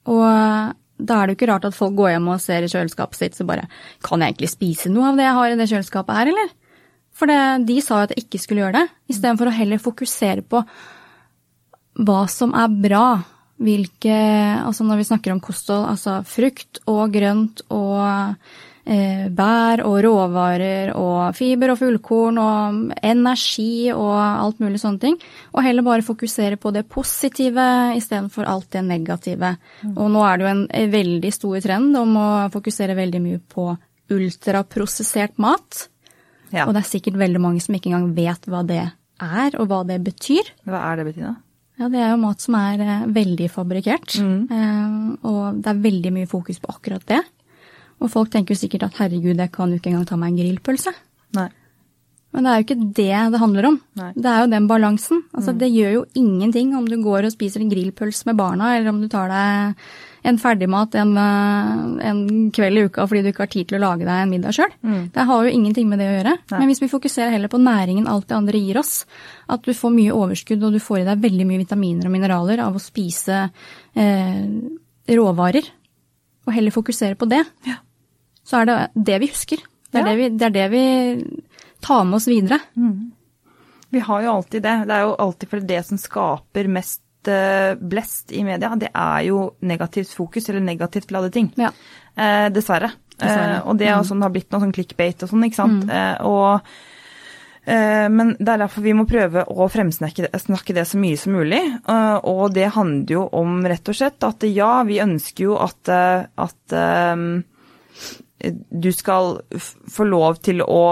Og 0.05 0.75
da 0.99 1.15
er 1.15 1.27
det 1.27 1.33
jo 1.33 1.37
ikke 1.39 1.51
rart 1.53 1.65
at 1.65 1.73
folk 1.75 1.95
går 1.95 2.09
hjem 2.11 2.27
og 2.27 2.41
ser 2.41 2.63
i 2.63 2.67
kjøleskapet 2.67 3.15
sitt 3.15 3.35
så 3.35 3.45
bare 3.47 3.67
Kan 4.03 4.19
jeg 4.19 4.33
egentlig 4.33 4.49
spise 4.49 4.89
noe 4.91 5.09
av 5.09 5.15
det 5.15 5.23
jeg 5.23 5.33
har 5.33 5.49
i 5.49 5.55
det 5.55 5.69
kjøleskapet 5.69 6.15
her, 6.15 6.27
eller? 6.27 6.49
For 7.13 7.25
det, 7.25 7.67
de 7.67 7.81
sa 7.81 7.99
jo 7.99 8.03
at 8.07 8.13
jeg 8.15 8.25
ikke 8.25 8.39
skulle 8.39 8.63
gjøre 8.63 8.79
det, 8.79 8.87
istedenfor 9.09 9.47
å 9.47 9.55
heller 9.55 9.77
fokusere 9.77 10.41
på 10.41 10.63
hva 11.99 12.27
som 12.31 12.53
er 12.55 12.67
bra. 12.67 13.23
Hvilke 13.59 14.15
Altså 14.63 14.85
når 14.87 15.01
vi 15.01 15.09
snakker 15.09 15.33
om 15.33 15.43
kosthold, 15.43 15.89
altså 15.91 16.21
frukt 16.27 16.79
og 16.87 17.11
grønt 17.11 17.63
og 17.75 18.35
eh, 18.89 19.25
bær 19.35 19.83
og 19.83 19.97
råvarer 20.05 20.93
og 20.95 21.35
fiber 21.37 21.73
og 21.73 21.79
fullkorn 21.81 22.39
og 22.41 22.79
energi 23.05 23.89
og 23.93 24.15
alt 24.19 24.63
mulig 24.63 24.79
sånne 24.81 25.03
ting. 25.03 25.19
Og 25.53 25.65
heller 25.65 25.85
bare 25.85 26.05
fokusere 26.05 26.59
på 26.61 26.71
det 26.75 26.85
positive 26.91 27.67
istedenfor 27.99 28.47
alt 28.49 28.71
det 28.75 28.85
negative. 28.87 29.55
Og 29.95 30.07
nå 30.13 30.23
er 30.25 30.39
det 30.39 30.47
jo 30.47 30.53
en 30.55 30.95
veldig 30.95 31.33
stor 31.35 31.59
trend 31.65 31.99
om 31.99 32.17
å 32.19 32.29
fokusere 32.53 32.97
veldig 32.97 33.23
mye 33.25 33.43
på 33.43 33.69
ultraprosessert 34.09 35.37
mat. 35.41 35.85
Ja. 36.49 36.65
Og 36.65 36.73
det 36.73 36.81
er 36.81 36.89
sikkert 36.89 37.19
veldig 37.19 37.43
mange 37.43 37.61
som 37.61 37.75
ikke 37.77 37.91
engang 37.91 38.09
vet 38.17 38.47
hva 38.49 38.63
det 38.65 38.81
er, 38.87 39.59
og 39.59 39.69
hva 39.69 39.83
det 39.85 39.99
betyr. 40.05 40.49
Hva 40.65 40.81
er 40.89 40.99
det, 40.99 41.11
Bettina? 41.11 41.35
Ja, 41.79 41.87
det 41.87 41.99
er 42.03 42.09
jo 42.11 42.19
mat 42.19 42.43
som 42.43 42.57
er 42.59 42.81
eh, 42.83 43.05
veldig 43.15 43.47
fabrikkert. 43.53 44.17
Eh, 44.19 44.95
og 45.29 45.61
det 45.63 45.71
er 45.71 45.83
veldig 45.85 46.11
mye 46.17 46.27
fokus 46.29 46.59
på 46.59 46.73
akkurat 46.73 47.05
det. 47.07 47.21
Og 48.03 48.11
folk 48.11 48.31
tenker 48.31 48.55
jo 48.55 48.59
sikkert 48.59 48.87
at 48.89 48.99
herregud, 48.99 49.39
jeg 49.39 49.51
kan 49.55 49.71
jo 49.71 49.79
ikke 49.79 49.91
engang 49.93 50.07
ta 50.07 50.17
meg 50.19 50.33
en 50.33 50.41
grillpølse. 50.41 50.93
Nei. 51.39 51.47
Men 52.35 52.45
det 52.45 52.51
er 52.51 52.59
jo 52.59 52.65
ikke 52.67 52.93
det 52.99 53.31
det 53.33 53.41
handler 53.41 53.67
om. 53.71 53.79
Nei. 53.97 54.11
Det 54.15 54.29
er 54.29 54.43
jo 54.43 54.51
den 54.51 54.67
balansen. 54.69 55.23
Altså, 55.33 55.55
Det 55.57 55.71
gjør 55.73 55.95
jo 55.95 56.05
ingenting 56.19 56.75
om 56.77 56.85
du 56.87 56.99
går 57.01 57.25
og 57.25 57.33
spiser 57.33 57.63
en 57.63 57.71
grillpølse 57.71 58.29
med 58.29 58.37
barna, 58.37 58.75
eller 58.77 58.91
om 58.91 59.01
du 59.01 59.07
tar 59.09 59.31
deg 59.33 59.89
en 60.23 60.37
ferdigmat 60.37 60.95
en, 60.99 61.11
eh, 61.17 62.07
en 62.09 62.51
kveld 62.51 62.77
i 62.77 62.83
uka 62.89 63.05
fordi 63.07 63.21
du 63.23 63.29
ikke 63.31 63.45
har 63.45 63.51
tid 63.53 63.67
til 63.69 63.77
å 63.79 63.81
lage 63.85 64.03
deg 64.07 64.23
en 64.23 64.29
middag 64.33 64.53
sjøl. 64.57 64.73
Det 65.13 65.25
har 65.29 65.43
jo 65.45 65.49
ingenting 65.55 65.87
med 65.89 65.99
det 65.99 66.07
å 66.09 66.15
gjøre. 66.17 66.33
Nei. 66.51 66.59
Men 66.59 66.67
hvis 66.71 66.81
vi 66.83 66.89
fokuserer 66.91 67.31
heller 67.31 67.47
på 67.51 67.59
næringen 67.61 68.07
alt 68.07 68.27
det 68.27 68.35
andre 68.37 68.59
gir 68.59 68.77
oss, 68.81 69.05
at 69.49 69.61
du 69.63 69.71
får 69.73 69.93
mye 69.95 70.11
overskudd 70.15 70.63
og 70.63 70.73
du 70.73 70.79
får 70.79 70.99
i 71.01 71.07
deg 71.09 71.21
veldig 71.23 71.47
mye 71.47 71.63
vitaminer 71.63 72.05
og 72.05 72.11
mineraler 72.11 72.59
av 72.65 72.75
å 72.75 72.83
spise 72.83 73.49
eh, 73.95 74.45
råvarer, 75.09 75.69
og 76.47 76.53
heller 76.53 76.71
fokusere 76.71 77.15
på 77.19 77.27
det, 77.29 77.43
Ja. 77.65 77.75
så 78.45 78.61
er 78.61 78.65
det 78.65 78.77
det 78.95 79.19
vi 79.21 79.27
husker. 79.27 79.57
Det 79.91 80.01
er, 80.01 80.05
Ja. 80.05 80.09
det, 80.11 80.17
vi, 80.17 80.29
det 80.37 80.45
er 80.45 80.49
det 80.49 80.67
vi 80.71 81.41
tar 81.81 82.03
med 82.05 82.15
oss 82.15 82.27
videre. 82.27 82.59
Vi 83.91 83.99
har 83.99 84.21
jo 84.21 84.31
alltid 84.35 84.61
det. 84.63 84.75
Det 84.87 84.93
er 84.93 85.01
jo 85.07 85.15
alltid 85.17 85.49
for 85.49 85.59
det 85.59 85.85
som 85.85 85.97
skaper 85.97 86.67
mest 86.67 87.01
eh, 87.27 87.73
blest 87.75 88.31
i 88.31 88.43
media, 88.47 88.71
det 88.79 88.91
er 88.93 89.25
jo 89.27 89.41
negativt 89.61 90.13
fokus 90.15 90.49
eller 90.49 90.63
negativt 90.63 91.11
ladde 91.11 91.31
ting. 91.35 91.51
Ja. 91.59 91.73
Eh, 92.15 92.47
dessverre. 92.53 92.91
Dessverre. 93.17 93.57
Eh, 93.57 93.67
og 93.67 93.79
det 93.79 93.89
er 93.89 93.97
jo 93.97 94.07
sånn 94.07 94.21
det 94.21 94.29
har 94.29 94.37
blitt 94.37 94.53
noe 94.53 94.63
sånn 94.63 94.75
clickbait 94.75 95.25
og 95.25 95.31
sånn, 95.31 95.45
ikke 95.47 95.59
sant. 95.59 95.85
Eh, 95.91 96.15
og 96.29 96.61
eh, 97.65 98.07
men 98.13 98.33
det 98.39 98.53
er 98.53 98.63
derfor 98.63 98.85
vi 98.85 98.95
må 98.97 99.07
prøve 99.09 99.45
å 99.49 99.69
fremsnakke 99.71 100.27
det, 100.27 100.41
snakke 100.45 100.75
det 100.77 100.87
så 100.87 101.01
mye 101.01 101.19
som 101.19 101.35
mulig. 101.35 101.61
Eh, 101.83 102.17
og 102.31 102.55
det 102.55 102.71
handler 102.75 103.15
jo 103.17 103.25
om 103.41 103.59
rett 103.67 103.91
og 103.91 103.99
slett 103.99 104.27
at 104.27 104.47
ja, 104.49 104.73
vi 104.87 105.01
ønsker 105.03 105.49
jo 105.49 105.57
at, 105.63 105.81
eh, 105.91 106.27
at 106.45 106.77
um, 107.11 107.41
du 108.69 108.91
skal 108.95 109.41
få 109.91 110.07
lov 110.07 110.39
til 110.45 110.63
å, 110.63 110.83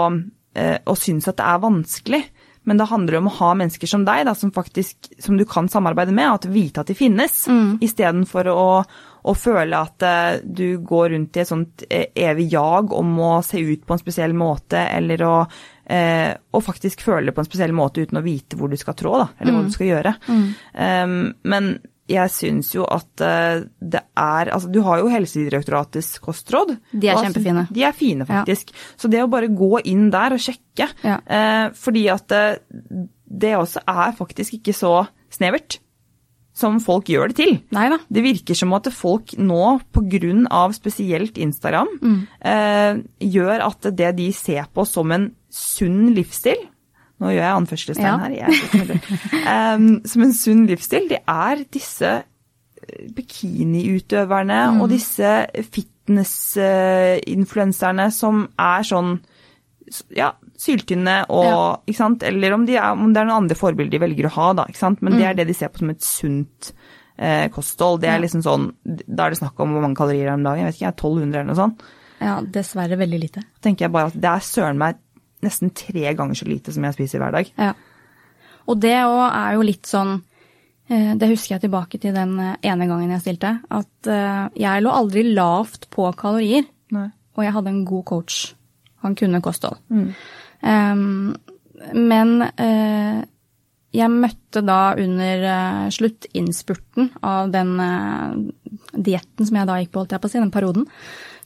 eh, 0.54 0.76
å 0.84 0.96
synes 0.98 1.30
at 1.30 1.40
det 1.40 1.48
er 1.48 1.64
vanskelig. 1.64 2.22
Men 2.68 2.80
det 2.80 2.88
handler 2.90 3.18
om 3.18 3.30
å 3.30 3.36
ha 3.38 3.50
mennesker 3.56 3.88
som 3.88 4.04
deg, 4.04 4.26
da, 4.28 4.34
som, 4.36 4.52
faktisk, 4.52 5.08
som 5.24 5.38
du 5.40 5.46
kan 5.48 5.70
samarbeide 5.72 6.12
med, 6.12 6.28
og 6.28 6.42
at 6.42 6.50
vite 6.52 6.84
at 6.84 6.90
de 6.92 6.96
finnes, 6.98 7.46
Mm. 7.48 7.78
istedenfor 7.80 8.50
å, 8.52 8.84
å 9.24 9.34
føle 9.34 9.78
at 9.78 10.04
eh, 10.04 10.40
du 10.44 10.78
går 10.84 11.10
rundt 11.14 11.36
i 11.36 11.42
et 11.42 11.48
sånt 11.48 11.84
eh, 11.88 12.10
evig 12.28 12.50
jag 12.52 12.92
om 12.92 13.14
å 13.24 13.32
se 13.46 13.60
ut 13.64 13.86
på 13.86 13.96
en 13.96 14.02
spesiell 14.02 14.36
måte, 14.36 14.78
eller 14.84 15.24
å 15.24 15.34
eh, 15.88 16.34
og 16.52 16.64
faktisk 16.66 17.00
føle 17.06 17.30
det 17.30 17.36
på 17.36 17.40
en 17.40 17.48
spesiell 17.48 17.72
måte 17.72 18.04
uten 18.04 18.20
å 18.20 18.24
vite 18.24 18.58
hvor 18.60 18.68
du 18.68 18.76
skal 18.76 18.96
trå, 18.98 19.14
da, 19.22 19.28
eller 19.38 19.56
hva 19.56 19.62
du 19.64 19.72
skal 19.72 19.88
gjøre. 19.88 20.14
Um, 20.28 21.20
men 21.48 21.78
jeg 22.08 22.30
syns 22.32 22.70
jo 22.74 22.86
at 22.88 23.20
eh, 23.24 23.64
det 23.80 24.00
er 24.16 24.50
Altså, 24.54 24.70
du 24.72 24.80
har 24.86 24.98
jo 25.02 25.10
Helsedirektoratets 25.12 26.18
kostråd. 26.24 26.76
De 26.92 27.08
er 27.12 27.18
kjempefine. 27.20 27.66
De 27.70 27.82
er 27.84 27.92
fine, 27.92 28.24
faktisk. 28.28 28.72
Så 28.96 29.10
det 29.12 29.20
å 29.24 29.28
bare 29.30 29.50
gå 29.52 29.80
inn 29.84 30.08
der 30.14 30.32
og 30.36 30.40
sjekke 30.40 30.88
Ja. 31.04 31.18
eh, 31.26 31.68
Fordi 31.76 32.06
at 32.12 32.32
eh, 32.32 32.56
det 33.28 33.54
også 33.58 33.82
er 33.86 34.12
faktisk 34.16 34.54
ikke 34.60 34.72
så 34.72 34.94
snevert 35.30 35.78
som 36.58 36.80
folk 36.82 37.06
gjør 37.12 37.28
det 37.30 37.36
til. 37.38 37.52
Neida. 37.70 38.00
Det 38.10 38.22
virker 38.24 38.56
som 38.58 38.72
at 38.74 38.88
folk 38.90 39.36
nå, 39.38 39.78
pga. 39.94 40.72
spesielt 40.74 41.36
Instagram, 41.38 41.86
eh, 42.42 42.98
gjør 43.20 43.62
at 43.68 43.86
det 43.94 44.16
de 44.16 44.32
ser 44.32 44.64
på 44.74 44.84
som 44.88 45.12
en 45.12 45.28
sunn 45.50 46.14
livsstil 46.16 46.56
Nå 47.18 47.32
gjør 47.34 47.42
jeg 47.42 47.58
anførselstegn 47.58 48.20
her. 48.22 48.32
Jeg. 48.38 48.48
Em, 49.52 49.86
som 50.06 50.22
en 50.22 50.34
sunn 50.36 50.68
livsstil, 50.70 51.08
det 51.10 51.18
er 51.26 51.56
disse 51.74 52.10
bikiniutøverne 53.14 54.72
mm. 54.72 54.80
og 54.82 54.88
disse 54.92 55.46
fitnessinfluenserne 55.74 58.06
som 58.14 58.48
er 58.54 58.82
sånn 58.86 59.18
ja, 60.14 60.30
syltynne 60.58 61.24
og 61.32 61.44
Ja. 61.48 61.76
ikke 61.88 62.00
sant? 62.00 62.22
Eller 62.26 62.52
om, 62.54 62.66
de 62.68 62.74
er, 62.76 62.90
om 62.92 63.12
det 63.12 63.20
er 63.20 63.26
noen 63.28 63.42
andre 63.44 63.56
forbilder 63.58 63.92
de 63.96 64.04
velger 64.04 64.26
å 64.28 64.36
ha, 64.36 64.48
da. 64.60 64.64
ikke 64.68 64.84
sant? 64.84 64.98
Men 65.02 65.10
det 65.18 65.26
er 65.26 65.34
det 65.38 65.48
de 65.48 65.56
ser 65.56 65.70
på 65.72 65.78
som 65.82 65.92
et 65.94 66.04
sunt 66.04 66.60
eh, 67.16 67.46
kosthold. 67.54 67.96
Det 68.04 68.10
er 68.12 68.24
liksom 68.24 68.42
sånn, 68.44 68.64
Da 68.84 69.20
er 69.26 69.30
det 69.32 69.40
snakk 69.40 69.56
om 69.64 69.70
hvor 69.74 69.84
mange 69.84 69.98
kalorier 69.98 70.24
det 70.26 70.32
er 70.32 70.38
om 70.38 70.46
dagen. 70.46 70.60
Jeg 70.62 70.68
vet 70.68 70.76
ikke, 70.76 70.86
jeg 70.86 70.92
er 70.92 71.00
1200 71.00 71.40
eller 71.40 71.50
noe 71.50 71.62
sånt. 71.62 71.78
Ja, 72.18 72.34
dessverre 72.42 72.96
veldig 72.98 73.20
lite. 73.22 73.40
Tenker 73.62 73.86
jeg 73.86 73.94
bare 73.94 74.10
at 74.10 74.16
det 74.18 74.30
er 74.30 74.42
søren 74.44 74.80
meg 74.80 74.94
nesten 75.44 75.72
tre 75.76 76.14
ganger 76.18 76.38
så 76.38 76.48
lite 76.48 76.74
som 76.74 76.86
jeg 76.86 76.96
spiser 76.96 77.22
hver 77.22 77.36
dag. 77.36 77.52
Ja. 77.58 77.74
Og 78.68 78.80
det 78.82 78.96
òg 79.00 79.22
er 79.26 79.56
jo 79.56 79.64
litt 79.64 79.88
sånn 79.88 80.18
eh, 80.90 81.14
Det 81.16 81.30
husker 81.30 81.54
jeg 81.54 81.64
tilbake 81.64 82.00
til 82.02 82.12
den 82.16 82.34
eh, 82.42 82.56
ene 82.68 82.88
gangen 82.90 83.14
jeg 83.14 83.24
stilte. 83.24 83.54
At 83.72 84.10
eh, 84.10 84.44
jeg 84.64 84.84
lå 84.84 84.92
aldri 84.92 85.24
lavt 85.30 85.88
på 85.94 86.10
kalorier, 86.18 86.68
Nei. 86.94 87.08
og 87.38 87.46
jeg 87.46 87.56
hadde 87.56 87.74
en 87.74 87.84
god 87.88 88.04
coach. 88.12 88.42
Han 89.06 89.14
kunne 89.18 89.42
kosthold. 89.44 89.78
Um, 90.58 91.36
men 91.94 92.40
uh, 92.42 93.20
jeg 93.94 94.12
møtte 94.12 94.62
da 94.66 94.80
under 94.98 95.44
uh, 95.46 95.84
sluttinnspurten 95.94 97.12
av 97.24 97.52
den 97.54 97.76
uh, 97.78 98.34
dietten 98.92 99.46
som 99.48 99.60
jeg 99.60 99.70
da 99.70 99.78
gikk 99.80 99.92
på, 99.94 100.02
holdt 100.02 100.16
jeg 100.16 100.22
på 100.24 100.30
å 100.30 100.32
si, 100.32 100.42
den 100.42 100.54
perioden, 100.54 100.88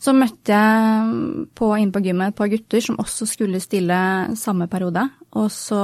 så 0.02 0.14
møtte 0.16 0.50
jeg 0.50 1.48
på, 1.54 1.68
inne 1.78 1.94
på 1.94 2.02
gymmet 2.02 2.32
et 2.32 2.38
par 2.38 2.50
gutter 2.50 2.82
som 2.82 2.98
også 2.98 3.28
skulle 3.30 3.60
stille 3.62 3.96
samme 4.38 4.66
periode. 4.70 5.04
Og 5.38 5.46
så, 5.54 5.82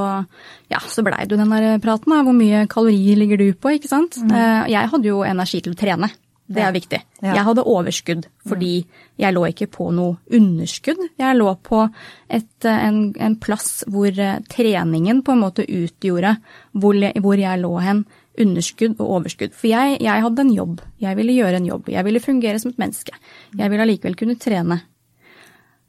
ja, 0.73 0.81
så 0.83 1.05
blei 1.07 1.23
det 1.23 1.37
jo 1.37 1.41
den 1.41 1.55
der 1.55 1.79
praten, 1.83 2.13
da. 2.13 2.25
Hvor 2.27 2.35
mye 2.37 2.65
kalorier 2.71 3.21
ligger 3.21 3.39
du 3.39 3.53
på, 3.55 3.77
ikke 3.79 3.91
sant? 3.91 4.19
Mm. 4.19 4.35
jeg 4.75 4.91
hadde 4.91 5.13
jo 5.13 5.23
energi 5.27 5.63
til 5.63 5.77
å 5.77 5.79
trene. 5.79 6.11
Det 6.49 6.63
er 6.65 6.73
viktig. 6.73 6.99
Ja. 7.21 7.35
Jeg 7.37 7.45
hadde 7.45 7.65
overskudd 7.69 8.29
fordi 8.49 8.73
jeg 9.21 9.35
lå 9.37 9.43
ikke 9.51 9.69
på 9.69 9.91
noe 9.93 10.17
underskudd. 10.33 11.03
Jeg 11.21 11.37
lå 11.37 11.51
på 11.67 11.83
et, 11.85 12.65
eh, 12.65 12.85
en, 12.87 13.03
en 13.21 13.37
plass 13.37 13.83
hvor 13.91 14.09
eh, 14.09 14.39
treningen 14.49 15.21
på 15.27 15.35
en 15.35 15.43
måte 15.43 15.67
utgjorde 15.67 16.39
hvor, 16.73 16.97
hvor 17.21 17.43
jeg 17.43 17.61
lå 17.61 17.75
hen. 17.85 18.07
Underskudd 18.39 19.01
og 19.01 19.17
overskudd. 19.19 19.57
For 19.57 19.71
jeg, 19.71 19.99
jeg 20.05 20.25
hadde 20.25 20.45
en 20.45 20.55
jobb. 20.55 20.83
Jeg 21.03 21.19
ville 21.19 21.35
gjøre 21.39 21.59
en 21.59 21.67
jobb. 21.67 21.89
Jeg 21.91 22.07
ville 22.07 22.23
fungere 22.23 22.61
som 22.63 22.73
et 22.73 22.81
menneske. 22.81 23.17
Jeg 23.59 23.73
ville 23.73 23.87
allikevel 23.87 24.19
kunne 24.19 24.39
trene. 24.41 24.81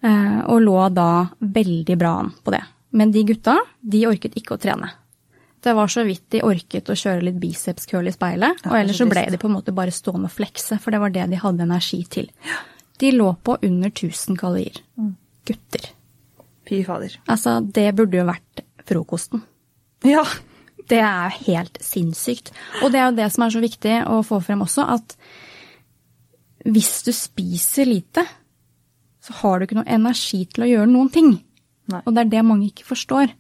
Eh, 0.02 0.40
og 0.48 0.62
lå 0.64 0.80
da 0.96 1.10
veldig 1.40 1.98
bra 2.00 2.16
an 2.24 2.32
på 2.44 2.56
det. 2.56 2.64
Men 2.96 3.12
de 3.14 3.24
gutta, 3.28 3.58
de 3.82 4.08
orket 4.10 4.38
ikke 4.40 4.56
å 4.56 4.62
trene. 4.62 4.90
Det 5.60 5.74
var 5.76 5.92
så 5.92 6.06
vidt 6.08 6.30
de 6.32 6.42
orket 6.48 6.90
å 6.90 6.96
kjøre 6.96 7.26
litt 7.28 7.40
bicepskøl 7.42 8.08
i 8.08 8.14
speilet, 8.16 8.62
og 8.64 8.76
ellers 8.78 8.96
så 8.96 9.04
så 9.04 9.12
ble 9.12 9.26
de 9.28 9.40
på 9.42 9.50
en 9.50 9.58
måte 9.58 9.76
bare 9.76 9.92
stående 9.92 10.30
og 10.30 10.36
flekse, 10.38 10.78
for 10.80 10.96
det 10.96 11.02
var 11.04 11.12
det 11.12 11.26
de 11.34 11.42
hadde 11.42 11.66
energi 11.68 12.00
til. 12.08 12.30
De 13.00 13.12
lå 13.12 13.28
på 13.44 13.58
under 13.68 13.92
1000 13.92 14.40
kalorier. 14.40 14.80
Gutter. 15.48 15.90
Fy 16.70 16.80
fader. 16.88 17.18
Altså, 17.28 17.58
det 17.76 17.90
burde 17.98 18.22
jo 18.22 18.26
vært 18.30 18.64
frokosten. 18.88 19.44
Ja. 20.08 20.24
Det 20.90 21.00
er 21.00 21.30
jo 21.30 21.54
helt 21.54 21.78
sinnssykt. 21.84 22.52
Og 22.84 22.94
det 22.94 23.02
er 23.02 23.10
jo 23.10 23.18
det 23.20 23.30
som 23.34 23.46
er 23.46 23.54
så 23.54 23.62
viktig 23.64 23.96
å 24.10 24.22
få 24.26 24.42
frem 24.46 24.64
også, 24.66 24.88
at 24.98 25.18
hvis 26.70 26.94
du 27.06 27.12
spiser 27.16 27.88
lite, 27.88 28.26
så 29.24 29.36
har 29.42 29.60
du 29.60 29.68
ikke 29.68 29.78
noe 29.80 29.92
energi 29.92 30.44
til 30.50 30.66
å 30.66 30.72
gjøre 30.72 30.90
noen 30.92 31.12
ting. 31.14 31.36
Nei. 31.90 32.02
Og 32.06 32.16
det 32.16 32.26
er 32.26 32.34
det 32.34 32.48
mange 32.48 32.70
ikke 32.70 32.88
forstår. 32.90 33.32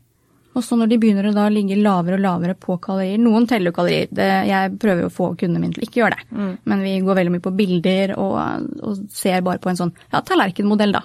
Og 0.57 0.63
så 0.65 0.75
når 0.75 0.89
de 0.91 0.97
begynner 0.99 1.27
å 1.29 1.33
da 1.35 1.45
ligge 1.53 1.77
lavere 1.77 2.17
og 2.17 2.23
lavere 2.23 2.55
på 2.57 2.79
kalorier 2.81 3.19
Noen 3.21 3.45
teller 3.47 3.69
jo 3.69 3.75
kalorier, 3.77 4.09
det, 4.11 4.27
jeg 4.49 4.71
prøver 4.81 5.03
jo 5.05 5.09
å 5.11 5.13
få 5.13 5.27
kundene 5.37 5.61
mine 5.61 5.75
til 5.75 5.85
ikke 5.85 6.01
gjøre 6.01 6.17
det. 6.17 6.39
Men 6.71 6.81
vi 6.83 6.95
går 7.05 7.19
veldig 7.19 7.33
mye 7.35 7.45
på 7.45 7.53
bilder 7.55 8.15
og, 8.17 8.37
og 8.81 9.03
ser 9.13 9.43
bare 9.45 9.61
på 9.61 9.71
en 9.71 9.79
sånn 9.79 9.93
ja, 10.09 10.23
tallerkenmodell, 10.25 10.95
da. 10.97 11.03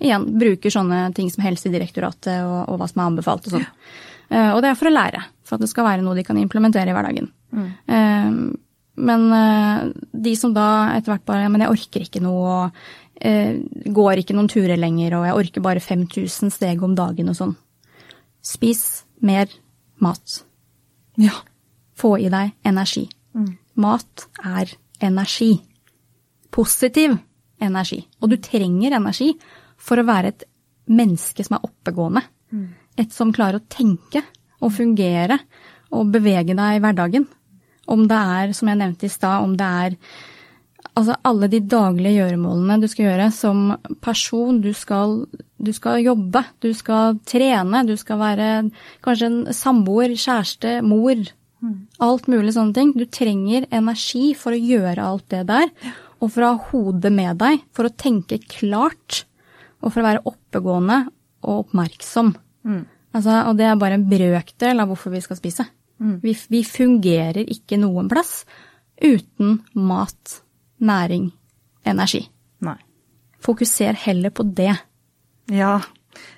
Igjen, 0.00 0.24
bruker 0.40 0.72
sånne 0.72 1.02
ting 1.16 1.28
som 1.30 1.44
Helsedirektoratet 1.44 2.40
og, 2.40 2.60
og 2.72 2.80
hva 2.80 2.88
som 2.88 3.02
er 3.02 3.10
anbefalt 3.12 3.50
og 3.50 3.58
sånn. 3.58 3.66
Eh, 3.68 4.06
og 4.28 4.62
det 4.62 4.70
er 4.70 4.78
for 4.78 4.90
å 4.90 4.94
lære, 4.94 5.20
for 5.46 5.56
at 5.56 5.64
det 5.64 5.70
skal 5.70 5.86
være 5.86 6.04
noe 6.04 6.16
de 6.18 6.24
kan 6.26 6.38
implementere 6.40 6.92
i 6.92 6.96
hverdagen. 6.96 7.30
Mm. 7.48 7.68
men 9.08 9.22
eh, 9.32 9.84
de 10.12 10.34
som 10.36 10.52
da 10.52 10.92
etter 10.92 11.14
hvert 11.14 11.24
bare 11.24 11.46
Men 11.48 11.62
jeg 11.64 11.72
orker 11.72 12.02
ikke 12.04 12.20
noe 12.20 12.42
og 12.52 12.80
eh, 13.24 13.56
går 13.88 14.20
ikke 14.20 14.36
noen 14.36 14.50
turer 14.52 14.76
lenger, 14.76 15.16
og 15.16 15.24
jeg 15.28 15.38
orker 15.42 15.64
bare 15.64 15.80
5000 15.80 16.52
steg 16.52 16.82
om 16.84 16.96
dagen 16.98 17.30
og 17.32 17.38
sånn. 17.38 17.54
Spis 18.44 19.04
mer 19.24 19.48
mat. 20.04 20.42
Ja. 21.18 21.40
Få 21.98 22.16
i 22.20 22.28
deg 22.30 22.52
energi. 22.68 23.08
Mat 23.78 24.28
er 24.44 24.70
energi. 25.02 25.54
Positiv 26.54 27.16
energi. 27.62 28.02
Og 28.22 28.30
du 28.30 28.36
trenger 28.42 28.96
energi 28.98 29.32
for 29.78 29.98
å 29.98 30.06
være 30.06 30.34
et 30.34 30.44
menneske 30.88 31.44
som 31.46 31.58
er 31.58 31.66
oppegående. 31.66 32.22
Et 32.98 33.12
som 33.14 33.32
klarer 33.34 33.60
å 33.60 33.68
tenke 33.70 34.24
og 34.58 34.74
fungere 34.74 35.38
og 35.94 36.10
bevege 36.12 36.56
deg 36.56 36.78
i 36.78 36.82
hverdagen. 36.82 37.28
Om 37.88 38.08
det 38.10 38.18
er, 38.18 38.50
som 38.56 38.68
jeg 38.68 38.80
nevnte 38.80 39.08
i 39.08 39.12
stad, 39.12 39.44
om 39.44 39.54
det 39.56 39.68
er 39.84 39.96
altså 40.98 41.14
alle 41.26 41.48
de 41.50 41.60
daglige 41.62 42.18
gjøremålene 42.18 42.80
du 42.82 42.88
skal 42.90 43.06
gjøre 43.06 43.28
som 43.34 43.62
person. 44.04 44.60
Du 44.64 44.72
skal, 44.76 45.22
du 45.56 45.70
skal 45.76 46.02
jobbe, 46.02 46.42
du 46.64 46.72
skal 46.76 47.18
trene, 47.28 47.84
du 47.88 47.94
skal 48.00 48.20
være 48.20 48.48
kanskje 49.04 49.30
en 49.30 49.40
samboer, 49.56 50.14
kjæreste, 50.18 50.80
mor. 50.86 51.22
Alt 52.04 52.28
mulig 52.30 52.54
sånne 52.54 52.76
ting. 52.76 52.92
Du 52.94 53.06
trenger 53.10 53.66
energi 53.74 54.32
for 54.38 54.54
å 54.54 54.60
gjøre 54.60 55.06
alt 55.06 55.26
det 55.34 55.46
der. 55.48 55.72
Og 56.18 56.34
for 56.34 56.44
å 56.44 56.52
ha 56.52 56.68
hodet 56.72 57.14
med 57.14 57.38
deg, 57.40 57.62
for 57.74 57.88
å 57.88 57.94
tenke 57.94 58.40
klart. 58.42 59.24
Og 59.82 59.92
for 59.92 60.02
å 60.02 60.08
være 60.10 60.26
oppegående 60.26 61.04
og 61.46 61.64
oppmerksom. 61.64 62.34
Altså, 63.16 63.42
og 63.48 63.56
det 63.58 63.66
er 63.66 63.78
bare 63.80 63.98
en 63.98 64.08
brøkdel 64.08 64.82
av 64.82 64.90
hvorfor 64.90 65.14
vi 65.14 65.22
skal 65.24 65.38
spise. 65.38 65.66
Vi, 65.98 66.34
vi 66.50 66.62
fungerer 66.62 67.48
ikke 67.50 67.78
noen 67.80 68.10
plass 68.10 68.44
uten 69.02 69.58
mat, 69.74 70.40
næring, 70.78 71.30
energi. 71.86 72.22
Nei. 72.62 72.76
Fokuser 73.42 73.98
heller 73.98 74.34
på 74.34 74.46
det. 74.46 74.74
Ja. 75.54 75.78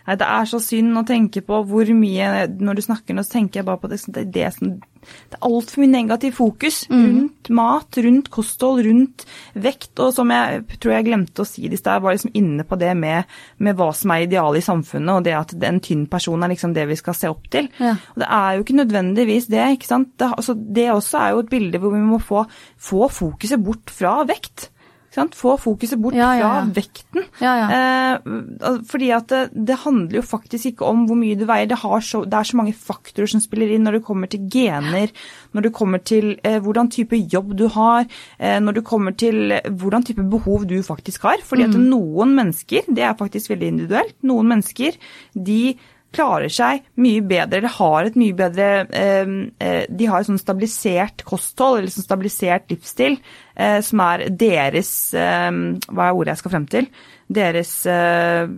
Nei, 0.07 0.17
det 0.21 0.29
er 0.29 0.49
så 0.49 0.61
synd 0.63 0.97
å 1.01 1.07
tenke 1.09 1.41
på 1.47 1.63
hvor 1.65 1.89
mye 1.97 2.45
Når 2.51 2.77
du 2.77 2.83
snakker 2.85 3.17
nå, 3.17 3.23
så 3.25 3.39
tenker 3.39 3.61
jeg 3.61 3.67
bare 3.69 3.81
på 3.81 3.89
det, 3.89 4.01
det, 4.35 4.49
som, 4.53 4.75
det 5.01 5.39
er 5.39 5.47
altfor 5.49 5.83
mye 5.83 5.93
negativ 5.93 6.35
fokus 6.37 6.83
rundt 6.91 7.51
mat, 7.57 7.99
rundt 8.05 8.31
kosthold, 8.33 8.83
rundt 8.87 9.25
vekt. 9.55 9.93
Og 10.03 10.13
som 10.15 10.31
jeg 10.35 10.65
tror 10.77 10.95
jeg 10.95 11.07
glemte 11.09 11.45
å 11.45 11.49
si 11.49 11.67
det 11.69 11.79
i 11.79 11.81
stad, 11.81 11.99
jeg 11.99 12.05
var 12.07 12.17
liksom 12.17 12.35
inne 12.41 12.67
på 12.69 12.79
det 12.81 12.93
med, 12.99 13.31
med 13.59 13.79
hva 13.79 13.91
som 13.97 14.15
er 14.15 14.27
idealet 14.27 14.63
i 14.63 14.67
samfunnet, 14.67 15.13
og 15.15 15.27
det 15.27 15.37
at 15.39 15.55
en 15.71 15.81
tynn 15.85 16.07
person 16.11 16.43
er 16.45 16.53
liksom 16.53 16.75
det 16.77 16.87
vi 16.91 16.99
skal 17.01 17.17
se 17.17 17.31
opp 17.33 17.49
til. 17.53 17.71
Ja. 17.81 17.97
Og 18.15 18.25
det 18.25 18.29
er 18.41 18.51
jo 18.57 18.67
ikke 18.67 18.81
nødvendigvis 18.83 19.49
det, 19.53 19.65
ikke 19.77 19.91
sant. 19.91 20.13
Det, 20.21 20.33
altså, 20.37 20.57
det 20.57 20.91
også 20.93 21.23
er 21.23 21.33
jo 21.35 21.45
et 21.45 21.55
bilde 21.55 21.81
hvor 21.83 21.97
vi 21.97 22.05
må 22.05 22.21
få, 22.23 22.45
få 22.77 23.09
fokuset 23.13 23.63
bort 23.65 23.93
fra 23.95 24.21
vekt. 24.29 24.71
Få 25.11 25.57
fokuset 25.59 25.99
bort 25.99 26.15
Ja, 26.15 26.35
ja, 26.35 26.41
ja. 26.41 26.49
fra 26.49 26.75
vekten. 26.75 27.25
Eh, 27.43 28.83
fordi 28.87 29.11
at 29.11 29.27
det, 29.33 29.41
det 29.67 29.79
handler 29.83 30.21
jo 30.21 30.23
faktisk 30.23 30.71
ikke 30.71 30.87
om 30.87 31.07
hvor 31.09 31.19
mye 31.19 31.35
du 31.35 31.45
veier. 31.49 31.67
Det, 31.67 31.81
har 31.83 32.01
så, 32.01 32.23
det 32.25 32.39
er 32.39 32.47
så 32.47 32.59
mange 32.61 32.75
faktorer 32.79 33.27
som 33.33 33.43
spiller 33.43 33.75
inn 33.75 33.83
når 33.87 33.99
det 33.99 34.05
kommer 34.07 34.31
til 34.31 34.47
gener, 34.53 35.11
når 35.53 35.67
det 35.67 35.75
kommer 35.75 35.99
til 35.99 36.37
eh, 36.47 36.61
hvordan 36.63 36.93
type 36.95 37.19
jobb 37.19 37.57
du 37.59 37.67
har, 37.75 38.07
eh, 38.39 38.59
når 38.63 38.79
det 38.79 38.87
kommer 38.87 39.17
til 39.19 39.57
eh, 39.59 39.67
hvordan 39.67 40.07
type 40.07 40.23
behov 40.31 40.69
du 40.71 40.79
faktisk 40.87 41.27
har. 41.27 41.43
Fordi 41.43 41.67
at 41.67 41.75
noen 41.75 42.37
mennesker, 42.39 42.87
det 42.87 43.03
er 43.03 43.19
faktisk 43.19 43.51
veldig 43.51 43.75
individuelt, 43.75 44.15
noen 44.23 44.55
mennesker 44.55 44.95
de 45.35 45.75
klarer 46.15 46.51
seg 46.53 46.83
mye 47.01 47.23
bedre, 47.23 47.61
eller 47.61 47.77
har 47.77 48.09
et 48.09 48.19
mye 48.19 48.37
bedre 48.37 48.69
eh, 48.89 49.37
eh, 49.63 49.85
De 49.89 50.09
har 50.11 50.21
et 50.23 50.29
sånn 50.31 50.41
stabilisert 50.41 51.25
kosthold, 51.29 51.81
eller 51.81 51.95
sånn 51.95 52.07
stabilisert 52.07 52.71
livsstil, 52.73 53.19
eh, 53.55 53.79
som 53.87 54.03
er 54.07 54.27
deres 54.31 54.93
eh, 55.15 55.51
Hva 55.89 56.09
er 56.09 56.19
ordet 56.19 56.35
jeg 56.35 56.43
skal 56.43 56.55
frem 56.57 56.69
til? 56.71 56.91
Deres 57.31 57.75
eh, 57.87 58.49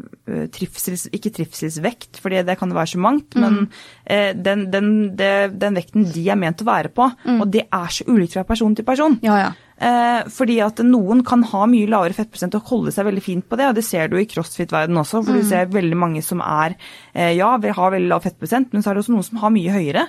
trivsels, 0.55 1.09
ikke 1.13 1.35
trivselsvekt, 1.37 2.23
for 2.23 2.33
det 2.33 2.57
kan 2.57 2.73
det 2.73 2.79
være 2.79 2.95
så 2.95 3.03
mangt, 3.05 3.37
men 3.37 3.67
eh, 4.05 4.31
den, 4.33 4.71
den, 4.73 4.89
det, 5.19 5.35
den 5.61 5.77
vekten 5.77 6.09
de 6.15 6.25
er 6.33 6.41
ment 6.41 6.65
å 6.65 6.69
være 6.71 6.89
på. 6.97 7.11
Og 7.37 7.45
det 7.53 7.67
er 7.69 7.93
så 7.93 8.07
ulikt 8.09 8.39
fra 8.39 8.47
person 8.49 8.73
til 8.79 8.89
person. 8.89 9.19
Ja, 9.27 9.37
ja. 9.43 9.53
Eh, 9.83 10.28
fordi 10.30 10.61
at 10.62 10.78
noen 10.87 11.24
kan 11.26 11.41
ha 11.51 11.64
mye 11.66 11.89
lavere 11.91 12.14
fettprosent 12.14 12.55
og 12.55 12.68
holde 12.70 12.93
seg 12.95 13.09
veldig 13.09 13.22
fint 13.24 13.47
på 13.51 13.57
det, 13.59 13.66
og 13.72 13.74
det 13.78 13.83
ser 13.83 14.07
du 14.12 14.14
i 14.20 14.26
crossfit-verdenen 14.30 15.01
også, 15.03 15.24
for 15.26 15.35
du 15.35 15.43
ser 15.49 15.72
veldig 15.74 15.99
mange 15.99 16.22
som 16.22 16.39
er 16.45 16.76
eh, 17.16 17.33
ja, 17.35 17.49
vi 17.59 17.72
har 17.74 17.91
veldig 17.97 18.11
lav 18.12 18.22
fettprosent, 18.22 18.70
men 18.72 18.85
så 18.85 18.93
er 18.93 18.95
det 18.95 19.03
også 19.03 19.16
noen 19.16 19.26
som 19.26 19.41
har 19.43 19.55
mye 19.55 19.74
høyere. 19.74 20.05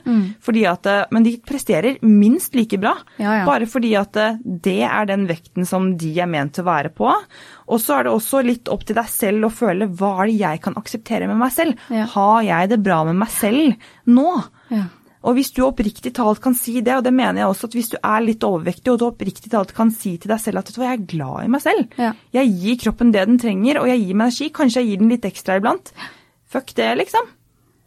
Fordi 0.46 0.66
at, 0.70 0.86
eh, 0.92 1.02
men 1.16 1.26
de 1.26 1.34
presterer 1.42 1.98
minst 2.06 2.54
like 2.56 2.78
bra, 2.84 2.94
Ja, 3.18 3.40
ja. 3.40 3.46
bare 3.50 3.66
fordi 3.70 3.96
at 3.98 4.14
det 4.44 4.78
er 4.86 5.10
den 5.10 5.26
vekten 5.32 5.66
som 5.66 5.94
de 5.98 6.14
er 6.22 6.30
ment 6.30 6.54
til 6.54 6.68
å 6.68 6.70
være 6.70 6.94
på. 6.94 7.10
Og 7.74 7.80
så 7.82 7.98
er 7.98 8.04
det 8.06 8.14
også 8.14 8.44
litt 8.46 8.70
opp 8.70 8.86
til 8.86 8.98
deg 9.00 9.10
selv 9.10 9.48
å 9.50 9.54
føle 9.54 9.88
hva 9.90 10.20
er 10.22 10.30
det 10.30 10.38
jeg 10.38 10.62
kan 10.68 10.78
akseptere 10.78 11.28
med 11.32 11.40
meg 11.42 11.54
selv. 11.56 11.80
Ja. 11.90 12.06
Har 12.14 12.44
jeg 12.46 12.70
det 12.76 12.84
bra 12.86 13.02
med 13.10 13.18
meg 13.24 13.32
selv 13.34 13.74
nå? 14.06 14.28
Ja. 14.70 14.86
Og 15.24 15.36
hvis 15.38 15.52
du 15.56 15.62
oppriktig 15.64 16.12
talt 16.18 16.42
kan 16.44 16.54
si 16.54 16.82
det, 16.82 16.98
og 16.98 17.04
det 17.06 17.14
mener 17.16 17.40
jeg 17.42 17.48
også 17.48 17.70
at 17.70 17.76
hvis 17.78 17.90
du 17.94 17.98
er 18.04 18.20
litt 18.26 18.44
overvektig 18.44 18.92
og 18.92 18.98
du 19.00 19.06
oppriktig 19.08 19.52
talt 19.54 19.72
kan 19.74 19.90
si 19.96 20.18
til 20.18 20.28
deg 20.34 20.42
selv 20.44 20.60
at 20.60 20.68
vet 20.68 20.76
du 20.76 20.82
hva, 20.82 20.90
jeg 20.92 21.00
er 21.00 21.06
glad 21.14 21.46
i 21.46 21.52
meg 21.54 21.62
selv, 21.64 21.88
Ja. 21.98 22.10
jeg 22.34 22.52
gir 22.60 22.76
kroppen 22.84 23.14
det 23.14 23.26
den 23.30 23.40
trenger, 23.40 23.80
og 23.80 23.88
jeg 23.88 24.02
gir 24.04 24.14
meg 24.20 24.28
energi, 24.28 24.50
kanskje 24.52 24.82
jeg 24.84 24.90
gir 24.90 24.98
den 25.00 25.10
litt 25.10 25.24
ekstra 25.30 25.56
iblant. 25.62 25.94
Fuck 26.52 26.74
det, 26.76 26.98
liksom. 26.98 27.32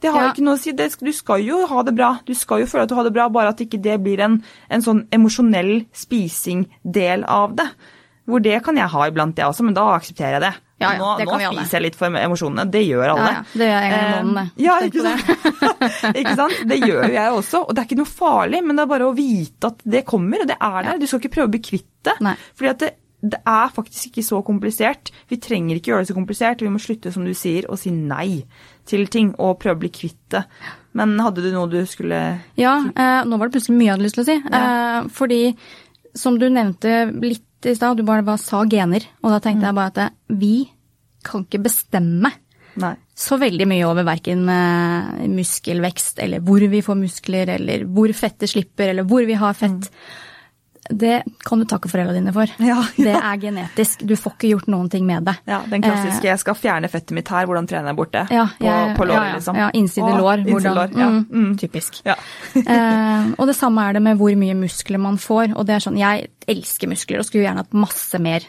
Det 0.01 0.13
har 0.13 0.23
Ja. 0.23 0.33
ikke 0.33 0.45
noe 0.45 0.55
å 0.57 0.59
si. 0.61 0.73
Det, 0.73 0.97
du 1.01 1.13
skal 1.13 1.41
jo 1.45 1.67
ha 1.67 1.83
det 1.83 1.95
bra. 1.97 2.21
Du 2.27 2.33
skal 2.35 2.61
jo 2.61 2.67
føle 2.67 2.83
at 2.83 2.89
du 2.89 2.95
har 2.95 3.05
det 3.05 3.13
bra, 3.15 3.29
bare 3.29 3.49
at 3.49 3.59
ikke 3.61 3.81
det 3.83 4.03
blir 4.03 4.19
en, 4.21 4.43
en 4.71 4.81
sånn 4.83 5.07
emosjonell 5.13 5.87
spising-del 5.93 7.25
av 7.25 7.55
det. 7.57 7.69
Hvor 8.27 8.43
det 8.43 8.63
kan 8.65 8.77
jeg 8.77 8.89
ha 8.91 9.07
iblant, 9.09 9.37
jeg 9.39 9.47
også, 9.47 9.65
men 9.65 9.75
da 9.77 9.85
aksepterer 9.97 10.37
jeg 10.41 10.45
det. 10.49 10.55
Ja, 10.77 10.91
ja, 10.93 10.99
nå 11.01 11.13
det 11.17 11.25
nå 11.25 11.37
spiser 11.41 11.79
jeg 11.79 11.85
litt 11.87 11.95
for 11.97 12.13
emosjonene. 12.21 12.67
Det 12.69 12.83
gjør 12.85 13.15
alle. 13.15 13.31
Ja, 13.31 13.39
ja. 13.39 13.45
Det 13.57 13.69
gjør 13.71 13.79
jeg 13.81 13.87
en 13.87 13.95
gang 13.97 14.05
i 14.05 14.11
måneden, 14.13 14.35
det. 14.37 14.45
Eh, 14.53 14.65
Ja, 14.67 14.75
ikke 14.85 15.07
sant? 15.07 16.13
ikke 16.21 16.35
sant? 16.37 16.59
Det 16.69 16.79
gjør 16.83 17.01
jo 17.07 17.15
jeg 17.17 17.33
også. 17.39 17.63
Og 17.65 17.73
det 17.73 17.81
er 17.83 17.89
ikke 17.89 17.99
noe 18.03 18.11
farlig, 18.13 18.61
men 18.67 18.77
det 18.77 18.85
er 18.85 18.91
bare 18.93 19.09
å 19.09 19.15
vite 19.17 19.71
at 19.73 19.81
det 19.97 20.05
kommer, 20.11 20.45
og 20.45 20.51
det 20.53 20.59
er 20.61 20.79
der. 20.91 21.01
Du 21.01 21.07
skal 21.09 21.23
ikke 21.23 21.33
prøve 21.39 21.49
å 21.49 21.55
bli 21.57 21.63
kvitt 21.65 21.89
det. 22.11 22.17
Fordi 22.61 22.71
at 22.75 22.85
det, 22.85 22.91
det 23.33 23.41
er 23.49 23.73
faktisk 23.73 24.11
ikke 24.11 24.27
så 24.29 24.43
komplisert. 24.45 25.11
Vi 25.33 25.39
trenger 25.43 25.81
ikke 25.81 25.95
gjøre 25.95 26.05
det 26.05 26.11
så 26.13 26.19
komplisert. 26.19 26.61
Vi 26.63 26.75
må 26.77 26.83
slutte, 26.85 27.15
som 27.15 27.25
du 27.25 27.33
sier, 27.35 27.65
å 27.73 27.81
si 27.81 27.91
nei 27.97 28.43
til 28.87 29.09
ting 29.11 29.33
og 29.41 29.57
prøve 29.65 29.79
å 29.79 29.83
bli 29.87 29.93
kvitt 29.97 30.21
det. 30.37 30.45
Men 30.97 31.17
hadde 31.25 31.41
du 31.45 31.49
noe 31.57 31.73
du 31.73 31.81
skulle 31.89 32.21
Ja, 32.61 32.77
eh, 32.93 33.25
nå 33.25 33.41
var 33.41 33.49
det 33.49 33.57
plutselig 33.57 33.81
mye 33.81 33.89
jeg 33.89 33.97
hadde 33.97 34.07
lyst 34.11 34.21
til 34.21 34.27
å 34.27 34.29
si. 34.29 34.39
Eh, 34.61 35.11
fordi 35.17 35.43
som 36.17 36.37
du 36.41 36.47
nevnte 36.53 37.07
litt 37.25 37.43
i 37.65 37.75
stad, 37.75 37.97
du 37.97 38.05
bare, 38.07 38.25
bare 38.27 38.43
sa 38.43 38.65
gener. 38.69 39.07
Og 39.25 39.33
da 39.33 39.41
tenkte 39.43 39.69
jeg 39.69 39.79
bare 39.79 39.93
at 39.95 40.03
eh, 40.05 40.17
vi 40.37 40.57
kan 41.27 41.47
ikke 41.47 41.65
bestemme 41.65 42.31
Nei. 42.79 42.93
så 43.17 43.39
veldig 43.41 43.67
mye 43.69 43.89
over 43.89 44.07
verken 44.07 44.45
eh, 44.53 45.25
muskelvekst, 45.33 46.21
eller 46.27 46.45
hvor 46.45 46.63
vi 46.71 46.83
får 46.85 47.01
muskler, 47.01 47.55
eller 47.57 47.87
hvor 47.89 48.13
fettet 48.17 48.53
slipper, 48.53 48.93
eller 48.93 49.09
hvor 49.09 49.27
vi 49.27 49.39
har 49.41 49.57
fett. 49.59 49.91
Det 50.91 51.23
kan 51.45 51.59
du 51.59 51.65
takke 51.65 51.89
foreldrene 51.89 52.21
dine 52.21 52.33
for. 52.33 52.47
Ja, 52.59 52.77
ja. 52.97 53.05
Det 53.05 53.15
er 53.17 53.37
genetisk. 53.43 54.05
Du 54.07 54.15
får 54.17 54.33
ikke 54.37 54.51
gjort 54.55 54.67
noen 54.69 54.89
ting 54.93 55.07
med 55.07 55.25
det. 55.25 55.35
Ja, 55.47 55.61
den 55.71 55.83
klassiske 55.83 56.23
'jeg 56.29 56.39
skal 56.39 56.55
fjerne 56.55 56.89
fettet 56.91 57.11
mitt 57.17 57.29
her', 57.29 57.47
hvordan 57.47 57.67
trener 57.69 57.89
jeg 57.93 57.97
bort 57.97 58.13
det? 58.13 58.27
Ja, 58.31 58.47
på, 58.59 58.65
jeg- 58.67 58.97
på 58.97 59.05
låret, 59.07 59.17
ja, 59.23 59.25
ja. 59.31 59.35
liksom. 59.37 59.57
Ja, 59.57 59.71
innside 59.75 60.13
lår. 60.19 60.45
hvordan- 60.45 60.93
mm, 60.95 61.27
Mm. 61.31 61.57
Typisk. 61.59 62.03
Ja. 62.05 62.15
Eh, 62.57 63.33
og 63.39 63.47
det 63.47 63.57
samme 63.57 63.81
er 63.89 63.93
det 63.95 64.03
med 64.03 64.19
hvor 64.19 64.35
mye 64.37 64.55
muskler 64.55 64.99
man 64.99 65.17
får. 65.17 65.57
Og 65.57 65.67
det 65.67 65.75
er 65.77 65.81
sånn, 65.91 65.99
jeg 65.99 66.29
elsker 66.49 66.89
muskler 66.89 67.19
og 67.19 67.25
skulle 67.27 67.45
gjerne 67.47 67.63
hatt 67.65 67.73
masse 67.75 68.19
mer. 68.19 68.41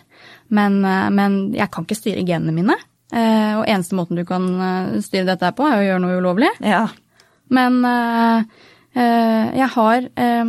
Men, 0.49 0.83
eh, 0.85 1.09
men 1.09 1.53
jeg 1.53 1.69
kan 1.71 1.83
ikke 1.85 1.95
styre 1.97 2.25
genene 2.25 2.53
mine. 2.53 2.75
Eh, 3.13 3.55
og 3.57 3.65
eneste 3.67 3.95
måten 3.95 4.15
du 4.15 4.25
kan 4.25 4.43
eh, 4.61 5.01
styre 5.01 5.25
dette 5.25 5.51
på, 5.55 5.63
er 5.65 5.79
å 5.79 5.85
gjøre 5.87 6.01
noe 6.01 6.17
ulovlig. 6.21 6.49
ja. 6.61 6.87
Men 7.49 7.85
eh, 7.85 8.43
eh, 8.95 9.55
jeg 9.55 9.69
har 9.69 10.01
eh, 10.17 10.43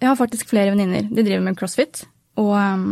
Jeg 0.00 0.08
har 0.08 0.18
faktisk 0.18 0.48
flere 0.50 0.72
venninner. 0.72 1.08
De 1.10 1.24
driver 1.24 1.44
med 1.44 1.58
crossfit 1.60 2.04
og 2.40 2.54
eh, 2.56 2.84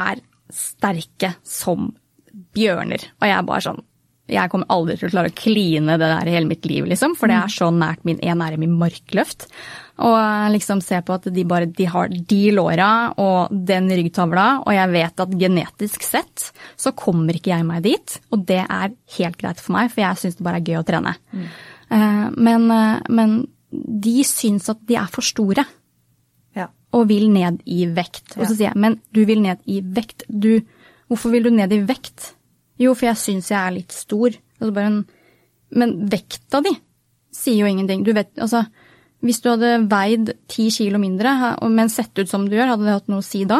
er 0.00 0.24
sterke 0.52 1.34
som 1.46 1.90
bjørner. 2.56 3.06
Og 3.20 3.28
jeg 3.28 3.36
er 3.36 3.46
bare 3.46 3.64
sånn 3.68 3.86
Jeg 4.30 4.50
kommer 4.52 4.70
aldri 4.70 4.94
til 4.94 5.08
å 5.08 5.10
klare 5.10 5.30
å 5.32 5.34
kline 5.34 5.96
det 5.98 6.06
der 6.06 6.28
i 6.30 6.34
hele 6.36 6.46
mitt 6.46 6.66
liv, 6.70 6.84
liksom. 6.86 7.16
For 7.18 7.30
det 7.30 7.38
er 7.40 7.50
så 7.50 7.70
nært 7.74 8.04
min 8.06 8.20
en 8.22 8.44
ære 8.44 8.60
min 8.62 8.76
markløft. 8.78 9.48
Og 10.06 10.14
eh, 10.14 10.50
liksom 10.54 10.82
se 10.84 11.00
på 11.02 11.16
at 11.18 11.26
de 11.34 11.44
bare 11.50 11.66
de 11.66 11.88
har 11.90 12.12
de 12.12 12.42
låra 12.54 12.90
og 13.18 13.50
den 13.50 13.90
ryggtavla, 13.90 14.46
og 14.62 14.76
jeg 14.76 14.92
vet 14.94 15.24
at 15.24 15.34
genetisk 15.40 16.06
sett 16.06 16.50
så 16.78 16.94
kommer 16.94 17.36
ikke 17.36 17.54
jeg 17.56 17.66
meg 17.66 17.82
dit. 17.88 18.20
Og 18.30 18.46
det 18.46 18.62
er 18.62 18.94
helt 19.18 19.40
greit 19.40 19.62
for 19.62 19.74
meg, 19.76 19.90
for 19.90 20.04
jeg 20.04 20.22
syns 20.22 20.38
det 20.38 20.46
bare 20.46 20.62
er 20.62 20.70
gøy 20.70 20.78
å 20.78 20.86
trene. 20.86 21.16
Mm. 21.34 21.50
Men, 22.38 22.70
eh, 22.70 23.10
men 23.10 23.36
de 23.70 24.16
syns 24.26 24.70
at 24.70 24.78
de 24.86 24.94
er 24.98 25.10
for 25.10 25.26
store. 25.26 25.66
Og 26.96 27.06
vil 27.10 27.28
ned 27.32 27.60
i 27.70 27.84
vekt. 27.94 28.36
Og 28.36 28.44
så 28.46 28.54
sier 28.54 28.70
jeg, 28.70 28.80
men 28.80 28.98
du 29.14 29.22
vil 29.28 29.42
ned 29.44 29.62
i 29.70 29.80
vekt. 29.82 30.24
Du, 30.28 30.58
hvorfor 31.10 31.34
vil 31.34 31.46
du 31.46 31.52
ned 31.54 31.72
i 31.74 31.80
vekt? 31.86 32.32
Jo, 32.80 32.94
for 32.96 33.10
jeg 33.10 33.20
syns 33.20 33.50
jeg 33.52 33.60
er 33.60 33.76
litt 33.76 33.94
stor. 33.94 34.34
Altså 34.58 34.72
bare 34.74 34.90
en, 34.90 35.02
men 35.78 35.98
vekta 36.10 36.62
di 36.64 36.74
sier 37.34 37.62
jo 37.62 37.70
ingenting. 37.70 38.04
Du 38.04 38.12
vet, 38.16 38.32
altså, 38.38 38.66
Hvis 39.20 39.42
du 39.44 39.50
hadde 39.50 39.84
veid 39.84 40.30
ti 40.48 40.70
kilo 40.72 40.96
mindre, 40.96 41.34
men 41.68 41.90
sett 41.92 42.16
ut 42.16 42.30
som 42.30 42.46
du 42.48 42.54
gjør, 42.56 42.70
hadde 42.72 42.86
det 42.86 42.94
hatt 42.94 43.10
noe 43.12 43.20
å 43.20 43.26
si 43.26 43.42
da? 43.44 43.58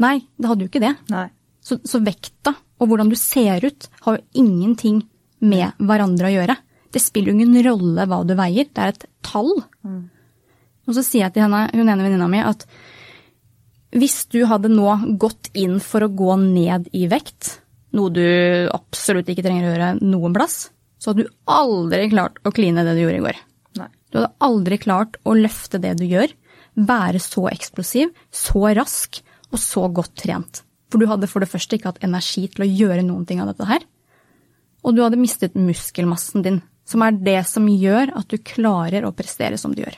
Nei, 0.00 0.22
det 0.40 0.48
hadde 0.48 0.64
jo 0.64 0.70
ikke 0.70 0.80
det. 0.80 0.94
Nei. 1.12 1.26
Så, 1.60 1.76
så 1.84 2.00
vekta 2.00 2.54
og 2.80 2.88
hvordan 2.88 3.10
du 3.12 3.16
ser 3.20 3.60
ut, 3.60 3.88
har 4.06 4.16
jo 4.16 4.40
ingenting 4.40 5.02
med 5.44 5.76
hverandre 5.76 6.30
å 6.30 6.32
gjøre. 6.32 6.56
Det 6.96 7.02
spiller 7.02 7.34
ingen 7.34 7.58
rolle 7.66 8.06
hva 8.08 8.22
du 8.24 8.32
veier, 8.38 8.64
det 8.72 8.82
er 8.82 8.94
et 8.94 9.06
tall. 9.26 9.52
Mm. 9.84 10.00
Og 10.84 10.96
så 10.96 11.04
sier 11.04 11.26
jeg 11.26 11.36
til 11.36 11.46
henne, 11.46 11.66
hun 11.72 11.88
ene 11.88 12.04
venninna 12.04 12.28
mi 12.30 12.42
at 12.44 12.66
hvis 13.94 14.24
du 14.32 14.42
hadde 14.50 14.72
nå 14.72 14.88
gått 15.22 15.52
inn 15.54 15.78
for 15.82 16.04
å 16.04 16.10
gå 16.10 16.34
ned 16.40 16.88
i 16.96 17.06
vekt, 17.10 17.60
noe 17.94 18.10
du 18.10 18.24
absolutt 18.74 19.28
ikke 19.30 19.44
trenger 19.46 19.68
å 19.68 19.72
gjøre 19.72 19.90
noen 20.02 20.34
plass, 20.34 20.68
så 20.98 21.12
hadde 21.12 21.26
du 21.26 21.34
aldri 21.50 22.08
klart 22.10 22.40
å 22.42 22.52
kline 22.54 22.82
det 22.82 22.96
du 22.96 23.04
gjorde 23.04 23.20
i 23.20 23.24
går. 23.28 23.38
Nei. 23.78 23.90
Du 24.10 24.18
hadde 24.18 24.32
aldri 24.48 24.80
klart 24.82 25.18
å 25.22 25.36
løfte 25.38 25.78
det 25.82 25.94
du 26.00 26.04
gjør, 26.10 26.32
være 26.74 27.22
så 27.22 27.46
eksplosiv, 27.52 28.10
så 28.34 28.66
rask 28.74 29.20
og 29.52 29.60
så 29.62 29.86
godt 29.94 30.16
trent. 30.24 30.64
For 30.90 30.98
du 31.02 31.08
hadde 31.10 31.30
for 31.30 31.44
det 31.44 31.50
første 31.50 31.78
ikke 31.78 31.92
hatt 31.92 32.04
energi 32.06 32.48
til 32.50 32.66
å 32.66 32.70
gjøre 32.70 33.04
noen 33.06 33.26
ting 33.28 33.40
av 33.42 33.52
dette 33.52 33.68
her. 33.68 33.86
Og 34.84 34.96
du 34.96 35.04
hadde 35.04 35.20
mistet 35.20 35.54
muskelmassen 35.56 36.44
din, 36.44 36.60
som 36.84 37.02
er 37.06 37.14
det 37.16 37.40
som 37.48 37.68
gjør 37.70 38.12
at 38.18 38.28
du 38.30 38.42
klarer 38.42 39.06
å 39.06 39.14
prestere 39.16 39.58
som 39.60 39.72
du 39.74 39.84
gjør. 39.84 39.96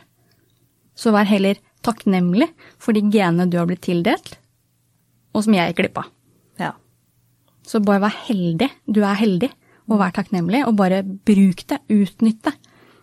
Så 0.97 1.13
vær 1.15 1.29
heller 1.29 1.61
takknemlig 1.87 2.49
for 2.83 2.97
de 2.97 3.05
genene 3.13 3.49
du 3.51 3.59
har 3.61 3.69
blitt 3.69 3.85
tildelt, 3.87 4.37
og 5.37 5.45
som 5.45 5.57
jeg 5.57 5.71
gikk 5.71 5.83
glipp 5.83 6.01
av. 6.03 6.13
Ja. 6.61 6.73
Så 7.67 7.83
bare 7.85 8.07
vær 8.07 8.17
heldig. 8.27 8.71
Du 8.89 9.03
er 9.05 9.19
heldig, 9.19 9.51
og 9.91 10.01
vær 10.01 10.15
takknemlig. 10.17 10.65
Og 10.69 10.79
bare 10.79 11.03
bruk 11.05 11.67
det, 11.69 11.83
utnytt 11.93 12.41
det. 12.47 12.55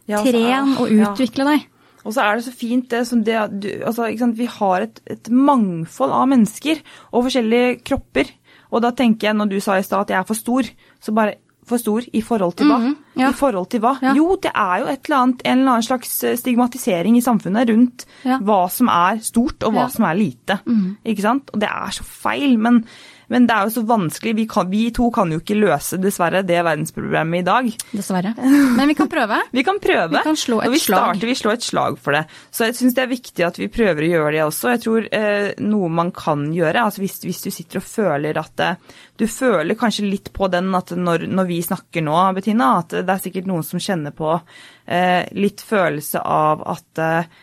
Ja, 0.09 0.19
Tren 0.25 0.73
og 0.81 0.89
utvikle 0.89 1.45
ja. 1.45 1.53
deg. 1.53 1.69
Og 2.03 2.15
så 2.15 2.23
er 2.23 2.35
det 2.35 2.45
så 2.47 2.51
fint 2.55 2.89
det 2.91 3.03
som 3.07 3.21
det 3.23 3.37
du, 3.63 3.69
altså, 3.87 4.09
Vi 4.35 4.47
har 4.57 4.83
et, 4.83 4.99
et, 5.07 5.29
mangfold 5.29 6.11
av 6.11 6.27
mennesker 6.33 6.81
og 7.13 7.29
forskjellige 7.29 7.77
kropper. 7.87 8.31
Og 8.73 8.83
da 8.83 8.91
tenker 8.91 9.29
jeg, 9.29 9.37
når 9.37 9.53
du 9.53 9.59
sa 9.63 9.77
i 9.77 9.85
stad 9.85 10.03
at 10.03 10.11
jeg 10.11 10.19
er 10.19 10.27
for 10.27 10.39
stor, 10.39 10.67
så 10.99 11.13
bare 11.15 11.37
for 11.69 11.81
stor 11.81 12.05
i 12.11 12.21
forhold 12.25 12.57
til 12.59 12.69
hva? 12.71 12.79
Mm, 12.81 12.95
ja. 13.19 13.29
I 13.31 13.37
forhold 13.37 13.69
til 13.73 13.83
hva? 13.83 13.95
Ja. 14.03 14.13
Jo, 14.17 14.35
det 14.41 14.51
er 14.51 14.83
jo 14.83 14.89
et 14.91 15.07
eller 15.07 15.17
annet, 15.19 15.43
en 15.45 15.63
eller 15.63 15.75
annen 15.75 15.87
slags 15.87 16.13
eh, 16.23 16.37
stigmatisering 16.39 17.17
i 17.19 17.23
samfunnet 17.25 17.71
rundt 17.71 18.05
ja. 18.27 18.39
hva 18.43 18.61
som 18.73 18.91
er 18.93 19.23
stort 19.25 19.65
og 19.67 19.75
hva 19.75 19.87
som 19.93 20.07
er 20.09 20.19
lite. 20.19 20.59
Mm. 20.65 20.87
Ikke 21.13 21.25
sant? 21.25 21.53
Og 21.53 21.63
det 21.63 21.71
er 21.71 21.95
så 21.95 22.07
feil. 22.07 22.57
Men 22.61 22.83
men 23.31 23.47
det 23.47 23.55
er 23.55 23.67
jo 23.67 23.73
så 23.77 23.83
vanskelig. 23.87 24.33
Vi, 24.37 24.45
kan, 24.49 24.69
vi, 24.71 24.83
to 24.95 25.09
kan 25.13 25.31
jo 25.31 25.39
ikke 25.41 25.57
løse, 25.57 25.99
dessverre, 26.01 26.43
det 26.47 26.59
verdensproblemet 26.65 27.43
i 27.43 27.45
dag. 27.47 27.69
Dessverre. 27.93 28.33
Men 28.77 28.89
vi 28.89 28.95
kan 28.97 29.09
prøve. 29.11 29.39
vi 29.51 29.63
kan 29.65 29.79
prøve. 29.83 30.17
Vi 30.17 30.23
kan 30.25 30.39
slå 30.39 30.59
et 30.61 30.67
Når 30.67 30.73
vi 30.73 30.81
slag. 30.83 31.03
starter, 31.03 31.29
vi 31.29 31.35
slår 31.37 31.57
et 31.57 31.67
slag 31.67 31.99
for 32.01 32.17
det. 32.17 32.23
Så 32.51 32.67
jeg 32.67 32.77
syns 32.79 32.97
det 32.97 33.05
er 33.05 33.11
viktig 33.11 33.45
at 33.47 33.59
vi 33.61 33.69
prøver 33.73 34.05
å 34.05 34.11
gjøre 34.11 34.33
det 34.35 34.43
også. 34.47 34.73
Jeg 34.73 34.83
tror 34.85 35.07
eh, 35.19 35.47
noe 35.63 35.91
man 35.93 36.11
kan 36.15 36.45
gjøre, 36.53 36.87
altså 36.87 37.03
hvis, 37.03 37.19
hvis 37.23 37.43
du 37.45 37.49
sitter 37.53 37.81
og 37.81 37.87
føler 37.87 38.39
at 38.41 38.65
eh, 38.65 38.99
Du 39.19 39.27
føler 39.29 39.77
kanskje 39.77 40.09
litt 40.09 40.31
på 40.33 40.49
den 40.51 40.73
at 40.75 40.91
når, 40.97 41.27
når, 41.29 41.47
vi 41.47 41.61
snakker 41.63 42.03
nå, 42.03 42.17
Bettina, 42.35 42.77
at 42.81 42.95
det 42.97 43.09
er 43.09 43.21
sikkert 43.23 43.49
noen 43.49 43.65
som 43.65 43.81
kjenner 43.81 44.15
på 44.15 44.33
eh, 44.33 45.23
litt 45.37 45.61
følelse 45.61 46.21
av 46.23 46.63
at 46.73 47.01
eh, 47.03 47.33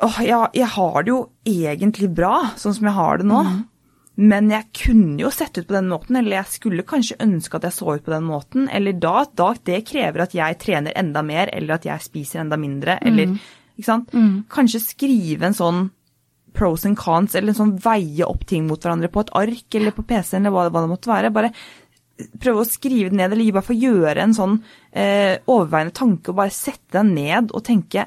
åh, 0.00 0.20
ja, 0.24 0.44
jeg 0.56 0.70
har 0.76 1.02
det 1.04 1.12
jo 1.12 1.20
egentlig 1.46 2.10
bra, 2.14 2.52
sånn 2.60 2.76
som 2.76 2.88
jeg 2.88 2.96
har 2.96 3.20
det 3.20 3.28
nå. 3.28 3.42
Mm. 3.46 3.58
Men 4.20 4.50
jeg 4.52 4.68
kunne 4.76 5.22
jo 5.22 5.30
sett 5.32 5.56
ut 5.56 5.68
på 5.68 5.76
den 5.76 5.88
måten, 5.88 6.18
eller 6.18 6.40
jeg 6.40 6.54
skulle 6.58 6.84
kanskje 6.88 7.16
ønske 7.24 7.56
at 7.56 7.68
jeg 7.68 7.76
så 7.78 7.94
ut 7.96 8.04
på 8.04 8.12
den 8.12 8.26
måten. 8.28 8.68
Eller 8.68 8.98
da, 9.00 9.24
da 9.38 9.54
det 9.64 9.80
krever 9.88 10.26
at 10.26 10.36
jeg 10.36 10.58
trener 10.60 10.96
enda 10.98 11.22
mer, 11.24 11.52
eller 11.56 11.78
at 11.78 11.88
jeg 11.88 12.04
spiser 12.04 12.42
enda 12.44 12.58
mindre, 12.60 12.98
eller 13.00 13.32
mm. 13.32 13.40
Ikke 13.80 13.86
sant? 13.86 14.10
Mm. 14.12 14.42
Kanskje 14.52 14.82
skrive 14.84 15.46
en 15.48 15.54
sånn 15.56 15.78
pros 16.52 16.82
and 16.84 16.98
cons, 17.00 17.32
eller 17.38 17.54
en 17.54 17.56
sånn 17.62 17.76
veie 17.80 18.26
opp 18.26 18.42
ting 18.50 18.66
mot 18.68 18.82
hverandre 18.82 19.08
på 19.08 19.22
et 19.24 19.30
ark 19.40 19.76
eller 19.78 19.94
på 19.96 20.04
PC-en, 20.04 20.42
eller 20.42 20.52
hva, 20.52 20.66
hva, 20.68 20.82
det 20.84 20.90
måtte 20.90 21.08
være. 21.08 21.30
Bare 21.32 21.52
prøve 22.42 22.60
å 22.60 22.68
skrive 22.68 23.08
det 23.08 23.16
ned, 23.16 23.32
eller 23.32 23.54
bare 23.56 23.68
få 23.70 23.78
gjøre 23.78 24.26
en 24.26 24.36
sånn 24.36 24.58
eh, 24.92 25.38
overveiende 25.46 25.96
tanke, 25.96 26.28
og 26.28 26.42
bare 26.42 26.52
sette 26.52 26.98
deg 26.98 27.14
ned 27.14 27.54
og 27.56 27.64
tenke 27.70 28.04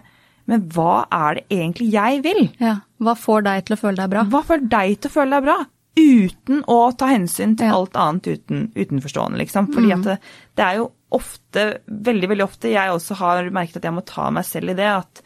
men 0.49 0.65
hva 0.75 1.05
er 1.07 1.39
det 1.39 1.43
egentlig 1.55 1.85
jeg 1.93 2.23
vil? 2.25 2.41
Ja, 2.59 2.81
Hva 3.03 3.13
får 3.19 3.45
deg 3.45 3.65
til 3.67 3.77
å 3.77 3.79
føle 3.79 3.99
deg 4.01 4.11
bra? 4.11 4.23
Hva 4.27 4.41
får 4.43 4.65
deg 4.71 4.97
til 4.99 5.11
å 5.11 5.13
føle 5.13 5.37
deg 5.37 5.45
bra? 5.45 5.55
Uten 5.97 6.63
å 6.69 6.77
ta 6.97 7.07
hensyn 7.11 7.53
til 7.59 7.73
alt 7.73 7.97
annet 7.99 8.27
uten, 8.27 8.65
utenforstående, 8.73 9.39
liksom. 9.43 9.69
Fordi 9.73 9.91
mm. 9.91 9.95
at 9.99 10.07
det, 10.09 10.17
det, 10.57 10.65
er 10.65 10.79
jo 10.81 10.89
ofte, 11.13 11.67
veldig, 11.85 12.31
veldig 12.33 12.47
ofte, 12.47 12.73
jeg 12.73 12.93
også 12.93 13.19
har 13.21 13.51
merket 13.53 13.81
at 13.81 13.87
jeg 13.89 13.95
må 13.95 14.05
ta 14.07 14.29
meg 14.33 14.47
selv 14.47 14.73
i 14.73 14.77
det, 14.79 14.89
at 14.89 15.23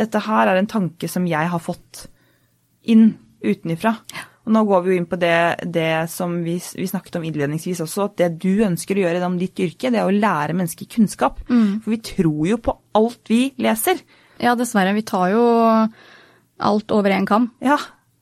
dette 0.00 0.24
her 0.24 0.50
er 0.50 0.58
en 0.58 0.70
tanke 0.70 1.10
som 1.10 1.28
jeg 1.28 1.52
har 1.52 1.62
fått 1.62 2.06
inn 2.90 3.12
utenifra. 3.44 3.94
Og 4.42 4.54
nå 4.56 4.64
går 4.66 4.82
vi 4.82 4.90
jo 4.90 4.98
inn 4.98 5.06
på 5.06 5.18
det, 5.22 5.38
det 5.70 5.90
som 6.10 6.34
vi, 6.42 6.56
vi, 6.58 6.88
snakket 6.90 7.20
om 7.20 7.26
innledningsvis 7.28 7.84
også, 7.84 8.08
at 8.08 8.16
det 8.18 8.30
du 8.42 8.64
ønsker 8.66 8.98
å 8.98 9.04
gjøre 9.04 9.22
om 9.28 9.38
ditt 9.38 9.60
yrke, 9.62 9.92
det 9.94 10.00
er 10.02 10.08
å 10.08 10.14
lære 10.14 10.56
mennesker 10.58 10.90
kunnskap. 10.90 11.38
Mm. 11.46 11.78
For 11.84 11.94
vi 11.94 12.00
tror 12.10 12.42
jo 12.50 12.58
på 12.58 12.74
alt 12.98 13.30
vi 13.30 13.44
leser. 13.62 14.02
Ja, 14.42 14.56
dessverre. 14.58 14.96
Vi 14.96 15.06
tar 15.06 15.30
jo 15.30 15.44
alt 16.62 16.94
over 16.94 17.14
én 17.14 17.28
kam. 17.28 17.52
Ja, 17.62 17.78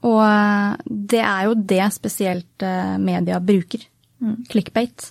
og 0.06 0.20
eh, 0.24 0.76
det 0.86 1.22
er 1.22 1.48
jo 1.48 1.56
det 1.72 1.86
spesielt 1.94 2.64
eh, 2.64 2.96
media 3.00 3.40
bruker. 3.40 3.82
Mm. 4.20 4.44
Clickbait. 4.50 5.10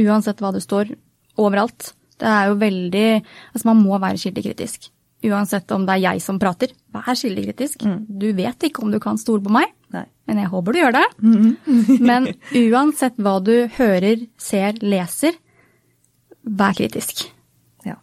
Uansett 0.00 0.40
hva 0.40 0.52
det 0.54 0.62
står. 0.64 0.94
Overalt. 1.40 1.92
Det 2.20 2.28
er 2.28 2.50
jo 2.50 2.56
veldig 2.60 3.06
Altså, 3.20 3.66
man 3.68 3.82
må 3.82 3.98
være 4.00 4.20
kildekritisk. 4.20 4.90
Uansett 5.28 5.68
om 5.76 5.84
det 5.84 5.98
er 5.98 6.04
jeg 6.06 6.24
som 6.24 6.40
prater. 6.40 6.72
Vær 6.94 7.12
kildekritisk. 7.12 7.84
Mm. 7.84 8.00
Du 8.22 8.30
vet 8.36 8.68
ikke 8.68 8.84
om 8.84 8.92
du 8.92 9.00
kan 9.02 9.20
stole 9.20 9.44
på 9.44 9.52
meg, 9.52 9.68
Nei. 9.92 10.06
men 10.28 10.40
jeg 10.40 10.52
håper 10.52 10.72
du 10.72 10.80
gjør 10.80 10.96
det. 10.96 11.06
Mm. 11.20 11.50
men 12.08 12.30
uansett 12.64 13.20
hva 13.20 13.36
du 13.44 13.54
hører, 13.76 14.24
ser, 14.40 14.80
leser, 14.80 15.36
vær 16.40 16.76
kritisk. 16.78 17.26
Ja. 17.84 18.00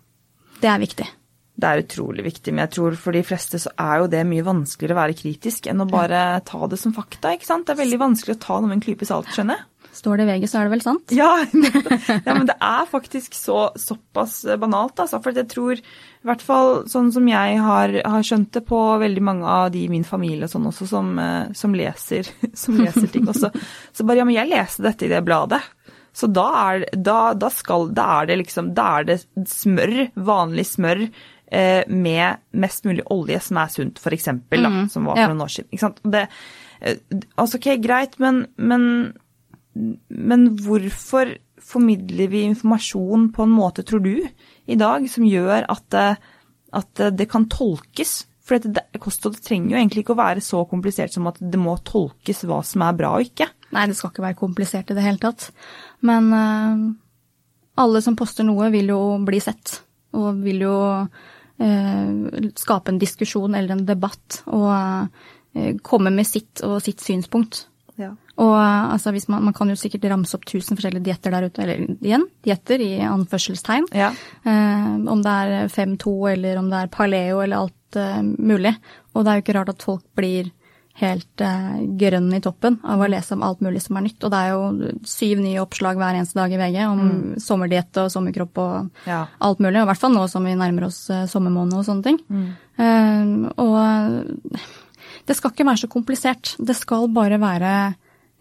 Det 0.62 0.70
er 0.70 0.84
viktig 0.86 1.10
det 1.58 1.70
er 1.70 1.82
utrolig 1.82 2.26
viktig, 2.28 2.53
men 2.53 2.68
jeg 2.68 2.76
tror 2.76 2.97
for 3.01 3.18
de 3.18 3.24
fleste 3.26 3.58
så 3.62 3.72
er 3.82 4.03
jo 4.03 4.10
det 4.12 4.22
mye 4.30 4.45
vanskeligere 4.45 4.93
å 4.93 4.99
være 4.99 5.18
kritisk 5.18 5.70
enn 5.72 5.82
å 5.82 5.88
bare 5.89 6.20
ta 6.45 6.68
det 6.70 6.78
som 6.78 6.93
fakta. 6.93 7.32
ikke 7.34 7.49
sant? 7.49 7.66
Det 7.66 7.74
er 7.74 7.82
veldig 7.82 7.97
vanskelig 8.03 8.36
å 8.36 8.43
ta 8.43 8.60
noe 8.60 8.70
med 8.70 8.78
en 8.78 8.84
klype 8.86 9.08
salt, 9.10 9.32
skjønner 9.34 9.58
jeg. 9.58 9.66
Står 9.97 10.20
det 10.20 10.28
i 10.28 10.30
VG, 10.30 10.43
så 10.51 10.60
er 10.60 10.68
det 10.68 10.74
vel 10.76 10.84
sant? 10.86 11.14
Ja, 11.18 11.32
ja 12.28 12.36
men 12.36 12.45
det 12.45 12.58
er 12.62 12.89
faktisk 12.89 13.34
så, 13.34 13.72
såpass 13.80 14.43
banalt, 14.62 14.99
altså. 15.01 15.18
For 15.24 15.34
jeg 15.34 15.49
tror, 15.49 15.82
i 15.82 16.30
hvert 16.30 16.43
fall 16.45 16.84
sånn 16.91 17.10
som 17.16 17.26
jeg 17.32 17.58
har, 17.66 17.95
har 18.05 18.28
skjønt 18.28 18.51
det 18.53 18.62
på 18.68 18.82
veldig 19.01 19.24
mange 19.26 19.49
av 19.49 19.72
de 19.74 19.88
i 19.88 19.89
min 19.89 20.05
familie 20.05 20.45
og 20.45 20.53
sånn 20.53 20.70
også, 20.70 20.89
som, 20.91 21.10
eh, 21.24 21.49
som, 21.58 21.74
leser, 21.74 22.30
som 22.66 22.78
leser 22.78 23.10
ting 23.10 23.26
også, 23.26 23.49
så 23.49 24.05
bare 24.05 24.22
ja, 24.22 24.28
men 24.30 24.38
jeg 24.38 24.53
leste 24.53 24.86
dette 24.86 25.08
i 25.08 25.12
det 25.16 25.24
bladet. 25.26 25.64
Så 26.18 26.30
da 26.34 26.45
er, 26.62 26.86
da, 26.93 27.34
da, 27.38 27.49
skal, 27.53 27.91
da 27.93 28.08
er 28.20 28.30
det 28.30 28.39
liksom 28.39 28.72
Da 28.78 28.88
er 28.97 29.03
det 29.05 29.20
smør, 29.45 29.91
vanlig 30.16 30.66
smør, 30.66 31.03
med 31.88 32.41
mest 32.52 32.86
mulig 32.88 33.06
olje 33.14 33.39
som 33.43 33.60
er 33.62 33.72
sunt, 33.72 34.00
f.eks., 34.02 34.30
mm. 34.52 34.88
som 34.91 35.08
var 35.08 35.16
for 35.16 35.24
ja. 35.24 35.28
noen 35.32 35.45
år 35.45 35.54
siden. 35.54 35.98
Det, 36.12 36.24
eh, 36.82 37.02
altså, 37.39 37.60
ok, 37.60 37.70
greit, 37.84 38.18
men, 38.20 38.45
men, 38.58 38.88
men 40.10 40.48
hvorfor 40.64 41.38
formidler 41.68 42.32
vi 42.32 42.45
informasjon 42.48 43.30
på 43.36 43.45
en 43.48 43.54
måte, 43.54 43.86
tror 43.88 44.04
du, 44.04 44.16
i 44.68 44.80
dag, 44.80 45.08
som 45.12 45.28
gjør 45.28 45.68
at 45.72 45.86
det, 45.95 46.10
at 46.76 47.06
det 47.16 47.30
kan 47.32 47.48
tolkes? 47.52 48.26
For 48.48 48.64
det, 48.64 48.86
kosthold 49.04 49.41
trenger 49.43 49.74
jo 49.74 49.80
egentlig 49.82 50.06
ikke 50.06 50.16
å 50.16 50.22
være 50.22 50.43
så 50.43 50.62
komplisert 50.70 51.12
som 51.12 51.28
at 51.28 51.39
det 51.39 51.60
må 51.60 51.74
tolkes 51.84 52.45
hva 52.48 52.62
som 52.64 52.86
er 52.86 52.95
bra 52.95 53.18
og 53.18 53.28
ikke. 53.28 53.50
Nei, 53.76 53.89
det 53.89 53.98
skal 54.00 54.14
ikke 54.14 54.24
være 54.24 54.39
komplisert 54.39 54.93
i 54.93 54.95
det 54.95 55.04
hele 55.04 55.20
tatt. 55.20 55.50
Men 56.08 56.30
uh, 56.32 56.86
alle 57.84 58.04
som 58.06 58.16
poster 58.16 58.48
noe, 58.48 58.70
vil 58.72 58.93
jo 58.93 59.02
bli 59.28 59.41
sett. 59.43 59.82
Og 60.16 60.39
vil 60.45 60.64
jo 60.64 60.78
Eh, 60.78 61.36
skape 61.58 62.93
en 62.93 62.99
diskusjon 63.01 63.55
eller 63.58 63.74
en 63.74 63.86
debatt 63.88 64.43
og 64.45 64.70
eh, 64.70 65.74
komme 65.82 66.12
med 66.14 66.28
sitt 66.30 66.62
og 66.66 66.78
sitt 66.86 67.01
synspunkt. 67.01 67.66
Ja. 67.97 68.12
Og 68.38 68.53
eh, 68.53 68.84
altså, 68.93 69.14
man, 69.32 69.47
man, 69.49 69.55
kan 69.58 69.70
jo 69.72 69.78
sikkert 69.80 70.05
ramse 70.12 70.38
opp 70.38 70.45
tusen 70.47 70.78
forskjellige 70.78 71.08
dietter 71.08 71.34
der 71.34 71.47
ute, 71.49 71.64
eller 71.64 71.82
igjen, 71.97 72.28
dietter 72.45 72.84
i 72.84 72.91
anførselstegn. 73.05 73.89
Ja. 73.97 74.12
Eh, 74.45 74.93
om 75.10 75.24
det 75.26 75.34
er 75.34 75.74
5-2 75.74 76.16
eller 76.36 76.62
om 76.62 76.70
det 76.72 76.84
er 76.84 76.93
paleo 76.93 77.41
eller 77.41 77.66
alt 77.66 77.99
eh, 77.99 78.22
mulig. 78.22 78.76
Og 79.16 79.26
det 79.26 79.32
er 79.32 79.39
jo 79.39 79.45
ikke 79.45 79.58
rart 79.58 79.74
at 79.74 79.88
folk 79.89 80.05
blir 80.18 80.53
helt 80.98 81.41
eh, 81.45 81.74
grønn 82.00 82.32
i 82.34 82.41
toppen 82.41 82.80
av 82.88 83.02
å 83.02 83.10
lese 83.12 83.36
om 83.36 83.43
alt 83.45 83.62
mulig 83.66 83.84
som 83.84 84.00
er 84.00 84.08
nytt. 84.08 84.24
Og 84.26 84.34
det 84.34 84.39
er 84.39 84.54
jo 84.56 84.93
syv 85.08 85.43
nye 85.43 85.62
oppslag 85.62 86.00
hver 86.00 86.18
eneste 86.18 86.39
dag 86.39 86.54
i 86.54 86.60
VG 86.62 86.80
om 86.88 87.04
mm. 87.04 87.20
sommerdiett 87.43 88.02
og 88.02 88.10
sommerkropp 88.14 88.62
og 88.64 89.10
ja. 89.10 89.22
alt 89.45 89.62
mulig. 89.62 89.78
Og 89.78 89.86
i 89.86 89.89
hvert 89.91 90.02
fall 90.02 90.16
nå 90.16 90.26
som 90.32 90.48
vi 90.48 90.56
nærmer 90.58 90.88
oss 90.89 91.04
eh, 91.14 91.28
sommermåned 91.30 91.78
og 91.78 91.86
sånne 91.86 92.08
ting. 92.08 92.20
Mm. 92.34 92.48
Eh, 92.82 93.34
og 93.62 94.58
det 95.28 95.38
skal 95.38 95.54
ikke 95.54 95.68
være 95.70 95.84
så 95.84 95.91
komplisert. 95.91 96.56
Det 96.58 96.78
skal 96.78 97.10
bare 97.14 97.38
være 97.41 97.74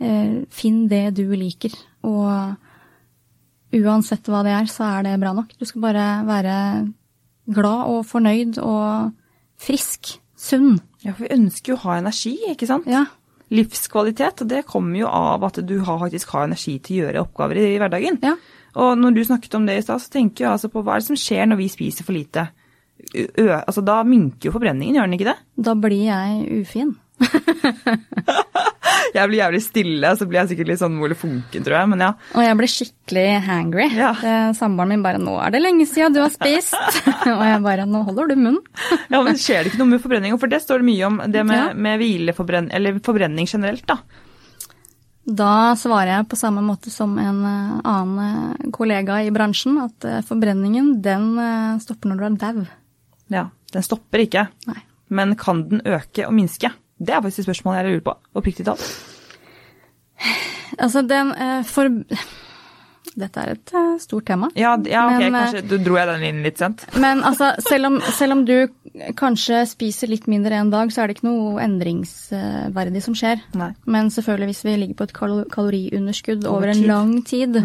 eh, 0.01 0.39
finn 0.49 0.87
det 0.93 1.11
du 1.19 1.27
liker. 1.37 1.77
Og 2.09 3.77
uansett 3.77 4.33
hva 4.33 4.45
det 4.47 4.55
er, 4.57 4.71
så 4.73 4.89
er 4.95 5.11
det 5.11 5.19
bra 5.21 5.37
nok. 5.37 5.53
Du 5.61 5.69
skal 5.69 5.85
bare 5.91 6.07
være 6.25 6.57
glad 7.53 7.93
og 7.93 8.07
fornøyd 8.09 8.63
og 8.65 9.13
frisk. 9.61 10.17
Sunn. 10.37 10.77
Ja, 11.07 11.15
for 11.15 11.27
vi 11.27 11.35
ønsker 11.37 11.73
jo 11.73 11.79
å 11.79 11.85
ha 11.87 12.01
energi, 12.01 12.35
ikke 12.51 12.69
sant? 12.69 12.89
Ja. 12.91 13.05
Livskvalitet, 13.55 14.43
og 14.43 14.51
det 14.51 14.65
kommer 14.67 14.99
jo 14.99 15.09
av 15.09 15.45
at 15.47 15.61
du 15.63 15.77
har, 15.87 16.01
faktisk 16.03 16.33
har 16.35 16.49
energi 16.49 16.77
til 16.83 16.99
å 16.99 17.03
gjøre 17.05 17.23
oppgaver 17.23 17.61
i, 17.63 17.67
hverdagen. 17.79 18.19
Ja. 18.27 18.35
Og 18.77 18.99
når 18.99 19.15
du 19.17 19.23
snakket 19.25 19.55
om 19.57 19.69
det 19.69 19.79
i 19.79 19.85
stad, 19.87 20.03
så 20.03 20.13
tenker 20.19 20.45
jeg 20.45 20.53
altså 20.53 20.71
på 20.73 20.83
hva 20.85 20.97
er 20.97 21.05
det 21.05 21.09
som 21.09 21.21
skjer 21.21 21.47
når 21.49 21.63
vi 21.63 21.69
spiser 21.73 22.07
for 22.07 22.17
lite? 22.17 22.49
Ø, 23.15 23.47
altså 23.55 23.85
Da 23.85 24.01
minker 24.09 24.49
jo 24.49 24.55
forbrenningen, 24.57 24.97
gjør 24.99 25.07
den 25.07 25.17
ikke 25.17 25.31
det? 25.31 25.37
Da 25.69 25.77
blir 25.79 26.09
jeg 26.09 26.63
ufin. 26.65 26.97
Jeg 29.17 29.31
blir 29.31 29.39
jævlig 29.39 29.61
stille, 29.65 30.11
så 30.19 30.27
blir 30.29 30.43
jeg 30.43 30.51
sikkert 30.51 30.69
litt 30.71 30.81
sånn 30.83 30.99
Ole 31.01 31.17
Funken, 31.17 31.65
tror 31.65 31.77
jeg. 31.79 31.89
Men 31.93 32.03
ja. 32.05 32.09
Og 32.37 32.43
jeg 32.45 32.59
blir 32.59 32.71
skikkelig 32.71 33.25
hangry. 33.47 33.87
Ja. 33.97 34.11
Samboeren 34.57 34.93
min 34.93 35.05
bare 35.05 35.21
'nå 35.23 35.39
er 35.41 35.55
det 35.55 35.63
lenge 35.63 35.87
siden 35.89 36.13
du 36.13 36.21
har 36.21 36.33
spist'. 36.35 36.77
og 37.33 37.43
jeg 37.47 37.63
bare 37.65 37.87
'nå 37.89 38.03
holder 38.05 38.29
du 38.29 38.37
munn'. 38.37 38.61
ja, 39.13 39.23
men 39.23 39.41
skjer 39.41 39.65
det 39.65 39.73
ikke 39.73 39.81
noe 39.81 39.95
med 39.95 40.03
forbrenninga? 40.05 40.39
For 40.43 40.53
det 40.53 40.61
står 40.65 40.83
det 40.85 40.89
mye 40.91 41.07
om, 41.09 41.17
det 41.33 41.47
med, 41.49 41.57
Ja. 41.57 41.73
med 41.75 42.01
hvileforbrenning, 42.03 42.73
eller 42.77 43.01
forbrenning 43.01 43.47
generelt, 43.49 43.87
da. 43.89 43.99
Da 45.27 45.75
svarer 45.75 46.13
jeg 46.13 46.29
på 46.31 46.37
samme 46.39 46.63
måte 46.63 46.91
som 46.93 47.17
en 47.19 47.41
eh, 47.43 47.81
annen 47.83 48.19
eh, 48.63 48.71
kollega 48.71 49.23
i 49.27 49.33
bransjen, 49.35 49.79
at 49.83 50.05
eh, 50.05 50.21
forbrenningen 50.23 51.01
den 51.03 51.33
stopper 51.83 52.13
når 52.13 52.17
du 52.21 52.25
er 52.29 52.37
dau. 52.45 52.67
Ja, 53.33 53.49
Den 53.73 53.83
stopper 53.83 54.23
ikke. 54.23 54.49
Nei. 54.69 54.83
Men 55.11 55.35
kan 55.37 55.65
den 55.69 55.81
øke 55.87 56.27
og 56.29 56.35
minske? 56.35 56.71
Det 56.99 57.13
er 57.15 57.21
faktisk 57.23 57.45
et 57.45 57.51
spørsmål 57.51 57.77
jeg 57.77 57.87
lurer 57.91 58.05
på. 58.07 58.17
Oppriktig 58.41 58.67
talt. 58.67 58.89
Altså, 60.79 61.03
den 61.07 61.33
eh, 61.37 61.63
for... 61.69 61.93
Dette 63.17 63.41
er 63.41 63.53
et 63.55 63.71
eh, 63.73 63.93
stort 64.03 64.27
tema. 64.29 64.51
Ja, 64.59 64.75
ja 64.85 65.07
ok, 65.09 65.21
Men, 65.23 65.35
eh, 65.35 65.45
kanskje 65.47 65.63
du 65.71 65.77
dro 65.85 65.97
jeg 65.97 66.09
den 66.11 66.25
inn 66.27 66.43
litt 66.45 66.59
sent. 66.61 66.85
Men 67.01 67.23
altså, 67.25 67.53
selv 67.65 67.89
om, 67.89 67.97
selv 68.19 68.37
om 68.37 68.43
du 68.49 68.57
kanskje 69.17 69.63
spiser 69.71 70.11
litt 70.13 70.27
mindre 70.29 70.59
en 70.61 70.73
dag, 70.73 70.93
så 70.93 71.03
er 71.03 71.09
det 71.09 71.17
ikke 71.19 71.31
noe 71.31 71.63
endringsverdig 71.65 73.03
som 73.05 73.17
skjer. 73.17 73.41
Nei. 73.57 73.71
Men 73.89 74.13
selvfølgelig 74.13 74.51
hvis 74.53 74.63
vi 74.67 74.77
ligger 74.83 75.01
på 75.01 75.09
et 75.09 75.17
kal- 75.17 75.49
kaloriunderskudd 75.53 76.45
Over 76.45 76.57
over 76.57 76.75
en 76.75 76.85
lang 76.91 77.17
tid, 77.29 77.57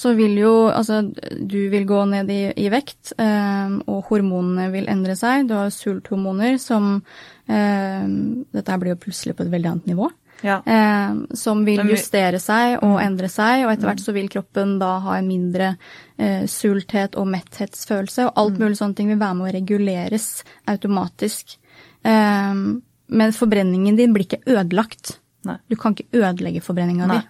så 0.00 0.12
vil 0.14 0.38
jo 0.38 0.54
altså 0.70 1.00
du 1.02 1.58
vil 1.72 1.82
gå 1.88 2.04
ned 2.12 2.30
i, 2.30 2.40
i 2.62 2.70
vekt, 2.70 3.16
eh, 3.18 3.74
og 3.90 4.06
hormonene 4.12 4.70
vil 4.70 4.86
endre 4.92 5.18
seg. 5.18 5.48
Du 5.50 5.56
har 5.58 5.74
sulthormoner 5.74 6.60
som 6.62 7.00
Dette 7.50 8.70
her 8.72 8.78
blir 8.82 8.94
jo 8.94 9.00
plutselig 9.04 9.34
på 9.36 9.44
et 9.46 9.50
veldig 9.52 9.70
annet 9.72 9.88
nivå. 9.90 10.10
Ja. 10.42 10.60
Eh, 10.64 11.16
som 11.36 11.64
vil 11.66 11.82
justere 11.90 12.38
seg 12.40 12.78
og 12.86 12.94
endre 13.02 13.28
seg, 13.28 13.66
og 13.66 13.72
etter 13.74 13.90
hvert 13.90 14.00
så 14.04 14.14
vil 14.16 14.30
kroppen 14.32 14.78
da 14.80 14.94
ha 15.04 15.18
en 15.18 15.28
mindre 15.28 15.74
eh, 16.16 16.46
sulthet 16.48 17.18
og 17.20 17.28
metthetsfølelse, 17.28 18.28
og 18.30 18.38
alt 18.40 18.60
mulig 18.62 18.78
sånne 18.80 18.96
ting 18.96 19.10
vil 19.12 19.20
være 19.20 19.36
med 19.36 19.50
å 19.50 19.56
reguleres 19.58 20.28
automatisk. 20.70 21.58
Eh, 22.04 22.54
men 23.10 23.32
forbrenningen 23.36 23.98
din 23.98 24.14
blir 24.16 24.24
ikke 24.28 24.40
ødelagt. 24.46 25.18
Nei. 25.44 25.58
Du 25.68 25.76
kan 25.80 25.92
ikke 25.96 26.08
ødelegge 26.22 26.62
forbrenninga 26.64 27.10
di. 27.10 27.20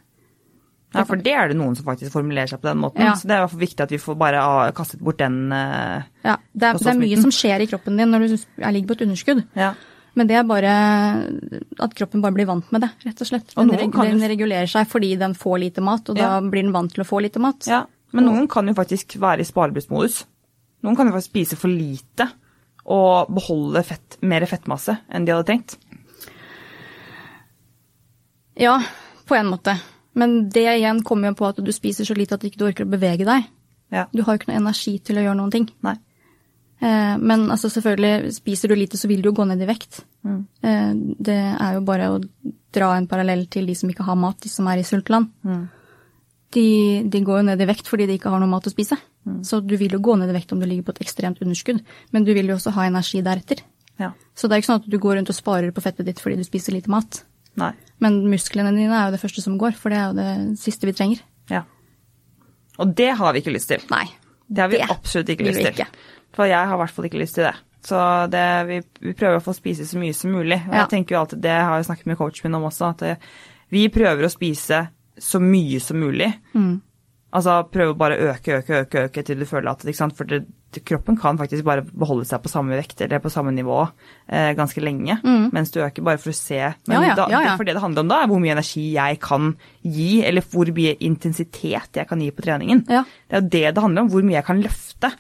Ja, 0.91 1.05
for 1.07 1.21
det 1.23 1.31
er 1.39 1.53
det 1.53 1.55
noen 1.55 1.77
som 1.79 1.87
faktisk 1.87 2.11
formulerer 2.17 2.51
seg 2.51 2.59
på 2.63 2.67
den 2.67 2.81
måten. 2.83 3.05
Ja. 3.07 3.13
Så 3.15 3.29
det 3.31 3.37
er 3.37 3.39
i 3.39 3.43
hvert 3.45 3.53
fall 3.53 3.61
viktig 3.63 3.85
at 3.85 3.93
vi 3.95 3.99
får 4.03 4.17
bare 4.19 4.41
kastet 4.75 5.03
bort 5.07 5.21
den 5.23 5.53
eh, 5.55 6.03
Ja, 6.27 6.35
det 6.51 6.67
er, 6.67 6.79
det 6.83 6.91
er 6.91 6.99
mye 6.99 7.21
som 7.23 7.31
skjer 7.35 7.63
i 7.63 7.69
kroppen 7.71 7.99
din 8.01 8.11
når 8.11 8.25
du 8.27 8.35
er- 8.35 8.73
ligger 8.75 8.89
på 8.91 8.97
et 8.99 9.05
underskudd. 9.07 9.45
Ja. 9.55 9.69
Men 10.21 10.29
det 10.29 10.37
er 10.37 10.43
bare 10.45 10.73
at 11.81 11.95
kroppen 11.97 12.21
bare 12.21 12.37
blir 12.37 12.49
vant 12.49 12.67
med 12.75 12.83
det, 12.85 12.91
rett 13.07 13.23
og 13.25 13.29
slett. 13.31 13.55
Og 13.57 13.71
Den, 13.71 13.93
kan 13.95 14.11
den 14.11 14.21
regulerer 14.29 14.69
seg 14.69 14.89
fordi 14.91 15.15
den 15.17 15.33
får 15.39 15.63
lite 15.63 15.81
mat, 15.87 16.11
og 16.13 16.19
Ja. 16.21 16.35
da 16.37 16.41
blir 16.45 16.67
den 16.67 16.75
vant 16.75 16.93
til 16.93 17.01
å 17.05 17.09
få 17.09 17.23
lite 17.25 17.41
mat. 17.41 17.65
ja. 17.71 17.87
Men 18.13 18.25
noen 18.27 18.49
kan 18.51 18.67
jo 18.67 18.75
faktisk 18.75 19.15
være 19.23 19.41
i 19.41 19.47
sparebrystmodus. 19.47 20.25
Noen 20.83 20.97
kan 20.99 21.07
jo 21.07 21.13
faktisk 21.15 21.31
spise 21.31 21.57
for 21.57 21.69
lite 21.71 22.27
og 22.85 23.29
beholde 23.33 23.85
fett, 23.87 24.17
mer 24.21 24.43
fettmasse 24.51 24.97
enn 25.09 25.25
de 25.25 25.31
hadde 25.33 25.47
trengt. 25.47 25.77
Ja, 28.59 28.83
på 29.27 29.37
en 29.39 29.47
måte. 29.47 29.77
Men 30.13 30.49
det 30.51 30.67
igjen 30.67 31.05
kommer 31.07 31.31
jo 31.31 31.39
på 31.39 31.49
at 31.49 31.61
du 31.63 31.71
spiser 31.73 32.05
så 32.05 32.17
lite 32.19 32.35
at 32.35 32.43
du 32.43 32.49
ikke 32.51 32.67
orker 32.67 32.85
å 32.85 32.91
bevege 32.91 33.25
deg. 33.29 33.47
Ja. 33.95 34.07
Du 34.13 34.23
har 34.25 34.35
jo 34.35 34.41
ikke 34.43 34.51
noe 34.51 34.61
energi 34.61 34.99
til 35.07 35.21
å 35.21 35.25
gjøre 35.25 35.39
noen 35.39 35.53
ting. 35.55 35.69
Nei. 35.87 35.95
Eh, 36.81 37.17
Men 37.19 37.49
altså 37.51 37.69
selvfølgelig, 37.71 38.33
spiser 38.35 38.69
du 38.69 38.75
lite, 38.75 38.97
så 38.97 39.09
vil 39.09 39.21
du 39.23 39.29
jo 39.31 39.35
gå 39.37 39.47
ned 39.47 39.61
i 39.61 39.67
vekt. 39.69 40.03
Mm. 40.25 40.47
Eh, 40.63 40.95
Det 41.21 41.37
er 41.61 41.75
jo 41.75 41.81
bare 41.85 42.09
å 42.15 42.21
dra 42.73 42.97
en 42.97 43.07
parallell 43.07 43.47
til 43.51 43.67
de 43.67 43.75
som 43.75 43.91
ikke 43.91 44.05
har 44.07 44.17
mat, 44.17 44.41
de 44.41 44.49
som 44.49 44.67
er 44.69 44.79
i 44.79 44.83
sultland. 44.87 45.29
Mm. 45.45 45.69
De, 46.53 47.03
de 47.07 47.21
går 47.23 47.39
jo 47.41 47.47
ned 47.47 47.61
i 47.63 47.67
vekt 47.69 47.87
fordi 47.87 48.07
de 48.07 48.17
ikke 48.19 48.31
har 48.33 48.41
noe 48.43 48.49
mat 48.51 48.67
å 48.67 48.73
spise. 48.73 48.97
Mm. 49.27 49.43
Så 49.45 49.61
du 49.65 49.77
vil 49.77 49.93
jo 49.93 50.01
gå 50.03 50.17
ned 50.19 50.31
i 50.33 50.33
vekt 50.39 50.53
om 50.53 50.59
du 50.61 50.67
ligger 50.67 50.83
på 50.89 50.95
et 50.97 51.03
ekstremt 51.05 51.43
underskudd, 51.45 51.83
men 52.13 52.25
du 52.25 52.33
vil 52.35 52.49
jo 52.51 52.57
også 52.57 52.73
ha 52.75 52.87
energi 52.89 53.21
deretter. 53.23 53.61
Ja. 54.01 54.13
Så 54.35 54.49
det 54.49 54.57
er 54.57 54.63
ikke 54.63 54.71
sånn 54.73 54.81
at 54.83 54.89
du 54.91 54.99
går 54.99 55.19
rundt 55.19 55.31
og 55.31 55.37
sparer 55.37 55.71
på 55.77 55.83
fettet 55.85 56.07
ditt 56.09 56.19
fordi 56.23 56.37
du 56.41 56.45
spiser 56.45 56.73
lite 56.73 56.91
mat. 56.91 57.23
Nei. 57.61 57.73
Men 58.01 58.23
musklene 58.31 58.73
dine 58.73 58.95
er 58.97 59.11
jo 59.11 59.15
det 59.19 59.21
første 59.21 59.43
som 59.45 59.59
går, 59.61 59.77
for 59.77 59.91
det 59.93 59.99
er 60.01 60.07
jo 60.09 60.17
det 60.17 60.59
siste 60.59 60.89
vi 60.89 60.95
trenger. 60.97 61.21
Ja. 61.53 61.65
Og 62.81 62.95
det 62.97 63.11
har 63.19 63.35
vi 63.37 63.43
ikke 63.45 63.53
lyst 63.55 63.69
til. 63.69 63.83
Nei. 63.93 64.07
Det 64.49 64.63
har 64.65 64.71
vi 64.73 64.79
Det 64.81 64.89
absolutt 64.91 65.29
ikke 65.29 65.47
lyst 65.51 65.61
til. 65.61 65.71
ikke. 65.75 65.87
For 66.37 66.47
jeg 66.47 66.67
har 66.67 66.75
i 66.77 66.81
hvert 66.85 66.95
fall 66.95 67.09
ikke 67.09 67.21
lyst 67.23 67.35
til 67.39 67.45
det. 67.49 67.55
Så 67.83 67.99
det, 68.31 68.45
vi, 68.69 68.81
vi 69.01 69.13
prøver 69.17 69.39
å 69.41 69.45
få 69.45 69.55
spise 69.57 69.87
så 69.89 69.99
mye 69.99 70.13
som 70.15 70.31
mulig. 70.35 70.59
Og 70.69 70.75
Ja. 70.75 70.83
jeg 70.85 70.91
tenker 70.93 71.15
jo 71.17 71.21
alltid, 71.23 71.41
Det 71.41 71.51
har 71.57 71.77
jeg 71.77 71.87
snakket 71.89 72.07
med 72.07 72.19
coachen 72.19 72.45
min 72.51 72.55
om 72.61 72.67
også, 72.69 72.91
at 72.91 72.99
det, 72.99 73.17
vi 73.71 73.89
prøver 73.89 74.27
å 74.27 74.31
spise 74.33 74.89
så 75.19 75.41
mye 75.41 75.81
som 75.81 75.97
mulig. 76.01 76.29
Mm. 76.55 76.81
Altså 77.33 77.63
prøve 77.71 77.95
å 77.95 77.99
bare 77.99 78.19
øke, 78.19 78.59
øke, 78.61 78.81
øke, 78.85 79.05
øke 79.09 79.23
til 79.25 79.39
du 79.39 79.47
føler 79.47 79.71
at 79.71 79.85
ikke 79.87 79.97
sant? 79.97 80.17
For 80.17 80.25
det, 80.25 80.41
det, 80.45 80.53
kroppen 80.87 81.17
kan 81.19 81.37
faktisk 81.39 81.65
bare 81.67 81.83
beholde 81.83 82.25
seg 82.29 82.43
på 82.45 82.49
samme 82.53 82.77
vekt 82.79 83.01
eller 83.03 83.19
på 83.19 83.31
samme 83.33 83.51
nivå 83.51 83.79
eh, 84.29 84.53
ganske 84.55 84.79
lenge 84.81 85.17
mens 85.53 85.71
du 85.75 85.81
øker, 85.83 86.03
bare 86.07 86.19
for 86.19 86.31
å 86.31 86.35
se. 86.37 86.61
Men 86.87 87.01
Mm. 87.01 87.17
Ja, 87.17 87.17
ja, 87.31 87.41
ja, 87.43 87.57
for 87.57 87.65
det 87.65 87.75
det 87.75 87.83
handler 87.83 88.01
om 88.05 88.09
da, 88.09 88.23
er 88.23 88.27
hvor 88.29 88.41
mye 88.41 88.53
energi 88.55 88.93
jeg 88.95 89.19
kan 89.21 89.57
gi, 89.83 90.23
eller 90.25 90.43
hvor 90.43 90.67
mye 90.77 90.95
intensitet 91.01 91.91
jeg 91.97 92.07
kan 92.09 92.21
gi 92.21 92.31
på 92.31 92.43
treningen. 92.43 92.85
Det 93.29 93.37
er 93.37 93.41
jo 93.41 93.49
det 93.49 93.75
det 93.75 93.83
handler 93.83 94.03
om, 94.03 94.09
hvor 94.11 94.23
mye 94.23 94.39
jeg 94.39 94.45
kan 94.47 94.63
løfte. 94.63 95.11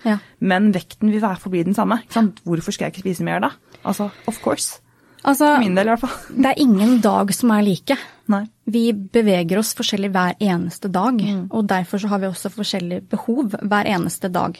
Men 0.40 0.72
vekten 0.72 1.10
vil 1.10 1.20
være 1.20 1.40
forbli 1.40 1.64
den 1.64 1.74
samme. 1.74 2.00
Hvorfor 2.44 2.72
skal 2.72 2.86
jeg 2.86 2.92
ikke 2.94 3.08
spise 3.08 3.24
mer 3.24 3.40
da? 3.40 3.50
Altså, 3.84 4.10
of 4.26 4.40
course. 4.42 4.80
Altså, 5.24 5.44
For 5.54 5.60
min 5.60 5.74
del 5.76 5.86
i 5.88 5.90
hvert 5.92 6.00
fall. 6.00 6.16
det 6.42 6.50
er 6.52 6.60
ingen 6.62 7.00
dag 7.04 7.32
som 7.36 7.50
er 7.52 7.62
like. 7.66 7.96
Nei. 8.30 8.44
Vi 8.70 8.82
beveger 8.94 9.58
oss 9.58 9.74
forskjellig 9.74 10.10
hver 10.14 10.36
eneste 10.40 10.88
dag, 10.94 11.18
Mm. 11.20 11.48
og 11.50 11.66
derfor 11.66 11.98
så 11.98 12.08
har 12.08 12.20
vi 12.22 12.28
også 12.30 12.50
forskjellige 12.54 13.02
behov 13.10 13.56
hver 13.60 13.84
eneste 13.90 14.30
dag. 14.32 14.56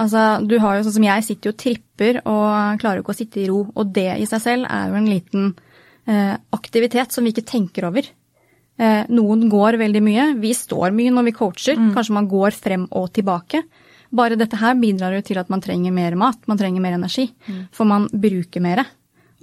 Altså, 0.00 0.46
du 0.48 0.58
har 0.58 0.78
jo 0.78 0.84
sånn 0.88 0.96
som 0.96 1.04
jeg 1.04 1.24
sitter 1.26 1.50
jo 1.50 1.52
og 1.54 1.58
tripper 1.60 2.20
og 2.24 2.80
klarer 2.80 3.02
ikke 3.02 3.12
å 3.14 3.18
sitte 3.20 3.42
i 3.42 3.48
ro, 3.50 3.66
og 3.76 3.92
det 3.92 4.08
i 4.18 4.24
seg 4.26 4.40
selv 4.40 4.66
er 4.70 4.88
jo 4.88 4.94
en 4.96 5.10
liten 5.10 5.50
eh, 6.08 6.36
aktivitet 6.56 7.12
som 7.12 7.22
vi 7.24 7.30
ikke 7.34 7.44
tenker 7.46 7.84
over. 7.86 8.08
Eh, 8.80 9.04
noen 9.12 9.48
går 9.52 9.76
veldig 9.78 10.00
mye, 10.02 10.24
vi 10.40 10.54
står 10.56 10.90
mye 10.96 11.12
når 11.12 11.24
vi 11.28 11.32
coacher, 11.36 11.76
Mm. 11.76 11.92
kanskje 11.94 12.16
man 12.16 12.26
går 12.26 12.50
frem 12.56 12.88
og 12.90 13.12
tilbake. 13.12 13.62
Bare 14.10 14.34
dette 14.34 14.56
her 14.58 14.74
bidrar 14.74 15.12
jo 15.14 15.20
til 15.22 15.38
at 15.38 15.50
man 15.50 15.60
trenger 15.60 15.92
mer 15.92 16.16
mat, 16.16 16.48
man 16.48 16.58
trenger 16.58 16.80
mer 16.80 16.94
energi, 16.96 17.28
Mm. 17.46 17.68
for 17.70 17.84
man 17.84 18.08
bruker 18.08 18.60
mer. 18.60 18.86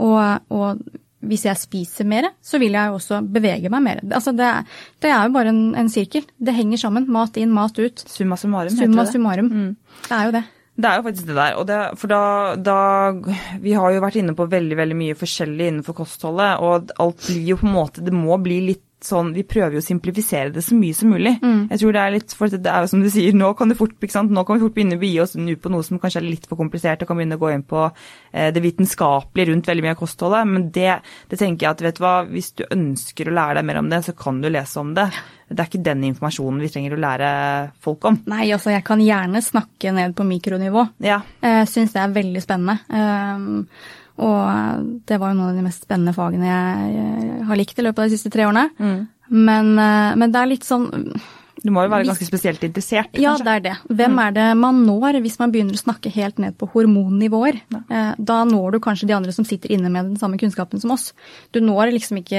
Og, 0.04 0.52
og 0.54 0.82
hvis 1.28 1.48
jeg 1.48 1.60
spiser 1.60 2.06
mer, 2.08 2.30
så 2.46 2.60
vil 2.62 2.76
jeg 2.78 2.92
jo 2.92 3.00
også 3.00 3.22
bevege 3.26 3.72
meg 3.74 3.84
mer. 3.84 4.04
Altså 4.12 4.34
det, 4.38 4.52
det 5.04 5.10
er 5.12 5.26
jo 5.26 5.34
bare 5.36 5.54
en, 5.54 5.64
en 5.80 5.90
sirkel. 5.92 6.28
Det 6.38 6.54
henger 6.56 6.84
sammen. 6.84 7.08
Mat 7.12 7.40
inn, 7.42 7.54
mat 7.56 7.80
ut. 7.80 8.04
Summa 8.08 8.38
summarum 8.38 8.72
heter 8.76 8.86
Summa 8.86 9.08
det. 9.08 9.16
summarum. 9.16 9.50
Mm. 9.50 10.00
Det 10.08 10.14
er 10.20 10.30
jo 10.30 10.36
det. 10.38 10.44
Det 10.78 10.86
er 10.86 11.00
jo 11.00 11.06
faktisk 11.08 11.26
det 11.26 11.36
der. 11.40 11.56
Det, 11.66 11.78
for 11.98 12.12
da, 12.12 12.22
da 12.62 12.78
Vi 13.64 13.74
har 13.74 13.96
jo 13.96 14.02
vært 14.04 14.20
inne 14.22 14.36
på 14.38 14.46
veldig 14.52 14.78
veldig 14.78 14.98
mye 15.00 15.16
forskjellig 15.18 15.72
innenfor 15.72 15.98
kostholdet, 15.98 16.62
og 16.62 16.94
alt 17.02 17.24
blir 17.26 17.48
jo 17.50 17.58
på 17.58 17.66
en 17.66 17.74
måte 17.74 18.04
Det 18.06 18.14
må 18.14 18.38
bli 18.44 18.60
litt 18.70 18.84
sånn 19.04 19.30
Vi 19.36 19.44
prøver 19.46 19.78
jo 19.78 19.82
å 19.82 19.86
simplifisere 19.86 20.50
det 20.54 20.64
så 20.66 20.76
mye 20.78 20.96
som 20.98 21.12
mulig. 21.14 21.36
Jeg 21.70 21.82
tror 21.82 21.94
det 21.94 22.02
er 22.02 22.14
litt 22.16 22.34
For 22.34 22.50
det 22.50 22.72
er 22.72 22.86
jo 22.86 22.92
som 22.92 23.04
du 23.04 23.10
sier, 23.14 23.36
nå 23.38 23.52
kan, 23.58 23.74
fort, 23.78 23.94
nå 23.94 24.44
kan 24.48 24.58
vi 24.58 24.64
fort 24.64 24.76
begynne 24.76 24.98
å 24.98 25.02
begi 25.02 25.20
oss 25.22 25.36
ut 25.38 25.62
på 25.62 25.72
noe 25.74 25.86
som 25.86 26.02
kanskje 26.02 26.24
er 26.24 26.28
litt 26.28 26.48
for 26.50 26.60
komplisert, 26.60 27.04
og 27.04 27.10
kan 27.10 27.20
begynne 27.20 27.38
å 27.38 27.42
gå 27.42 27.52
inn 27.54 27.66
på 27.68 27.84
eh, 27.86 28.50
det 28.54 28.64
vitenskapelige 28.64 29.52
rundt 29.52 29.70
veldig 29.70 29.86
mye 29.86 29.96
av 29.96 30.02
kostholdet. 30.02 30.50
Men 30.50 30.70
det, 30.74 31.00
det 31.30 31.40
tenker 31.40 31.68
jeg 31.68 31.76
at 31.76 31.84
vet 31.86 32.00
du 32.00 32.04
hva, 32.06 32.16
hvis 32.32 32.52
du 32.58 32.66
ønsker 32.68 33.30
å 33.30 33.36
lære 33.38 33.60
deg 33.60 33.70
mer 33.70 33.82
om 33.84 33.92
det, 33.94 34.02
så 34.08 34.16
kan 34.18 34.42
du 34.42 34.50
lese 34.50 34.82
om 34.82 34.96
det. 34.98 35.08
Det 35.48 35.62
er 35.62 35.70
ikke 35.70 35.86
den 35.86 36.04
informasjonen 36.10 36.64
vi 36.64 36.72
trenger 36.74 36.98
å 36.98 37.00
lære 37.00 37.30
folk 37.84 38.10
om. 38.10 38.18
Nei, 38.28 38.50
altså 38.56 38.74
jeg 38.74 38.84
kan 38.88 39.04
gjerne 39.04 39.44
snakke 39.46 39.94
ned 39.96 40.18
på 40.18 40.26
mikronivå. 40.28 40.90
Ja. 41.06 41.22
Jeg 41.46 41.70
syns 41.72 41.94
det 41.96 42.04
er 42.04 42.18
veldig 42.18 42.44
spennende. 42.44 42.82
Um, 42.92 43.64
og 44.18 44.86
det 45.08 45.20
var 45.22 45.32
jo 45.32 45.38
noen 45.38 45.52
av 45.52 45.58
de 45.58 45.66
mest 45.66 45.84
spennende 45.86 46.16
fagene 46.16 46.48
jeg 46.50 47.44
har 47.50 47.60
likt 47.60 47.78
i 47.78 47.86
løpet 47.86 48.02
av 48.02 48.08
de 48.08 48.18
siste 48.18 48.32
tre 48.34 48.48
årene. 48.48 48.70
Men, 49.28 49.74
eh, 49.80 50.16
men 50.16 50.32
det 50.32 50.42
er 50.42 50.50
litt 50.54 50.66
sånn 50.68 50.88
Du 51.68 51.72
må 51.76 51.84
jo 51.84 51.92
være 51.92 52.06
ganske 52.08 52.24
spesielt 52.28 52.62
interessert, 52.64 53.10
kanskje? 53.12 53.24
Ja, 53.26 53.34
det 53.44 53.54
er 53.58 53.64
det. 53.66 53.74
Hvem 53.92 54.14
Mm. 54.16 54.22
er 54.24 54.32
det 54.38 54.46
man 54.58 54.78
når 54.88 55.18
hvis 55.22 55.36
man 55.42 55.52
begynner 55.52 55.76
å 55.76 55.82
snakke 55.84 56.10
helt 56.16 56.40
ned 56.40 56.56
på 56.58 56.70
hormonnivåer? 56.72 57.60
Ja. 57.90 58.16
Da 58.18 58.38
når 58.48 58.72
du 58.72 58.80
kanskje 58.80 59.08
de 59.10 59.14
andre 59.18 59.34
som 59.36 59.44
sitter 59.46 59.70
inne 59.76 59.92
med 59.92 60.06
den 60.14 60.18
samme 60.18 60.40
kunnskapen 60.40 60.80
som 60.80 60.92
oss. 60.96 61.12
Du 61.52 61.60
når 61.60 61.92
liksom 61.92 62.18
ikke 62.24 62.38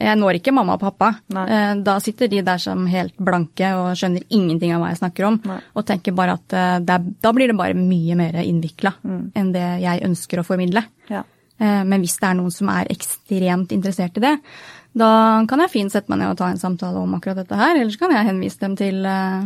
Jeg 0.00 0.16
når 0.16 0.38
ikke 0.40 0.52
mamma 0.54 0.74
og 0.78 0.80
pappa. 0.80 1.18
Nei. 1.28 1.44
Eh, 1.50 1.74
Da 1.82 1.98
sitter 2.00 2.28
de 2.28 2.40
der 2.42 2.58
som 2.58 2.86
helt 2.86 3.16
blanke 3.18 3.68
og 3.76 3.96
skjønner 3.96 4.22
ingenting 4.30 4.72
av 4.72 4.80
hva 4.80 4.88
jeg 4.94 4.98
snakker 5.02 5.26
om, 5.26 5.40
Nei. 5.44 5.60
og 5.76 5.84
tenker 5.86 6.14
bare 6.14 6.32
at 6.38 6.52
eh, 6.52 6.78
det 6.78 6.90
er, 6.90 7.04
da 7.20 7.32
blir 7.32 7.48
det 7.48 7.56
bare 7.56 7.74
mye 7.74 8.14
mer 8.16 8.32
innvikla 8.32 8.94
Mm. 9.04 9.32
enn 9.34 9.52
det 9.52 9.82
jeg 9.82 10.02
ønsker 10.02 10.38
å 10.38 10.46
formidle. 10.46 10.84
Ja. 11.10 11.22
Eh, 11.60 11.82
Men 11.84 12.00
hvis 12.00 12.18
det 12.20 12.28
er 12.30 12.34
noen 12.34 12.52
som 12.52 12.68
er 12.68 12.86
ekstremt 12.86 13.68
interessert 13.74 14.16
i 14.16 14.20
det, 14.20 14.38
da 14.96 15.10
kan 15.48 15.60
jeg 15.64 15.74
fint 15.74 15.92
sette 15.92 16.10
meg 16.10 16.22
ned 16.22 16.32
og 16.32 16.38
ta 16.40 16.48
en 16.50 16.60
samtale 16.60 17.00
om 17.02 17.14
akkurat 17.18 17.42
dette 17.42 17.58
her, 17.58 17.76
eller 17.76 17.92
så 17.92 18.04
kan 18.04 18.14
jeg 18.14 18.28
henvise 18.30 18.62
dem 18.62 18.76
til 18.78 19.04
eh, 19.08 19.44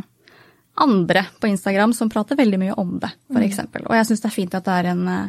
andre 0.82 1.26
på 1.40 1.50
Instagram 1.50 1.92
som 1.96 2.10
prater 2.12 2.38
veldig 2.38 2.60
mye 2.62 2.76
om 2.80 2.96
det, 3.02 3.10
f.eks. 3.32 3.44
eksempel. 3.50 3.88
Og 3.88 3.98
jeg 3.98 4.08
syns 4.08 4.24
det 4.24 4.30
er 4.30 4.36
fint 4.38 4.56
at 4.56 4.68
det 4.68 4.78
er 4.78 4.92
en 4.94 5.04
eh, 5.10 5.26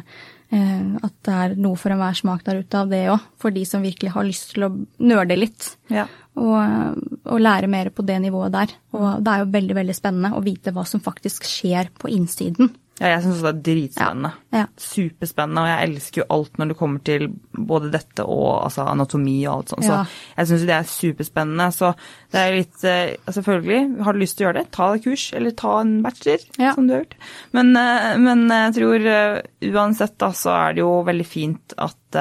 at 0.54 1.14
det 1.26 1.34
er 1.34 1.54
noe 1.58 1.74
for 1.80 1.90
enhver 1.90 2.14
smak 2.14 2.44
der 2.46 2.60
ute 2.62 2.78
av 2.78 2.90
det 2.92 3.00
òg, 3.10 3.22
for 3.42 3.54
de 3.54 3.64
som 3.66 3.82
virkelig 3.82 4.12
har 4.14 4.26
lyst 4.26 4.52
til 4.52 4.68
å 4.68 4.70
nerde 5.02 5.38
litt. 5.38 5.72
Ja. 5.90 6.04
Og, 6.38 7.00
og 7.26 7.42
lære 7.42 7.70
mer 7.70 7.90
på 7.94 8.04
det 8.06 8.20
nivået 8.22 8.54
der. 8.54 8.74
Og 8.94 9.24
det 9.24 9.32
er 9.32 9.42
jo 9.42 9.50
veldig 9.54 9.76
veldig 9.80 9.96
spennende 9.96 10.34
å 10.36 10.42
vite 10.44 10.74
hva 10.74 10.84
som 10.86 11.02
faktisk 11.02 11.46
skjer 11.48 11.90
på 11.98 12.12
innsiden. 12.12 12.70
Ja 13.00 13.08
jeg 13.10 13.22
syns 13.24 13.40
det 13.42 13.48
er 13.50 13.60
dritspennende. 13.66 14.30
Ja. 14.54 14.64
Superspennende, 14.78 15.62
og 15.64 15.70
jeg 15.70 15.88
elsker 15.88 16.20
jo 16.22 16.26
alt 16.36 16.58
når 16.60 16.70
det 16.70 16.76
kommer 16.78 17.02
til 17.08 17.24
både 17.58 17.90
dette 17.90 18.22
og 18.22 18.46
altså, 18.68 18.84
anatomi 18.92 19.34
og 19.48 19.54
alt 19.56 19.72
sånt. 19.74 19.86
Ja. 19.88 19.96
Så 20.04 20.36
jeg 20.38 20.50
syns 20.52 20.66
det 20.68 20.76
er 20.76 20.88
superspennende. 20.92 21.66
Så 21.74 21.90
det 22.30 22.40
er 22.44 22.56
litt 22.60 22.84
eh, 22.86 23.16
Selvfølgelig, 23.34 23.80
har 24.06 24.14
du 24.14 24.22
lyst 24.22 24.38
til 24.38 24.46
å 24.46 24.48
gjøre 24.48 24.60
det, 24.62 24.70
ta 24.78 24.88
deg 24.94 25.04
kurs, 25.08 25.26
eller 25.34 25.58
ta 25.58 25.74
en 25.82 25.94
bachelor, 26.06 26.46
Ja. 26.62 26.72
som 26.78 26.86
du 26.86 26.94
har 26.94 27.02
gjort. 27.02 27.18
Men, 27.58 27.74
eh, 27.82 28.10
men 28.22 28.46
jeg 28.54 28.74
tror 28.78 29.10
eh, 29.16 29.42
uansett 29.74 30.18
da, 30.22 30.30
så 30.32 30.54
er 30.54 30.74
det 30.78 30.84
jo 30.86 30.94
veldig 31.10 31.26
fint 31.26 31.74
at 31.78 32.20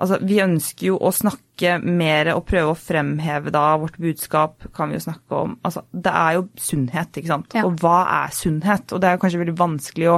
Altså, 0.00 0.16
vi 0.24 0.38
ønsker 0.40 0.86
jo 0.90 0.96
å 0.96 1.12
snakke 1.12 1.76
mer 1.84 2.32
og 2.32 2.46
prøve 2.48 2.72
å 2.72 2.78
fremheve 2.78 3.52
da 3.52 3.64
vårt 3.80 3.98
budskap, 4.00 4.64
kan 4.76 4.88
vi 4.90 4.96
jo 4.96 5.04
snakke 5.04 5.42
om. 5.44 5.58
Altså, 5.66 5.84
det 5.92 6.14
er 6.22 6.38
jo 6.38 6.46
sunnhet, 6.56 7.12
ikke 7.20 7.32
sant. 7.34 7.56
Ja. 7.58 7.66
Og 7.68 7.82
hva 7.82 7.98
er 8.22 8.32
sunnhet? 8.34 8.94
Og 8.94 9.02
det 9.02 9.10
er 9.10 9.18
jo 9.18 9.22
kanskje 9.26 9.42
veldig 9.42 9.58
vanskelig 9.60 10.08
å, 10.14 10.16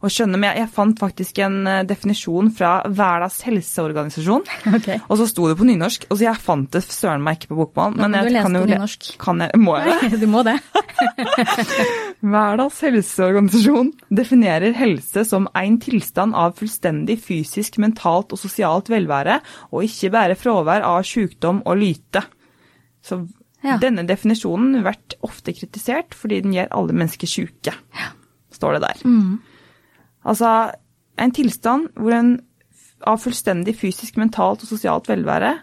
å 0.00 0.08
skjønne, 0.08 0.38
men 0.40 0.48
jeg, 0.50 0.62
jeg 0.62 0.70
fant 0.72 1.00
faktisk 1.02 1.38
en 1.44 1.56
eh, 1.68 1.80
definisjon 1.84 2.48
fra 2.56 2.70
Verdens 2.88 3.40
helseorganisasjon. 3.46 4.46
Okay. 4.80 5.00
Og 5.10 5.18
så 5.20 5.26
sto 5.28 5.48
det 5.50 5.56
på 5.58 5.66
nynorsk, 5.66 6.06
og 6.08 6.16
så 6.16 6.24
jeg 6.24 6.40
fant 6.40 6.70
det 6.72 6.80
søren 6.86 7.22
meg 7.24 7.36
ikke 7.40 7.50
på 7.50 7.58
bokmål. 7.58 7.96
Men 7.98 8.14
jeg 8.16 8.30
lese 8.32 8.44
kan 8.46 8.56
jo 8.56 8.62
på 8.62 8.70
nynorsk. 8.70 9.08
Kan 9.20 9.42
jeg, 9.44 9.60
må 9.60 9.74
jeg 9.76 9.98
det? 10.12 10.20
Du 10.22 10.26
må 10.30 10.44
det. 10.46 10.54
Verdens 12.36 12.78
helseorganisasjon 12.84 13.90
definerer 14.14 14.76
helse 14.76 15.24
som 15.28 15.48
en 15.56 15.76
tilstand 15.82 16.36
av 16.38 16.54
fullstendig 16.60 17.18
fysisk, 17.24 17.78
mentalt 17.82 18.32
og 18.36 18.40
sosialt 18.40 18.90
velvære, 18.92 19.40
og 19.72 19.84
ikke 19.86 20.12
bare 20.14 20.38
fravær 20.38 20.84
av 20.86 21.02
sykdom 21.08 21.62
og 21.66 21.80
lyte. 21.80 22.24
Så 23.04 23.22
Ja. 23.62 23.76
denne 23.76 24.06
definisjonen 24.08 24.80
blir 24.80 24.96
ofte 25.26 25.52
kritisert 25.52 26.14
fordi 26.16 26.40
den 26.40 26.54
gjør 26.56 26.70
alle 26.72 26.94
mennesker 26.96 27.28
syke, 27.28 27.74
står 28.56 28.78
det 28.78 28.82
der. 28.86 29.02
Altså 30.28 30.52
en 31.20 31.34
tilstand 31.36 31.90
hvor 31.96 32.14
en 32.16 32.36
av 33.08 33.20
fullstendig 33.22 33.74
fysisk, 33.78 34.18
mentalt 34.20 34.64
og 34.64 34.68
sosialt 34.68 35.08
velvære, 35.08 35.54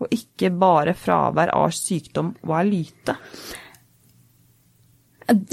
og 0.00 0.12
ikke 0.12 0.50
bare 0.52 0.96
fravær 0.96 1.52
av 1.56 1.72
sykdom, 1.76 2.34
hva 2.44 2.60
er 2.62 2.68
lyte? 2.68 3.16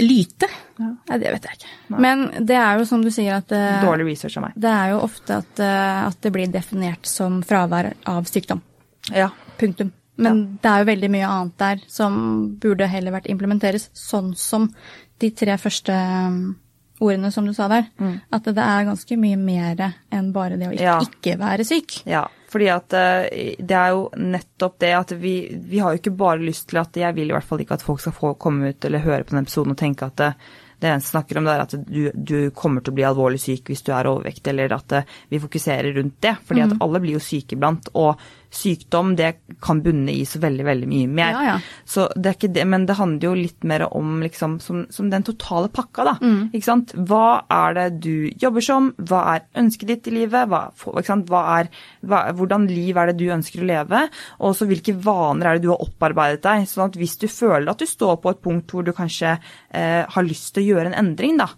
Lyte? 0.04 0.50
Ja. 0.78 0.90
Nei, 1.10 1.18
det 1.22 1.32
vet 1.34 1.48
jeg 1.48 1.58
ikke. 1.58 2.00
Men 2.04 2.28
det 2.46 2.58
er 2.60 2.78
jo 2.78 2.86
som 2.88 3.02
du 3.04 3.10
sier 3.14 3.40
at 3.40 3.52
eh, 3.56 3.82
Dårlig 3.82 4.12
research 4.12 4.38
av 4.38 4.48
meg. 4.48 4.58
det 4.60 4.70
er 4.70 4.92
jo 4.94 5.00
ofte 5.02 5.40
at, 5.42 5.62
eh, 5.64 6.00
at 6.06 6.20
det 6.22 6.32
blir 6.36 6.52
definert 6.54 7.10
som 7.10 7.40
fravær 7.46 7.94
av 8.10 8.30
sykdom. 8.30 8.62
Ja. 9.10 9.32
Punktum. 9.60 9.92
Men 10.22 10.44
det 10.62 10.70
er 10.70 10.84
jo 10.84 10.90
veldig 10.92 11.10
mye 11.10 11.30
annet 11.30 11.56
der 11.58 11.80
som 11.90 12.14
burde 12.62 12.86
heller 12.90 13.16
vært 13.16 13.32
implementeres, 13.34 13.88
sånn 13.98 14.36
som 14.38 14.68
de 15.24 15.32
tre 15.34 15.56
første 15.58 15.96
ordene 17.02 17.32
som 17.34 17.46
du 17.48 17.54
sa 17.54 17.68
der. 17.72 17.88
At 18.32 18.46
det 18.46 18.58
er 18.62 18.86
ganske 18.88 19.18
mye 19.20 19.38
mer 19.40 19.82
enn 20.14 20.32
bare 20.36 20.58
det 20.60 20.68
å 20.70 20.74
ikke, 20.76 20.84
Ja. 20.84 21.00
ikke 21.02 21.38
være 21.42 21.66
syk. 21.66 22.02
Ja, 22.06 22.26
fordi 22.54 22.68
at 22.70 22.94
eh, 22.94 23.56
det 23.60 23.76
er 23.78 23.90
jo 23.96 24.10
nettopp 24.18 24.78
det 24.80 24.92
at 24.98 25.12
vi, 25.18 25.34
vi 25.58 25.80
har 25.82 25.94
jo 25.96 26.00
ikke 26.04 26.16
bare 26.18 26.40
lyst 26.46 26.68
til 26.70 26.78
at 26.84 26.94
Jeg 26.96 27.16
vil 27.16 27.30
i 27.30 27.34
hvert 27.34 27.48
fall 27.50 27.60
ikke 27.64 27.74
at 27.80 27.82
folk 27.86 28.00
skal 28.04 28.14
få 28.14 28.34
komme 28.38 28.70
ut 28.70 28.86
eller 28.86 29.00
høre 29.04 29.24
på 29.26 29.34
den 29.36 29.44
episoden 29.44 29.74
og 29.74 29.78
tenke 29.82 30.06
at 30.06 30.16
det, 30.22 30.30
det 30.84 30.92
eneste 30.92 31.14
snakker 31.16 31.38
om 31.40 31.46
det 31.48 31.54
er 31.56 31.62
at 31.66 31.76
du, 31.88 32.12
du 32.14 32.38
kommer 32.52 32.82
til 32.84 32.92
å 32.94 32.98
bli 33.00 33.06
alvorlig 33.08 33.40
syk 33.42 33.70
hvis 33.72 33.82
du 33.88 33.92
er 33.96 34.08
overvektig, 34.12 34.52
eller 34.54 34.74
at 34.78 34.92
eh, 35.00 35.04
vi 35.34 35.40
fokuserer 35.40 35.94
rundt 35.98 36.22
det. 36.22 36.36
Fordi 36.46 36.62
at 36.68 36.78
alle 36.84 37.00
blir 37.04 37.18
jo 37.18 37.24
syke 37.24 37.56
iblant, 37.58 37.90
og 37.96 38.20
sykdom 38.54 39.14
det 39.18 39.30
kan 39.64 39.82
bunne 39.84 40.14
i 40.14 40.24
så 40.30 40.40
veldig, 40.44 40.66
veldig 40.68 40.90
mye 40.90 41.10
mer. 41.10 41.32
Ja, 41.34 41.44
ja. 41.48 41.56
Så 41.90 42.06
det 42.16 42.30
er 42.30 42.38
ikke 42.38 42.52
det, 42.56 42.66
men 42.70 42.86
det 42.90 42.98
handler 43.00 43.30
jo 43.30 43.34
litt 43.38 43.68
mer 43.68 43.86
om 43.90 44.20
liksom 44.24 44.60
som, 44.64 44.84
som 44.94 45.10
den 45.12 45.26
totale 45.26 45.72
pakka, 45.74 46.06
da. 46.08 46.16
Ikke 46.52 46.68
sant. 46.68 46.94
Hva 47.10 47.44
er 47.52 47.78
det 47.80 47.88
du 48.06 48.16
jobber 48.42 48.66
som? 48.66 48.92
Hva 48.98 49.24
er 49.34 49.48
ønsket 49.64 49.90
ditt 49.90 50.12
i 50.12 50.16
livet? 50.20 50.52
Hva? 50.52 50.64
Hva 50.74 51.42
er, 51.58 51.72
hva, 52.06 52.22
hvordan 52.38 52.68
liv 52.70 53.00
er 53.00 53.12
det 53.12 53.18
du 53.22 53.26
ønsker 53.34 53.64
å 53.64 53.70
leve? 53.70 54.06
Og 54.44 54.56
så 54.58 54.70
hvilke 54.70 54.96
vaner 54.96 55.50
er 55.50 55.58
det 55.58 55.68
du 55.68 55.72
har 55.74 55.84
opparbeidet 55.84 56.44
deg? 56.46 56.68
Sånn 56.70 56.88
at 56.90 57.00
hvis 57.00 57.18
du 57.22 57.28
føler 57.32 57.72
at 57.72 57.82
du 57.82 57.90
står 57.90 58.20
på 58.24 58.34
et 58.34 58.44
punkt 58.44 58.74
hvor 58.74 58.86
du 58.86 58.94
kanskje 58.96 59.36
eh, 59.36 60.04
har 60.10 60.28
lyst 60.28 60.54
til 60.54 60.66
å 60.66 60.70
gjøre 60.74 60.92
en 60.92 61.00
endring, 61.06 61.40
da, 61.42 61.50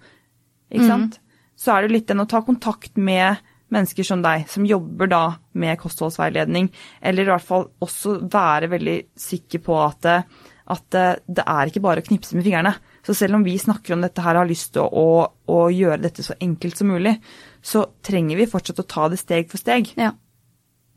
ikke 0.71 0.89
sant? 0.89 1.19
så 1.55 1.75
er 1.75 1.85
det 1.85 1.93
litt 1.95 2.09
den 2.09 2.23
å 2.23 2.29
ta 2.29 2.41
kontakt 2.45 2.97
med 2.99 3.39
mennesker 3.75 4.07
som 4.07 4.23
deg, 4.23 4.47
som 4.49 4.65
jobber 4.67 5.09
da 5.11 5.21
med 5.53 5.77
kostholdsveiledning, 5.81 6.71
eller 7.03 7.23
i 7.27 7.31
hvert 7.33 7.45
fall 7.45 7.67
også 7.83 8.17
være 8.31 8.69
veldig 8.71 8.97
sikker 9.19 9.61
på 9.65 9.77
at, 9.85 9.99
det- 10.01 10.23
at 10.67 10.83
det- 10.95 11.19
det 11.27 11.43
er 11.45 11.67
ikke 11.69 11.81
bare 11.83 12.01
å 12.01 12.07
knipse 12.07 12.33
med 12.35 12.43
fingrene. 12.47 12.73
Så 13.05 13.13
selv 13.15 13.35
om 13.37 13.43
vi 13.45 13.57
snakker 13.61 13.93
om 13.93 14.01
dette 14.01 14.23
her 14.25 14.33
og 14.35 14.45
har 14.47 14.49
lyst 14.49 14.71
til 14.73 14.81
å, 14.81 14.89
å, 14.89 15.29
å 15.47 15.59
gjøre 15.69 16.01
dette 16.01 16.23
så 16.25 16.33
enkelt 16.41 16.77
som 16.79 16.87
mulig, 16.89 17.19
så 17.61 17.85
trenger 18.01 18.35
vi 18.39 18.47
fortsatt 18.49 18.79
å 18.81 18.87
ta 18.87 19.07
det 19.09 19.19
steg 19.21 19.49
for 19.51 19.61
steg. 19.61 19.91
Ja. 19.95 20.11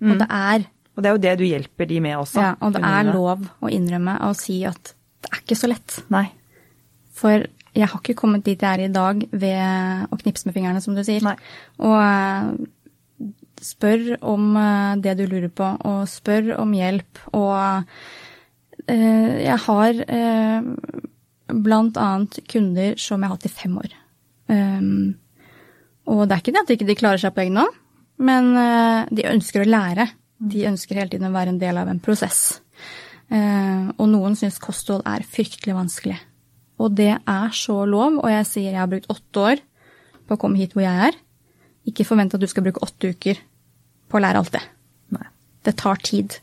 Og 0.00 0.16
det 0.18 0.28
er, 0.30 0.64
Og 0.96 1.02
det 1.02 1.10
er 1.10 1.14
jo 1.14 1.22
det 1.26 1.38
du 1.38 1.44
hjelper 1.44 1.86
de 1.86 2.00
med 2.00 2.16
også. 2.16 2.40
ja, 2.40 2.54
og 2.62 2.72
det 2.72 2.82
er 2.82 3.12
lov 3.12 3.44
å 3.62 3.68
innrømme 3.70 4.16
og 4.26 4.34
si 4.36 4.64
at 4.64 4.94
det 5.22 5.30
er 5.32 5.42
ikke 5.44 5.56
så 5.58 5.68
lett. 5.68 5.98
Nei. 6.10 6.30
For 7.18 7.44
jeg 7.78 7.86
har 7.86 8.00
ikke 8.02 8.18
kommet 8.18 8.44
dit 8.46 8.60
jeg 8.60 8.68
er 8.68 8.84
i 8.86 8.92
dag 8.92 9.22
ved 9.30 10.08
å 10.10 10.18
knipse 10.20 10.48
med 10.48 10.56
fingrene, 10.56 10.82
som 10.82 10.96
du 10.96 11.04
sier. 11.06 11.22
Nei. 11.24 11.36
Og 11.86 11.96
eh, 12.02 13.30
spør 13.64 14.10
om 14.26 14.50
eh, 14.58 14.98
det 15.04 15.16
du 15.20 15.24
lurer 15.26 15.50
på, 15.52 15.70
og 15.88 16.08
spør 16.10 16.54
om 16.58 16.74
hjelp. 16.74 17.22
Og 17.38 17.56
eh, 18.86 19.32
jeg 19.46 19.58
har 19.68 20.04
blant 21.48 21.96
annet 22.02 22.42
kunder 22.50 22.98
som 23.00 23.22
jeg 23.22 23.30
har 23.30 23.36
hatt 23.38 23.48
i 23.48 23.54
fem 23.54 23.80
år. 23.80 23.96
Um, 24.48 25.16
og 26.08 26.22
det 26.24 26.34
er 26.34 26.42
ikke 26.42 26.52
det 26.52 26.60
at 26.60 26.70
de 26.70 26.76
ikke 26.76 27.00
klarer 27.02 27.20
seg 27.20 27.34
på 27.36 27.42
egen 27.44 27.56
hånd, 27.60 27.74
men 28.24 28.50
de 29.12 29.26
ønsker 29.28 29.62
å 29.62 29.68
lære. 29.68 30.08
De 30.38 30.64
ønsker 30.68 30.96
hele 30.98 31.12
tiden 31.12 31.28
å 31.28 31.34
være 31.34 31.52
en 31.54 31.60
del 31.60 31.80
av 31.80 31.88
en 31.88 32.00
prosess. 32.02 32.58
Eh, 33.28 33.88
og 34.00 34.06
noen 34.08 34.36
syns 34.38 34.56
kosthold 34.62 35.04
er 35.08 35.26
fryktelig 35.28 35.76
vanskelig. 35.76 36.16
Og 36.78 36.94
det 36.94 37.14
er 37.18 37.54
så 37.56 37.80
lov, 37.88 38.20
og 38.22 38.28
jeg 38.30 38.46
sier 38.46 38.72
jeg 38.72 38.80
har 38.80 38.90
brukt 38.90 39.10
åtte 39.10 39.46
år 39.52 39.62
på 40.28 40.36
å 40.36 40.40
komme 40.40 40.60
hit 40.60 40.76
hvor 40.76 40.84
jeg 40.84 41.08
er. 41.08 41.16
Ikke 41.88 42.06
forvent 42.06 42.36
at 42.36 42.42
du 42.42 42.46
skal 42.50 42.66
bruke 42.66 42.82
åtte 42.84 43.10
uker 43.14 43.40
på 44.08 44.18
å 44.18 44.22
lære 44.22 44.42
alt 44.42 44.52
det. 44.54 44.62
Nei. 45.16 45.26
Det 45.66 45.74
tar 45.80 45.98
tid. 46.04 46.38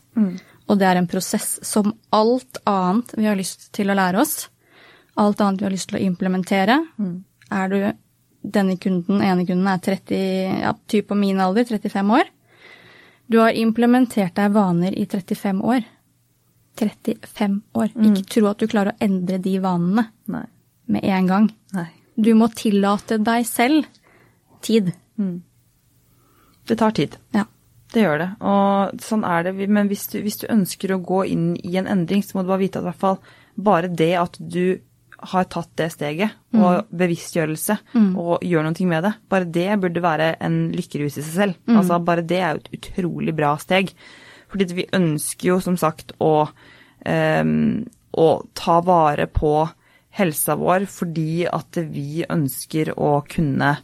Og 0.66 0.80
det 0.80 0.88
er 0.88 1.00
en 1.00 1.08
prosess 1.10 1.56
som 1.66 1.92
alt 2.14 2.60
annet 2.66 3.14
vi 3.16 3.28
har 3.28 3.38
lyst 3.38 3.70
til 3.76 3.90
å 3.90 3.96
lære 3.96 4.20
oss. 4.22 4.48
Alt 5.16 5.40
annet 5.40 5.62
vi 5.62 5.68
har 5.68 5.74
lyst 5.74 5.88
til 5.92 6.00
å 6.00 6.04
implementere. 6.04 6.80
Er 7.54 7.70
du 7.70 7.78
denne 8.46 8.76
kunden, 8.78 9.22
ene 9.22 9.46
kunden 9.46 9.66
er 9.70 9.78
30, 9.82 10.60
ja, 10.62 10.72
typ 10.90 11.08
på 11.10 11.18
min 11.18 11.40
alder, 11.42 11.64
35 11.66 12.12
år. 12.18 12.28
Du 13.26 13.40
har 13.42 13.56
implementert 13.58 14.36
deg 14.38 14.52
vaner 14.54 14.94
i 14.94 15.06
35 15.06 15.62
år. 15.66 15.86
35 16.78 17.60
år. 17.74 17.92
Ikke 18.08 18.24
tro 18.36 18.50
at 18.50 18.62
du 18.62 18.68
klarer 18.70 18.94
å 18.94 19.04
endre 19.06 19.40
de 19.42 19.56
vanene 19.62 20.08
Nei. 20.32 20.46
med 20.92 21.04
en 21.04 21.30
gang. 21.30 21.50
Nei. 21.76 21.88
Du 22.16 22.32
må 22.38 22.48
tillate 22.56 23.18
deg 23.20 23.44
selv 23.48 23.88
tid. 24.64 24.92
Det 26.66 26.78
tar 26.80 26.96
tid. 26.96 27.18
Ja. 27.36 27.46
Det 27.92 28.02
gjør 28.02 28.18
det, 28.18 28.26
og 28.44 29.00
sånn 29.00 29.22
er 29.24 29.46
det. 29.46 29.52
Men 29.72 29.88
hvis 29.88 30.08
du, 30.10 30.18
hvis 30.24 30.40
du 30.42 30.48
ønsker 30.52 30.92
å 30.92 31.00
gå 31.00 31.22
inn 31.30 31.52
i 31.64 31.76
en 31.78 31.86
endring, 31.88 32.24
så 32.26 32.36
må 32.36 32.42
du 32.42 32.50
bare 32.50 32.64
vite 32.64 32.80
at 32.80 32.84
i 32.84 32.88
hvert 32.90 33.04
fall 33.04 33.20
bare 33.56 33.88
det 33.88 34.12
at 34.20 34.36
du 34.42 34.80
har 35.30 35.46
tatt 35.48 35.70
det 35.80 35.86
steget, 35.94 36.34
og 36.58 36.90
bevisstgjørelse, 36.92 37.78
og 38.20 38.44
gjør 38.44 38.66
noe 38.66 38.88
med 38.90 39.06
det, 39.06 39.12
bare 39.32 39.48
det 39.48 39.68
burde 39.80 40.02
være 40.04 40.28
en 40.44 40.58
lykkerus 40.76 41.16
i 41.16 41.24
seg 41.24 41.32
selv. 41.38 41.60
Altså 41.72 42.00
Bare 42.04 42.26
det 42.26 42.40
er 42.42 42.50
jo 42.52 42.64
et 42.64 42.74
utrolig 42.76 43.36
bra 43.38 43.54
steg. 43.62 43.94
Fordi 44.56 44.78
vi 44.78 44.86
ønsker 44.96 45.50
jo 45.50 45.58
som 45.60 45.76
sagt 45.76 46.14
å, 46.24 46.48
um, 47.04 47.84
å 48.16 48.28
ta 48.56 48.78
vare 48.80 49.26
på 49.28 49.68
helsa 50.16 50.56
vår 50.56 50.86
fordi 50.88 51.44
at 51.44 51.76
vi 51.92 52.24
ønsker 52.24 52.94
å 52.96 53.18
kunne 53.28 53.74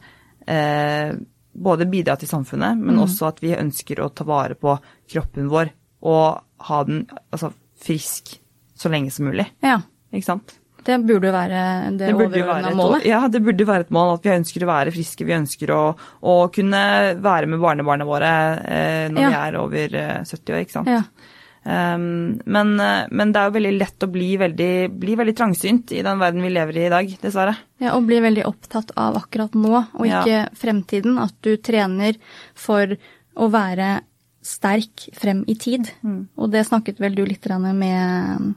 uh, 0.48 1.10
både 1.52 1.84
bidra 1.92 2.16
til 2.16 2.30
samfunnet, 2.30 2.80
men 2.80 2.96
Mm. 2.96 3.02
også 3.04 3.28
at 3.28 3.42
vi 3.44 3.52
ønsker 3.52 4.00
å 4.00 4.08
ta 4.08 4.24
vare 4.24 4.56
på 4.56 4.78
kroppen 5.12 5.50
vår 5.52 5.74
og 6.08 6.40
ha 6.70 6.84
den 6.88 7.04
altså, 7.30 7.52
frisk 7.76 8.40
så 8.74 8.88
lenge 8.88 9.10
som 9.12 9.28
mulig. 9.28 9.44
Ja. 9.62 9.82
Ikke 10.12 10.24
sant? 10.24 10.56
Det 10.86 10.98
burde 11.06 11.28
jo 11.28 11.34
være 11.34 11.60
det, 11.96 11.98
det 12.08 12.14
overordna 12.14 12.72
målet. 12.78 13.04
Ja, 13.06 13.20
det 13.30 13.42
burde 13.44 13.66
være 13.68 13.86
et 13.86 13.92
mål 13.94 14.14
at 14.16 14.24
vi 14.26 14.34
ønsker 14.36 14.64
å 14.64 14.70
være 14.72 14.94
friske. 14.94 15.26
Vi 15.28 15.36
ønsker 15.36 15.74
å, 15.74 15.82
å 16.22 16.34
kunne 16.54 16.82
være 17.22 17.50
med 17.50 17.62
barnebarna 17.62 18.08
våre 18.08 18.32
eh, 18.62 19.06
når 19.12 19.22
Ja. 19.22 19.28
vi 19.28 19.38
er 19.42 19.60
over 19.60 19.96
eh, 20.02 20.18
70 20.26 20.56
år, 20.56 20.64
ikke 20.66 20.76
sant. 20.78 20.90
Ja. 20.90 21.04
Um, 21.62 22.40
men, 22.50 22.72
eh, 22.82 23.04
men 23.14 23.30
det 23.30 23.38
er 23.38 23.46
jo 23.50 23.54
veldig 23.54 23.72
lett 23.78 24.02
å 24.02 24.08
bli 24.10 24.32
veldig, 24.40 24.70
bli 24.98 25.14
veldig 25.18 25.34
trangsynt 25.38 25.92
i 25.94 26.00
den 26.02 26.18
verden 26.18 26.42
vi 26.42 26.50
lever 26.50 26.78
i 26.80 26.86
i 26.88 26.90
dag, 26.90 27.12
dessverre. 27.22 27.54
Ja, 27.78 27.92
og 27.94 28.08
bli 28.08 28.18
veldig 28.24 28.46
opptatt 28.48 28.90
av 28.98 29.20
akkurat 29.20 29.54
nå, 29.54 29.76
og 29.94 30.06
Ja. 30.08 30.24
ikke 30.24 30.48
fremtiden. 30.58 31.20
At 31.22 31.36
du 31.46 31.54
trener 31.56 32.18
for 32.58 32.96
å 33.38 33.48
være 33.52 34.00
sterk 34.42 35.06
frem 35.14 35.44
i 35.46 35.54
tid. 35.54 35.86
Mm. 36.02 36.26
Og 36.36 36.50
det 36.50 36.66
snakket 36.66 36.98
vel 36.98 37.14
du 37.14 37.24
litt 37.24 37.46
med 37.46 37.82
eh, 37.86 38.50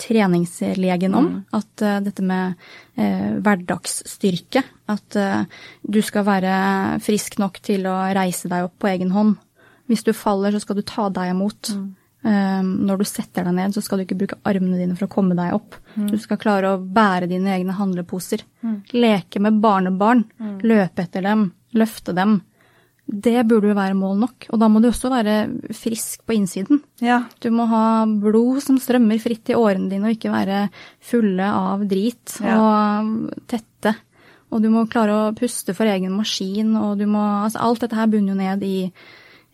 treningslegen 0.00 1.14
om. 1.14 1.30
At 1.56 1.84
uh, 1.84 1.98
dette 2.04 2.24
med 2.24 2.56
uh, 2.96 3.38
hverdagsstyrke. 3.44 4.64
At 4.90 5.18
uh, 5.20 5.44
du 5.82 6.00
skal 6.04 6.26
være 6.28 6.54
frisk 7.04 7.38
nok 7.42 7.60
til 7.64 7.88
å 7.90 7.96
reise 8.16 8.50
deg 8.50 8.68
opp 8.68 8.78
på 8.80 8.90
egen 8.94 9.12
hånd. 9.14 9.36
Hvis 9.90 10.06
du 10.06 10.14
faller, 10.14 10.54
så 10.54 10.62
skal 10.62 10.78
du 10.78 10.86
ta 10.86 11.08
deg 11.12 11.32
imot. 11.32 11.72
Eh, 12.20 12.62
når 12.62 13.00
du 13.00 13.06
setter 13.08 13.46
deg 13.48 13.56
ned, 13.56 13.72
så 13.74 13.80
skal 13.82 13.98
du 13.98 14.04
ikke 14.04 14.18
bruke 14.20 14.38
armene 14.48 14.76
dine 14.76 14.96
for 14.96 15.08
å 15.08 15.12
komme 15.12 15.36
deg 15.38 15.54
opp. 15.56 15.78
Du 15.96 16.18
skal 16.20 16.38
klare 16.40 16.74
å 16.74 16.80
bære 16.80 17.30
dine 17.30 17.54
egne 17.56 17.74
handleposer. 17.78 18.44
Leke 18.92 19.42
med 19.42 19.60
barnebarn. 19.62 20.26
Løpe 20.62 21.06
etter 21.06 21.24
dem. 21.26 21.48
Løfte 21.76 22.14
dem. 22.16 22.40
Det 23.10 23.46
burde 23.48 23.68
jo 23.72 23.74
være 23.74 23.96
mål 23.98 24.18
nok. 24.22 24.46
Og 24.54 24.60
da 24.62 24.68
må 24.70 24.80
du 24.80 24.88
også 24.90 25.10
være 25.10 25.34
frisk 25.74 26.22
på 26.28 26.36
innsiden. 26.36 26.82
Ja. 27.02 27.24
Du 27.42 27.48
må 27.50 27.66
ha 27.70 28.04
blod 28.06 28.60
som 28.62 28.78
strømmer 28.78 29.18
fritt 29.22 29.50
i 29.50 29.56
årene 29.58 29.90
dine, 29.90 30.06
og 30.06 30.14
ikke 30.14 30.30
være 30.30 30.60
fulle 31.02 31.48
av 31.50 31.82
drit 31.90 32.36
Ja. 32.44 32.58
og 32.60 33.32
tette. 33.50 33.96
Og 34.50 34.62
du 34.62 34.68
må 34.70 34.84
klare 34.90 35.14
å 35.14 35.34
puste 35.34 35.74
for 35.74 35.86
egen 35.86 36.12
maskin, 36.16 36.76
og 36.76 36.98
du 36.98 37.06
må 37.06 37.22
Altså 37.44 37.58
alt 37.62 37.80
dette 37.80 37.96
her 37.98 38.06
bunner 38.10 38.34
jo 38.34 38.38
ned 38.38 38.62
i 38.66 38.92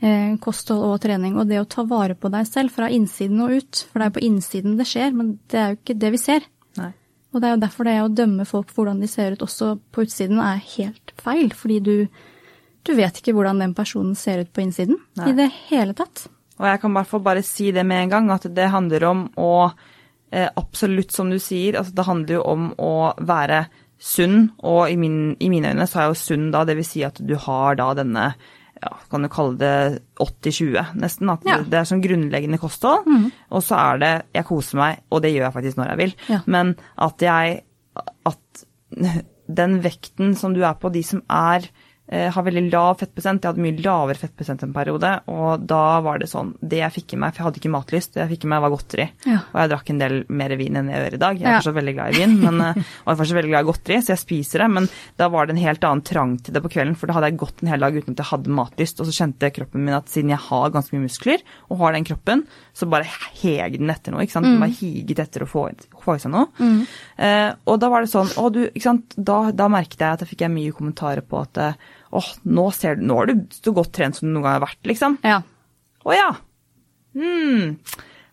eh, 0.03 0.37
kosthold 0.41 0.85
og 0.93 1.01
trening. 1.01 1.37
Og 1.41 1.49
det 1.49 1.61
å 1.61 1.69
ta 1.69 1.83
vare 1.85 2.15
på 2.15 2.31
deg 2.33 2.47
selv 2.49 2.71
fra 2.77 2.89
innsiden 2.93 3.41
og 3.41 3.51
ut. 3.57 3.87
For 3.91 3.99
det 3.99 4.05
er 4.07 4.11
jo 4.13 4.19
på 4.21 4.27
innsiden 4.29 4.77
det 4.77 4.87
skjer, 4.89 5.13
men 5.17 5.39
det 5.49 5.61
er 5.61 5.69
jo 5.75 5.81
ikke 5.81 5.99
det 6.05 6.13
vi 6.13 6.21
ser. 6.21 6.47
Nei. 6.77 6.93
Og 7.33 7.41
det 7.43 7.49
er 7.49 7.55
jo 7.57 7.61
derfor 7.67 7.85
det 7.85 7.97
å 8.03 8.09
dømme 8.13 8.45
folk 8.49 8.71
for 8.71 8.85
hvordan 8.85 9.01
de 9.01 9.09
ser 9.09 9.33
ut 9.37 9.43
også 9.45 9.75
på 9.93 10.05
utsiden, 10.07 10.39
er 10.41 10.61
helt 10.77 11.13
feil. 11.21 11.51
Fordi 11.53 11.81
du, 11.85 12.09
du 12.87 12.95
vet 12.99 13.20
ikke 13.20 13.34
hvordan 13.37 13.61
den 13.62 13.74
personen 13.76 14.14
ser 14.18 14.41
ut 14.45 14.53
på 14.55 14.62
innsiden 14.64 14.99
Nei. 15.18 15.30
i 15.30 15.37
det 15.39 15.51
hele 15.68 15.95
tatt. 15.99 16.26
Og 16.57 16.66
jeg 16.70 16.80
kan 16.80 16.93
i 16.95 16.99
hvert 17.01 17.11
fall 17.11 17.24
bare 17.26 17.43
si 17.45 17.70
det 17.74 17.84
med 17.87 18.07
en 18.07 18.12
gang, 18.14 18.30
at 18.32 18.47
det 18.57 18.70
handler 18.72 19.05
om 19.11 19.24
å 19.37 19.51
eh, 20.32 20.49
Absolutt 20.57 21.12
som 21.12 21.28
du 21.30 21.39
sier, 21.43 21.76
altså 21.78 21.95
det 21.97 22.07
handler 22.09 22.39
jo 22.39 22.45
om 22.49 22.70
å 22.80 22.93
være 23.20 23.66
sunn, 23.99 24.51
og 24.61 24.91
i, 24.93 24.97
min, 25.01 25.37
i 25.41 25.49
mine 25.53 25.70
øyne 25.72 25.87
så 25.89 26.03
er 26.03 26.11
jo 26.11 26.18
sunn 26.20 26.51
da, 26.53 26.64
det 26.68 26.76
vil 26.76 26.84
si 26.84 27.05
at 27.07 27.20
du 27.24 27.34
har 27.47 27.78
da 27.78 27.91
denne 27.97 28.30
ja, 28.76 28.91
kan 29.11 29.24
du 29.24 29.28
kalle 29.32 29.57
det 29.57 30.03
80-20, 30.20 30.91
nesten. 31.01 31.30
At 31.32 31.47
Ja. 31.49 31.57
det 31.64 31.78
er 31.78 31.87
sånn 31.89 32.03
grunnleggende 32.05 32.59
kosthold. 32.61 33.07
Og 33.49 33.62
så 33.64 33.78
er 33.80 34.03
det 34.03 34.11
Jeg 34.37 34.45
koser 34.45 34.76
meg, 34.76 34.99
og 35.11 35.22
det 35.24 35.30
gjør 35.32 35.47
jeg 35.47 35.55
faktisk 35.55 35.78
når 35.80 35.89
jeg 35.89 36.01
vil. 36.03 36.12
Ja. 36.28 36.41
Men 36.45 36.74
at 36.99 37.24
jeg 37.24 37.62
At 38.28 38.66
den 39.49 39.78
vekten 39.80 40.34
som 40.37 40.53
du 40.53 40.61
er 40.66 40.74
på, 40.76 40.91
de 40.93 41.03
som 41.03 41.22
er 41.30 41.64
har 42.09 42.45
veldig 42.47 42.71
lav 42.71 42.99
fettprosent. 43.01 43.43
Jeg 43.43 43.51
hadde 43.51 43.63
mye 43.65 43.83
lavere 43.83 44.15
fettprosent 44.21 44.63
en 44.63 44.73
periode, 44.73 45.09
og 45.27 45.65
da 45.67 46.01
var 46.01 46.21
det 46.23 46.29
sånn 46.31 46.53
Det 46.63 46.79
jeg 46.79 46.93
fikk 46.95 47.15
i 47.15 47.19
meg, 47.19 47.33
for 47.35 47.41
jeg 47.43 47.47
hadde 47.49 47.59
ikke 47.59 47.73
matlyst, 47.75 48.13
det 48.15 48.21
jeg 48.23 48.31
fikk 48.37 48.45
i 48.47 48.51
meg 48.53 48.61
var 48.63 48.71
godteri. 48.71 49.07
Ja. 49.27 49.41
Og 49.53 49.59
jeg 49.59 49.71
drakk 49.73 49.91
en 49.91 49.99
del 49.99 50.15
mer 50.29 50.55
vin 50.57 50.77
enn 50.79 50.89
jeg 50.93 51.03
gjør 51.03 51.15
i 51.19 51.23
dag. 51.25 51.41
Jeg 51.41 51.47
er 51.47 51.51
Ja. 51.51 51.59
fortsatt 51.59 51.75
veldig 51.81 51.95
glad 51.97 52.15
i 52.15 52.19
vin, 52.21 52.37
men, 52.45 52.61
eh, 52.61 52.71
og 52.79 53.09
jeg 53.11 53.13
er 53.13 53.19
fortsatt 53.23 53.39
veldig 53.41 53.51
glad 53.51 53.65
i 53.67 53.71
godteri, 53.73 53.97
så 54.03 54.15
jeg 54.15 54.23
spiser 54.23 54.59
det. 54.63 54.71
Men 54.71 54.89
da 55.19 55.29
var 55.29 55.47
det 55.47 55.57
en 55.57 55.63
helt 55.65 55.81
annen 55.85 56.05
trang 56.05 56.37
til 56.43 56.55
det 56.55 56.63
på 56.63 56.71
kvelden, 56.71 56.97
for 56.97 57.07
da 57.11 57.15
hadde 57.19 57.31
jeg 57.33 57.39
gått 57.39 57.63
en 57.63 57.69
hel 57.69 57.81
dag 57.81 57.93
uten 57.99 58.13
at 58.15 58.23
jeg 58.23 58.31
hadde 58.31 58.55
matlyst. 58.55 59.01
Og 59.01 59.07
så 59.11 59.17
kjente 59.19 59.51
kroppen 59.53 59.83
min 59.85 59.95
at 59.99 60.07
siden 60.07 60.31
jeg 60.31 60.39
har 60.39 60.71
ganske 60.71 60.93
mye 60.95 61.07
muskler, 61.09 61.43
og 61.71 61.79
har 61.79 61.93
den 61.93 62.05
kroppen, 62.05 62.47
så 62.73 62.89
bare 62.89 63.05
heg 63.43 63.79
den 63.79 63.91
etter 63.91 64.13
noe. 64.13 64.23
ikke 64.23 64.31
sant? 64.39 64.47
Den 64.47 64.61
bare 64.61 64.71
higet 64.71 65.19
etter 65.19 65.43
å 65.43 65.49
få, 65.51 65.67
få 66.03 66.15
i 66.15 66.19
seg 66.23 66.31
noe. 66.31 66.47
Eh, 67.19 67.53
og 67.67 67.81
da 67.81 67.89
var 67.89 68.03
det 68.05 68.11
sånn 68.13 68.31
å 68.39 68.51
du, 68.53 68.67
ikke 68.71 68.83
sant? 68.83 69.15
Da, 69.17 69.51
da 69.51 69.69
merket 69.69 69.99
jeg 69.99 70.13
at 70.13 70.21
jeg 70.21 70.29
fikk 70.37 70.47
mye 70.53 70.73
kommentarer 70.77 71.23
på 71.27 71.41
at 71.43 71.57
eh, 71.59 71.73
åh, 72.17 72.29
nå, 72.49 72.67
ser 72.75 72.99
du, 72.99 73.07
nå 73.09 73.21
er 73.23 73.31
du 73.31 73.47
så 73.55 73.75
godt 73.77 73.93
trent 73.97 74.19
som 74.19 74.29
du 74.29 74.33
noen 74.35 74.47
gang 74.47 74.59
har 74.59 74.67
vært, 74.67 74.83
liksom. 74.89 75.19
Ja. 75.27 75.41
Å 76.07 76.14
ja. 76.17 76.29
Hmm. 77.17 77.77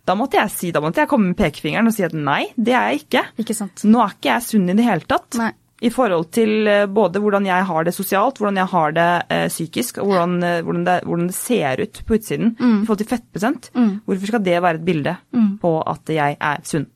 Da 0.03 0.15
måtte 0.19 0.39
jeg 0.39 0.51
si, 0.51 0.71
da 0.75 0.81
måtte 0.83 1.03
jeg 1.03 1.09
komme 1.11 1.31
med 1.31 1.39
pekefingeren 1.39 1.87
og 1.87 1.95
si 1.95 2.03
at 2.03 2.15
nei, 2.15 2.45
det 2.59 2.75
er 2.75 2.91
jeg 2.91 3.05
ikke. 3.05 3.25
Ikke 3.43 3.55
sant. 3.55 3.85
Nå 3.87 4.01
er 4.03 4.15
ikke 4.17 4.33
jeg 4.33 4.47
sunn 4.49 4.71
i 4.71 4.75
det 4.75 4.87
hele 4.87 5.07
tatt. 5.07 5.37
Nei. 5.39 5.51
I 5.83 5.89
forhold 5.91 6.29
til 6.31 6.67
eh, 6.69 6.85
både 6.87 7.19
hvordan 7.19 7.47
jeg 7.47 7.67
har 7.67 7.83
det 7.83 7.91
sosialt, 7.95 8.37
hvordan 8.39 8.59
jeg 8.61 8.71
har 8.71 8.93
det 8.95 9.07
eh, 9.35 9.47
psykisk, 9.51 9.99
og 9.99 10.11
hvordan, 10.11 10.35
eh, 10.47 10.59
hvordan, 10.63 10.83
det, 10.87 10.97
hvordan 11.07 11.27
det 11.27 11.35
ser 11.35 11.81
ut 11.83 12.01
på 12.07 12.17
utsiden. 12.19 12.53
Mm. 12.59 12.77
I 12.77 12.87
forhold 12.87 13.01
til 13.01 13.09
fettprosent. 13.09 13.71
Hvorfor 14.05 14.31
skal 14.31 14.45
det 14.45 14.61
være 14.63 14.79
et 14.79 14.85
bilde 14.87 15.15
på 15.63 15.73
at 15.95 16.13
jeg 16.15 16.37
er 16.39 16.63
sunn? 16.67 16.87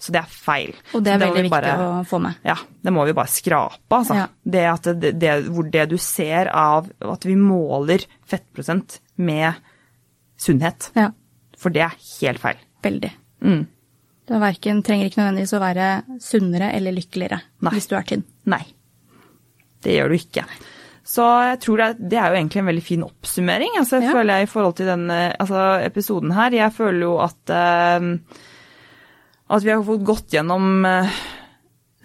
Så 0.00 0.12
det 0.14 0.22
er 0.22 0.30
feil. 0.32 0.70
Og 0.96 1.02
det 1.04 1.12
er 1.12 1.18
det 1.20 1.26
veldig 1.28 1.42
vi 1.44 1.48
viktig 1.50 1.72
å 1.84 1.88
få 2.08 2.18
med. 2.24 2.38
ja, 2.48 2.54
det 2.82 2.92
må 2.96 3.02
vi 3.04 3.12
bare 3.18 3.28
skrape, 3.28 3.98
altså. 3.98 4.14
Ja. 4.16 4.26
Det, 4.44 4.62
at 4.70 4.88
det, 5.02 5.10
det, 5.20 5.34
det 5.74 5.82
du 5.90 5.98
ser 6.00 6.48
av 6.56 6.88
at 7.04 7.26
vi 7.28 7.34
måler 7.36 8.06
fettprosent 8.26 8.96
med 9.20 9.52
sunnhet. 10.40 10.88
Ja, 10.96 11.10
For 11.60 11.68
det 11.74 11.82
er 11.84 11.98
helt 12.22 12.40
feil. 12.40 12.56
veldig. 12.82 13.10
Mm. 13.44 13.66
Verken, 14.30 14.80
trenger 14.86 15.08
ikke 15.10 15.18
nødvendigvis 15.20 15.52
å 15.58 15.60
være 15.60 15.86
sunnere 16.22 16.68
eller 16.76 16.94
lykkeligere 16.94 17.40
Nei. 17.66 17.72
hvis 17.74 17.88
du 17.90 17.96
er 17.98 18.04
tynn. 18.06 18.22
Nei. 18.48 18.62
Det 19.82 19.96
gjør 19.96 20.08
du 20.12 20.16
ikke. 20.20 20.44
Så 21.10 21.24
jeg 21.48 21.58
tror 21.64 21.76
det, 21.80 21.86
er- 21.90 22.08
det 22.12 22.18
er 22.20 22.28
jo 22.30 22.38
egentlig 22.38 22.60
en 22.62 22.68
veldig 22.70 22.84
fin 22.86 23.02
oppsummering. 23.02 23.76
Altså, 23.80 23.98
jeg 24.00 24.04
Ja. 24.08 24.12
føler 24.14 24.38
jeg 24.38 24.42
i 24.48 24.50
forhold 24.52 24.76
til 24.76 24.86
denne 24.86 25.18
altså, 25.40 25.62
episoden 25.84 26.32
her. 26.32 26.50
Jeg 26.52 26.72
føler 26.72 27.00
jo 27.00 27.18
at 27.18 27.50
eh, 27.50 28.00
at 29.50 29.66
vi 29.66 29.72
har 29.74 29.84
fått 29.86 30.06
gått 30.06 30.34
gjennom 30.36 30.84
eh, 30.86 31.20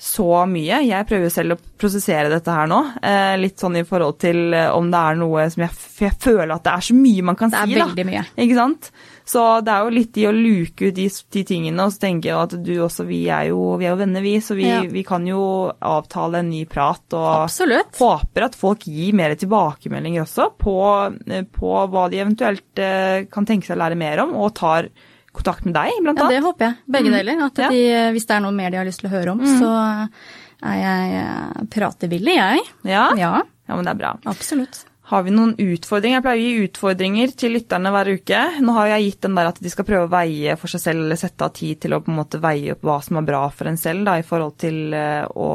så 0.05 0.27
mye. 0.49 0.81
Jeg 0.85 1.07
prøver 1.07 1.31
selv 1.31 1.55
å 1.55 1.59
prosessere 1.79 2.27
dette 2.29 2.51
her 2.51 2.67
nå. 2.67 2.79
Eh, 2.99 3.35
litt 3.39 3.61
sånn 3.61 3.77
i 3.79 3.85
forhold 3.87 4.17
til 4.21 4.53
eh, 4.53 4.67
om 4.75 4.89
det 4.91 5.01
er 5.01 5.19
noe 5.21 5.45
som 5.53 5.63
jeg, 5.63 5.77
jeg 6.03 6.17
føler 6.19 6.51
at 6.57 6.65
det 6.65 6.73
er 6.73 6.87
så 6.89 6.95
mye 6.97 7.27
man 7.29 7.37
kan 7.39 7.53
si. 7.53 7.61
Det 7.61 7.77
er 7.77 7.79
da. 7.79 7.87
veldig 7.87 8.07
mye. 8.09 8.25
Ikke 8.43 8.57
sant? 8.59 8.89
Så 9.25 9.45
det 9.65 9.71
er 9.73 9.85
jo 9.87 9.93
litt 9.95 10.19
i 10.21 10.27
å 10.29 10.33
luke 10.35 10.89
ut 10.91 10.97
de, 10.99 11.07
de 11.33 11.45
tingene, 11.49 11.85
og 11.87 11.95
så 11.95 12.03
tenker 12.03 12.29
jeg 12.29 12.41
at 12.43 12.57
du 12.67 12.73
også, 12.85 13.07
vi 13.09 13.23
er 13.33 13.47
jo, 13.49 13.61
vi 13.81 13.87
er 13.87 13.95
jo 13.95 14.01
venner, 14.03 14.21
vi, 14.21 14.35
så 14.43 14.57
vi, 14.59 14.67
Ja. 14.69 14.83
vi 14.91 15.01
kan 15.07 15.25
jo 15.25 15.39
avtale 15.79 16.43
en 16.43 16.51
ny 16.51 16.61
prat. 16.69 17.01
Og 17.15 17.31
Absolutt. 17.47 17.95
håper 17.97 18.49
at 18.49 18.59
folk 18.59 18.85
gir 18.85 19.15
mer 19.17 19.33
tilbakemeldinger 19.39 20.27
også 20.27 20.51
på, 20.61 20.77
på 21.57 21.73
hva 21.89 22.05
de 22.13 22.21
eventuelt 22.21 22.85
kan 23.33 23.47
tenke 23.49 23.65
seg 23.65 23.79
å 23.79 23.83
lære 23.85 23.97
mer 23.97 24.21
om, 24.27 24.35
og 24.37 24.53
tar 24.61 24.91
kontakt 25.37 25.65
med 25.67 25.75
deg, 25.77 25.91
blant 26.01 26.19
annet. 26.19 26.31
Ja, 26.33 26.39
det 26.39 26.45
håper 26.47 26.67
jeg. 26.69 26.77
Begge 26.97 27.13
deler. 27.13 27.43
At 27.45 27.61
Ja. 27.65 27.69
de, 27.73 27.83
hvis 28.15 28.25
det 28.29 28.35
er 28.37 28.43
noe 28.45 28.55
mer 28.55 28.71
de 28.73 28.77
har 28.81 28.87
lyst 28.87 29.03
til 29.03 29.09
å 29.11 29.13
høre 29.13 29.35
om, 29.35 29.43
så 29.59 29.69
er 30.65 30.75
jeg 30.81 31.15
eh, 31.21 31.63
pratevillig, 31.75 32.35
jeg. 32.39 32.65
Ja? 32.89 33.05
Ja, 33.19 33.31
ja, 33.67 33.75
men 33.75 33.85
det 33.85 33.93
er 33.95 34.01
bra. 34.03 34.13
absolutt. 34.25 34.83
Har 35.05 35.21
vi 35.21 35.29
noen 35.35 35.51
utfordringer? 35.61 36.17
Jeg 36.17 36.23
pleier 36.25 36.39
å 36.39 36.45
gi 36.49 36.63
utfordringer 36.65 37.33
til 37.37 37.51
lytterne 37.53 37.91
hver 37.93 38.07
uke. 38.15 38.39
Nå 38.65 38.73
har 38.73 38.87
jeg 38.95 39.03
gitt 39.11 39.21
den 39.27 39.35
der 39.37 39.51
at 39.51 39.59
de 39.61 39.69
skal 39.69 39.85
prøve 39.85 40.07
å 40.07 40.09
veie 40.15 40.55
for 40.57 40.71
seg 40.73 40.81
selv, 40.81 41.03
eller 41.05 41.19
sette 41.21 41.45
av 41.45 41.53
tid 41.53 41.77
til 41.83 41.93
å 41.93 41.99
på 42.01 42.09
en 42.09 42.17
måte 42.17 42.39
veie 42.41 42.73
opp 42.73 42.81
hva 42.87 42.95
som 43.05 43.19
er 43.21 43.27
bra 43.27 43.43
for 43.53 43.69
en 43.69 43.77
selv, 43.77 44.01
da, 44.07 44.15
i 44.17 44.25
forhold 44.25 44.55
til 44.63 44.95
eh, 44.97 45.27
å, 45.29 45.51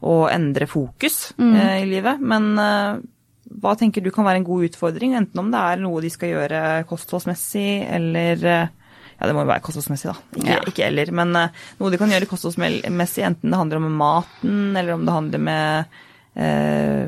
å 0.00 0.14
endre 0.32 0.64
fokus 0.70 1.34
eh, 1.36 1.82
i 1.82 1.90
livet. 1.90 2.24
Men 2.24 2.48
eh, 2.56 3.02
hva 3.60 3.74
tenker 3.76 4.00
du 4.00 4.08
kan 4.16 4.24
være 4.24 4.40
en 4.40 4.48
god 4.48 4.70
utfordring, 4.70 5.12
enten 5.18 5.44
om 5.44 5.52
det 5.52 5.60
er 5.60 5.84
noe 5.84 6.00
de 6.00 6.08
skal 6.16 6.32
gjøre 6.32 6.64
kostholdsmessig, 6.88 7.68
eller 7.98 8.44
eh, 8.48 8.68
ja, 9.20 9.26
det 9.28 9.34
må 9.36 9.44
jo 9.44 9.50
være 9.52 9.62
kostholdsmessig, 9.66 10.08
da. 10.10 10.16
Ikke, 10.40 10.48
Ja. 10.48 10.60
ikke 10.70 10.86
eller. 10.86 11.10
Men 11.12 11.36
uh, 11.36 11.64
noe 11.78 11.92
de 11.92 11.98
kan 12.00 12.08
gjøre 12.10 12.28
kostholdsmessig, 12.30 13.24
enten 13.26 13.52
det 13.52 13.60
handler 13.60 13.76
om 13.82 13.90
maten, 14.00 14.60
eller 14.76 14.94
om 14.96 15.04
det 15.04 15.16
handler 15.18 15.42
med 15.44 15.98
uh, 16.40 17.06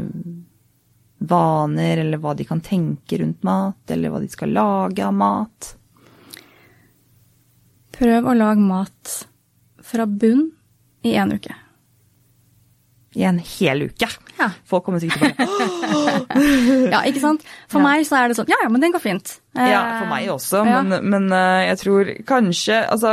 vaner, 1.23 2.03
eller 2.03 2.21
hva 2.21 2.35
de 2.37 2.45
kan 2.45 2.61
tenke 2.61 3.19
rundt 3.23 3.43
mat, 3.47 3.81
eller 3.95 4.13
hva 4.13 4.21
de 4.21 4.29
skal 4.29 4.53
lage 4.53 5.07
av 5.07 5.15
mat. 5.17 5.73
Prøv 7.97 8.29
å 8.29 8.35
lage 8.37 8.61
mat 8.65 9.17
fra 9.83 10.07
bunn 10.07 10.51
i 11.07 11.15
én 11.19 11.33
uke. 11.33 11.55
I 13.19 13.23
en 13.29 13.39
hel 13.45 13.83
uke. 13.91 14.09
Ja. 14.39 14.47
Folk 14.69 14.85
kommer 14.87 15.01
sikkert 15.03 15.37
tilbake. 15.37 15.47
å 15.93 16.91
Ja, 16.95 17.03
ikke 17.09 17.21
sant? 17.23 17.43
For 17.71 17.79
Ja. 17.81 17.85
meg 17.85 18.07
så 18.09 18.17
er 18.19 18.29
det 18.33 18.37
sånn 18.39 18.49
Ja, 18.51 18.57
ja, 18.65 18.69
men 18.73 18.81
den 18.81 18.93
går 18.95 19.03
fint. 19.05 19.35
Ja, 19.55 19.83
Eh, 19.83 19.99
for 20.01 20.09
meg 20.09 20.29
også, 20.33 20.63
ja. 20.65 20.79
men, 20.81 21.05
men 21.13 21.27
eh, 21.37 21.67
jeg 21.69 21.79
tror 21.83 22.11
kanskje 22.25 22.79
altså, 22.89 23.11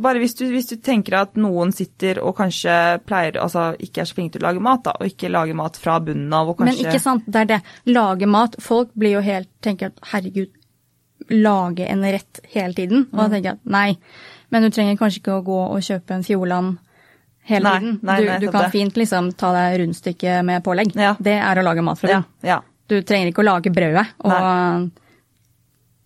Bare 0.00 0.22
hvis 0.22 0.32
du, 0.38 0.46
hvis 0.48 0.70
du 0.70 0.76
tenker 0.80 1.18
at 1.18 1.36
noen 1.36 1.74
sitter 1.76 2.22
og 2.24 2.38
kanskje 2.38 2.72
pleier 3.04 3.36
Altså 3.42 3.66
ikke 3.84 4.00
er 4.00 4.08
så 4.08 4.16
flinke 4.16 4.38
til 4.38 4.46
å 4.46 4.48
lage 4.48 4.64
mat, 4.64 4.80
da, 4.86 4.94
og 4.96 5.10
ikke 5.12 5.28
lager 5.28 5.58
mat 5.60 5.76
fra 5.76 5.98
bunnen 6.00 6.32
av, 6.32 6.48
og 6.54 6.56
kanskje 6.62 6.78
Men 6.80 6.88
ikke 6.88 7.02
sant, 7.04 7.26
det 7.28 7.42
er 7.44 7.50
det. 7.52 7.60
Lage 7.92 8.26
mat. 8.30 8.56
Folk 8.64 8.94
blir 8.96 9.18
jo 9.18 9.24
helt 9.28 9.50
tenker 9.64 9.92
at 9.92 10.00
herregud, 10.14 10.48
lage 11.30 11.84
en 11.88 12.02
rett 12.04 12.40
hele 12.52 12.74
tiden. 12.76 13.06
Og 13.12 13.18
da 13.20 13.28
tenker 13.32 13.50
jeg 13.52 13.58
at 13.60 13.70
nei, 13.76 13.98
men 14.52 14.64
du 14.66 14.70
trenger 14.72 14.96
kanskje 15.00 15.20
ikke 15.22 15.38
å 15.38 15.44
gå 15.46 15.60
og 15.68 15.84
kjøpe 15.84 16.16
en 16.16 16.24
Fjordland 16.26 16.78
hele 17.50 17.68
Nei, 17.68 17.78
tiden. 17.80 17.98
nei, 18.02 18.18
du, 18.20 18.26
nettopp 18.30 18.40
du 18.46 18.50
kan 18.54 18.66
det. 18.66 18.72
fint 18.72 18.96
liksom 18.96 19.32
ta 19.36 19.52
deg 19.52 19.78
rundstykket 19.82 20.44
med 20.48 20.64
pålegg. 20.64 20.94
Ja. 20.96 21.14
Det 21.20 21.38
er 21.38 21.60
å 21.60 21.64
lage 21.66 21.84
mat 21.84 22.00
fra 22.00 22.08
Ja, 22.10 22.20
bunn. 22.22 22.48
ja. 22.48 22.60
Du 22.88 22.98
trenger 23.02 23.30
ikke 23.32 23.44
å 23.44 23.48
lage 23.48 23.72
brødet. 23.72 24.06
Og 24.24 24.90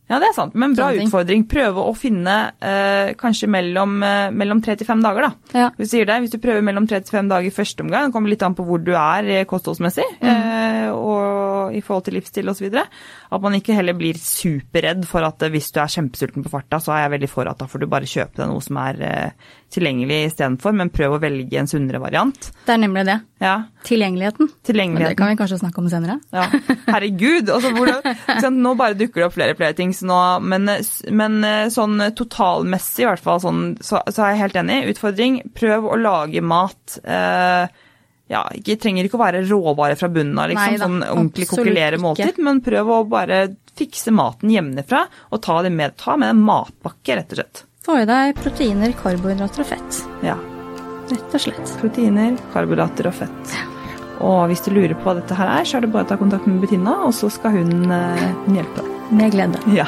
Ja, 0.08 0.16
det 0.22 0.30
er 0.30 0.32
sant. 0.32 0.54
Men 0.56 0.72
bra 0.72 0.86
utfordring. 0.96 1.42
Prøve 1.50 1.82
å 1.84 1.90
finne 1.92 2.34
eh, 2.64 3.10
kanskje 3.20 3.44
mellom, 3.52 3.98
eh, 4.02 4.30
mellom 4.32 4.62
tre 4.64 4.72
til 4.80 4.88
fem 4.88 5.02
dager, 5.04 5.26
da. 5.26 5.58
Ja. 5.58 5.66
Hvis 5.76 5.90
du 5.92 5.98
det, 6.00 6.16
hvis 6.24 6.32
du 6.32 6.38
prøver 6.40 6.64
mellom 6.64 6.86
tre 6.88 7.02
til 7.04 7.12
fem 7.18 7.28
dager 7.28 7.44
i 7.50 7.52
første 7.52 7.84
omgang, 7.84 8.06
det 8.08 8.14
kommer 8.16 8.32
litt 8.32 8.42
an 8.46 8.56
på 8.56 8.64
hvor 8.64 8.80
du 8.80 8.94
er 8.96 9.44
kostholdsmessig 9.50 10.06
mm. 10.22 10.30
eh, 10.30 10.88
og 10.96 11.76
i 11.76 11.82
forhold 11.84 12.06
til 12.06 12.16
livsstil 12.16 12.48
osv. 12.48 12.72
At 12.72 13.44
man 13.44 13.58
ikke 13.58 13.76
heller 13.76 13.92
blir 13.98 14.16
superredd 14.16 15.04
for 15.10 15.28
at 15.28 15.44
eh, 15.44 15.52
hvis 15.52 15.68
du 15.76 15.82
er 15.84 15.92
kjempesulten 15.92 16.46
på 16.46 16.54
farta, 16.56 16.80
så 16.80 16.96
er 16.96 17.04
jeg 17.04 17.18
veldig 17.18 17.28
for 17.34 17.52
at 17.52 17.60
da 17.60 17.68
får 17.68 17.84
du 17.84 17.90
bare 17.92 18.08
kjøpe 18.08 18.40
deg 18.40 18.48
noe 18.48 18.64
som 18.64 18.80
er 18.80 19.04
eh, 19.04 19.50
tilgjengelig 19.74 20.18
istedenfor, 20.30 20.72
men 20.76 20.90
prøv 20.92 21.16
å 21.16 21.20
velge 21.22 21.58
en 21.60 21.68
sunnere 21.68 22.00
variant. 22.00 22.50
det 22.64 22.72
er 22.72 22.80
nemlig 22.80 23.04
det. 23.08 23.18
Ja, 23.44 23.56
Tilgjengeligheten. 23.84 24.48
Men 24.94 25.02
det 25.04 25.16
kan 25.18 25.30
vi 25.30 25.36
kanskje 25.38 25.58
snakke 25.60 25.82
om 25.82 25.90
senere. 25.92 26.18
Ja, 26.34 26.46
herregud. 26.88 27.52
Altså, 27.52 27.72
ikke 28.34 28.52
nå 28.54 28.72
bare 28.80 28.96
dukker 28.98 29.22
det 29.22 29.26
opp 29.28 29.36
flere 29.36 29.54
og 29.54 29.60
flere 29.60 29.76
ting. 29.78 29.92
Så 29.96 30.08
nå, 30.08 30.20
men, 30.44 30.70
men 31.20 31.36
sånn 31.72 32.00
totalmessig, 32.18 33.04
i 33.04 33.10
hvert 33.10 33.22
fall, 33.24 33.42
sånn, 33.44 33.62
så, 33.84 34.00
så 34.08 34.24
er 34.24 34.34
jeg 34.34 34.42
helt 34.46 34.58
enig. 34.64 34.80
Utfordring, 34.94 35.42
prøv 35.56 35.86
å 35.92 36.00
lage 36.00 36.42
mat. 36.44 36.98
Eh, 37.04 37.84
ja, 38.28 38.42
ikke, 38.56 38.76
trenger 38.80 39.08
ikke 39.08 39.16
å 39.16 39.22
være 39.22 39.44
råvare 39.48 39.96
fra 39.96 40.10
bunnen 40.12 40.36
av, 40.40 40.50
liksom, 40.52 40.74
Nei 40.74 40.76
da, 40.76 40.84
sånn 40.84 41.06
ordentlig 41.06 41.48
kokkelere 41.48 41.96
ikke. 41.96 42.04
måltid, 42.04 42.42
men 42.44 42.60
prøv 42.64 42.92
å 42.92 42.98
bare 43.08 43.40
fikse 43.78 44.12
maten 44.12 44.52
hjemmefra, 44.52 45.06
og 45.32 45.40
ta 45.44 45.60
det 45.64 45.72
med, 45.72 45.96
ta 46.00 46.18
med 46.20 46.34
en 46.34 46.44
matpakke, 46.44 47.16
rett 47.20 47.32
og 47.32 47.40
slett. 47.40 47.64
Få 47.88 47.94
i 48.02 48.04
deg 48.04 48.36
proteiner, 48.36 48.92
karbohydrater 49.00 49.62
og 49.64 49.68
fett. 49.70 49.98
Ja. 50.20 50.34
Rett 51.08 51.36
og 51.38 51.40
slett. 51.40 51.70
Proteiner, 51.80 52.34
karbohydrater 52.52 53.08
og 53.08 53.14
fett. 53.16 53.54
Og 54.20 54.42
hvis 54.50 54.60
du 54.66 54.74
lurer 54.74 54.92
på 54.92 55.06
hva 55.06 55.14
dette 55.16 55.38
her 55.38 55.48
er, 55.54 55.64
så 55.64 55.78
er 55.78 55.86
det 55.86 55.92
bare 55.94 56.04
å 56.04 56.10
ta 56.10 56.18
kontakt 56.20 56.44
med 56.44 56.58
Bettina, 56.60 56.98
og 57.06 57.14
så 57.16 57.30
skal 57.32 57.56
hun, 57.56 57.88
eh, 57.88 58.26
hun 58.44 58.58
hjelpe. 58.60 58.84
Med 59.08 59.32
glede. 59.32 59.62
Ja. 59.72 59.86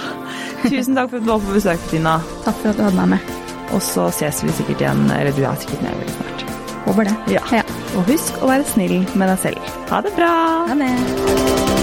Tusen 0.62 0.96
takk 0.96 1.10
for 1.10 1.20
at 1.20 1.26
du 1.26 1.28
var 1.28 1.44
på 1.44 1.58
besøk, 1.58 1.82
Bettina. 1.84 2.14
Takk 2.46 2.56
for 2.62 2.70
at 2.72 2.80
du 2.80 2.84
hadde 2.86 2.96
meg 3.02 3.18
med. 3.18 3.36
Og 3.74 3.84
så 3.84 4.08
ses 4.16 4.40
vi 4.46 4.56
sikkert 4.62 4.80
igjen, 4.80 5.04
eller 5.18 5.36
du 5.36 5.44
er 5.44 5.60
sikkert 5.60 5.84
med 5.84 6.00
veldig 6.00 6.16
snart. 6.16 6.46
Håper 6.86 7.10
det. 7.10 7.18
Ja. 7.36 7.62
Og 7.98 8.08
husk 8.08 8.40
å 8.40 8.48
være 8.48 8.64
snill 8.64 9.04
med 9.12 9.28
deg 9.28 9.44
selv. 9.44 9.76
Ha 9.92 10.00
det 10.00 10.16
bra! 10.16 10.32
Ha 10.72 10.80
det. 10.86 11.79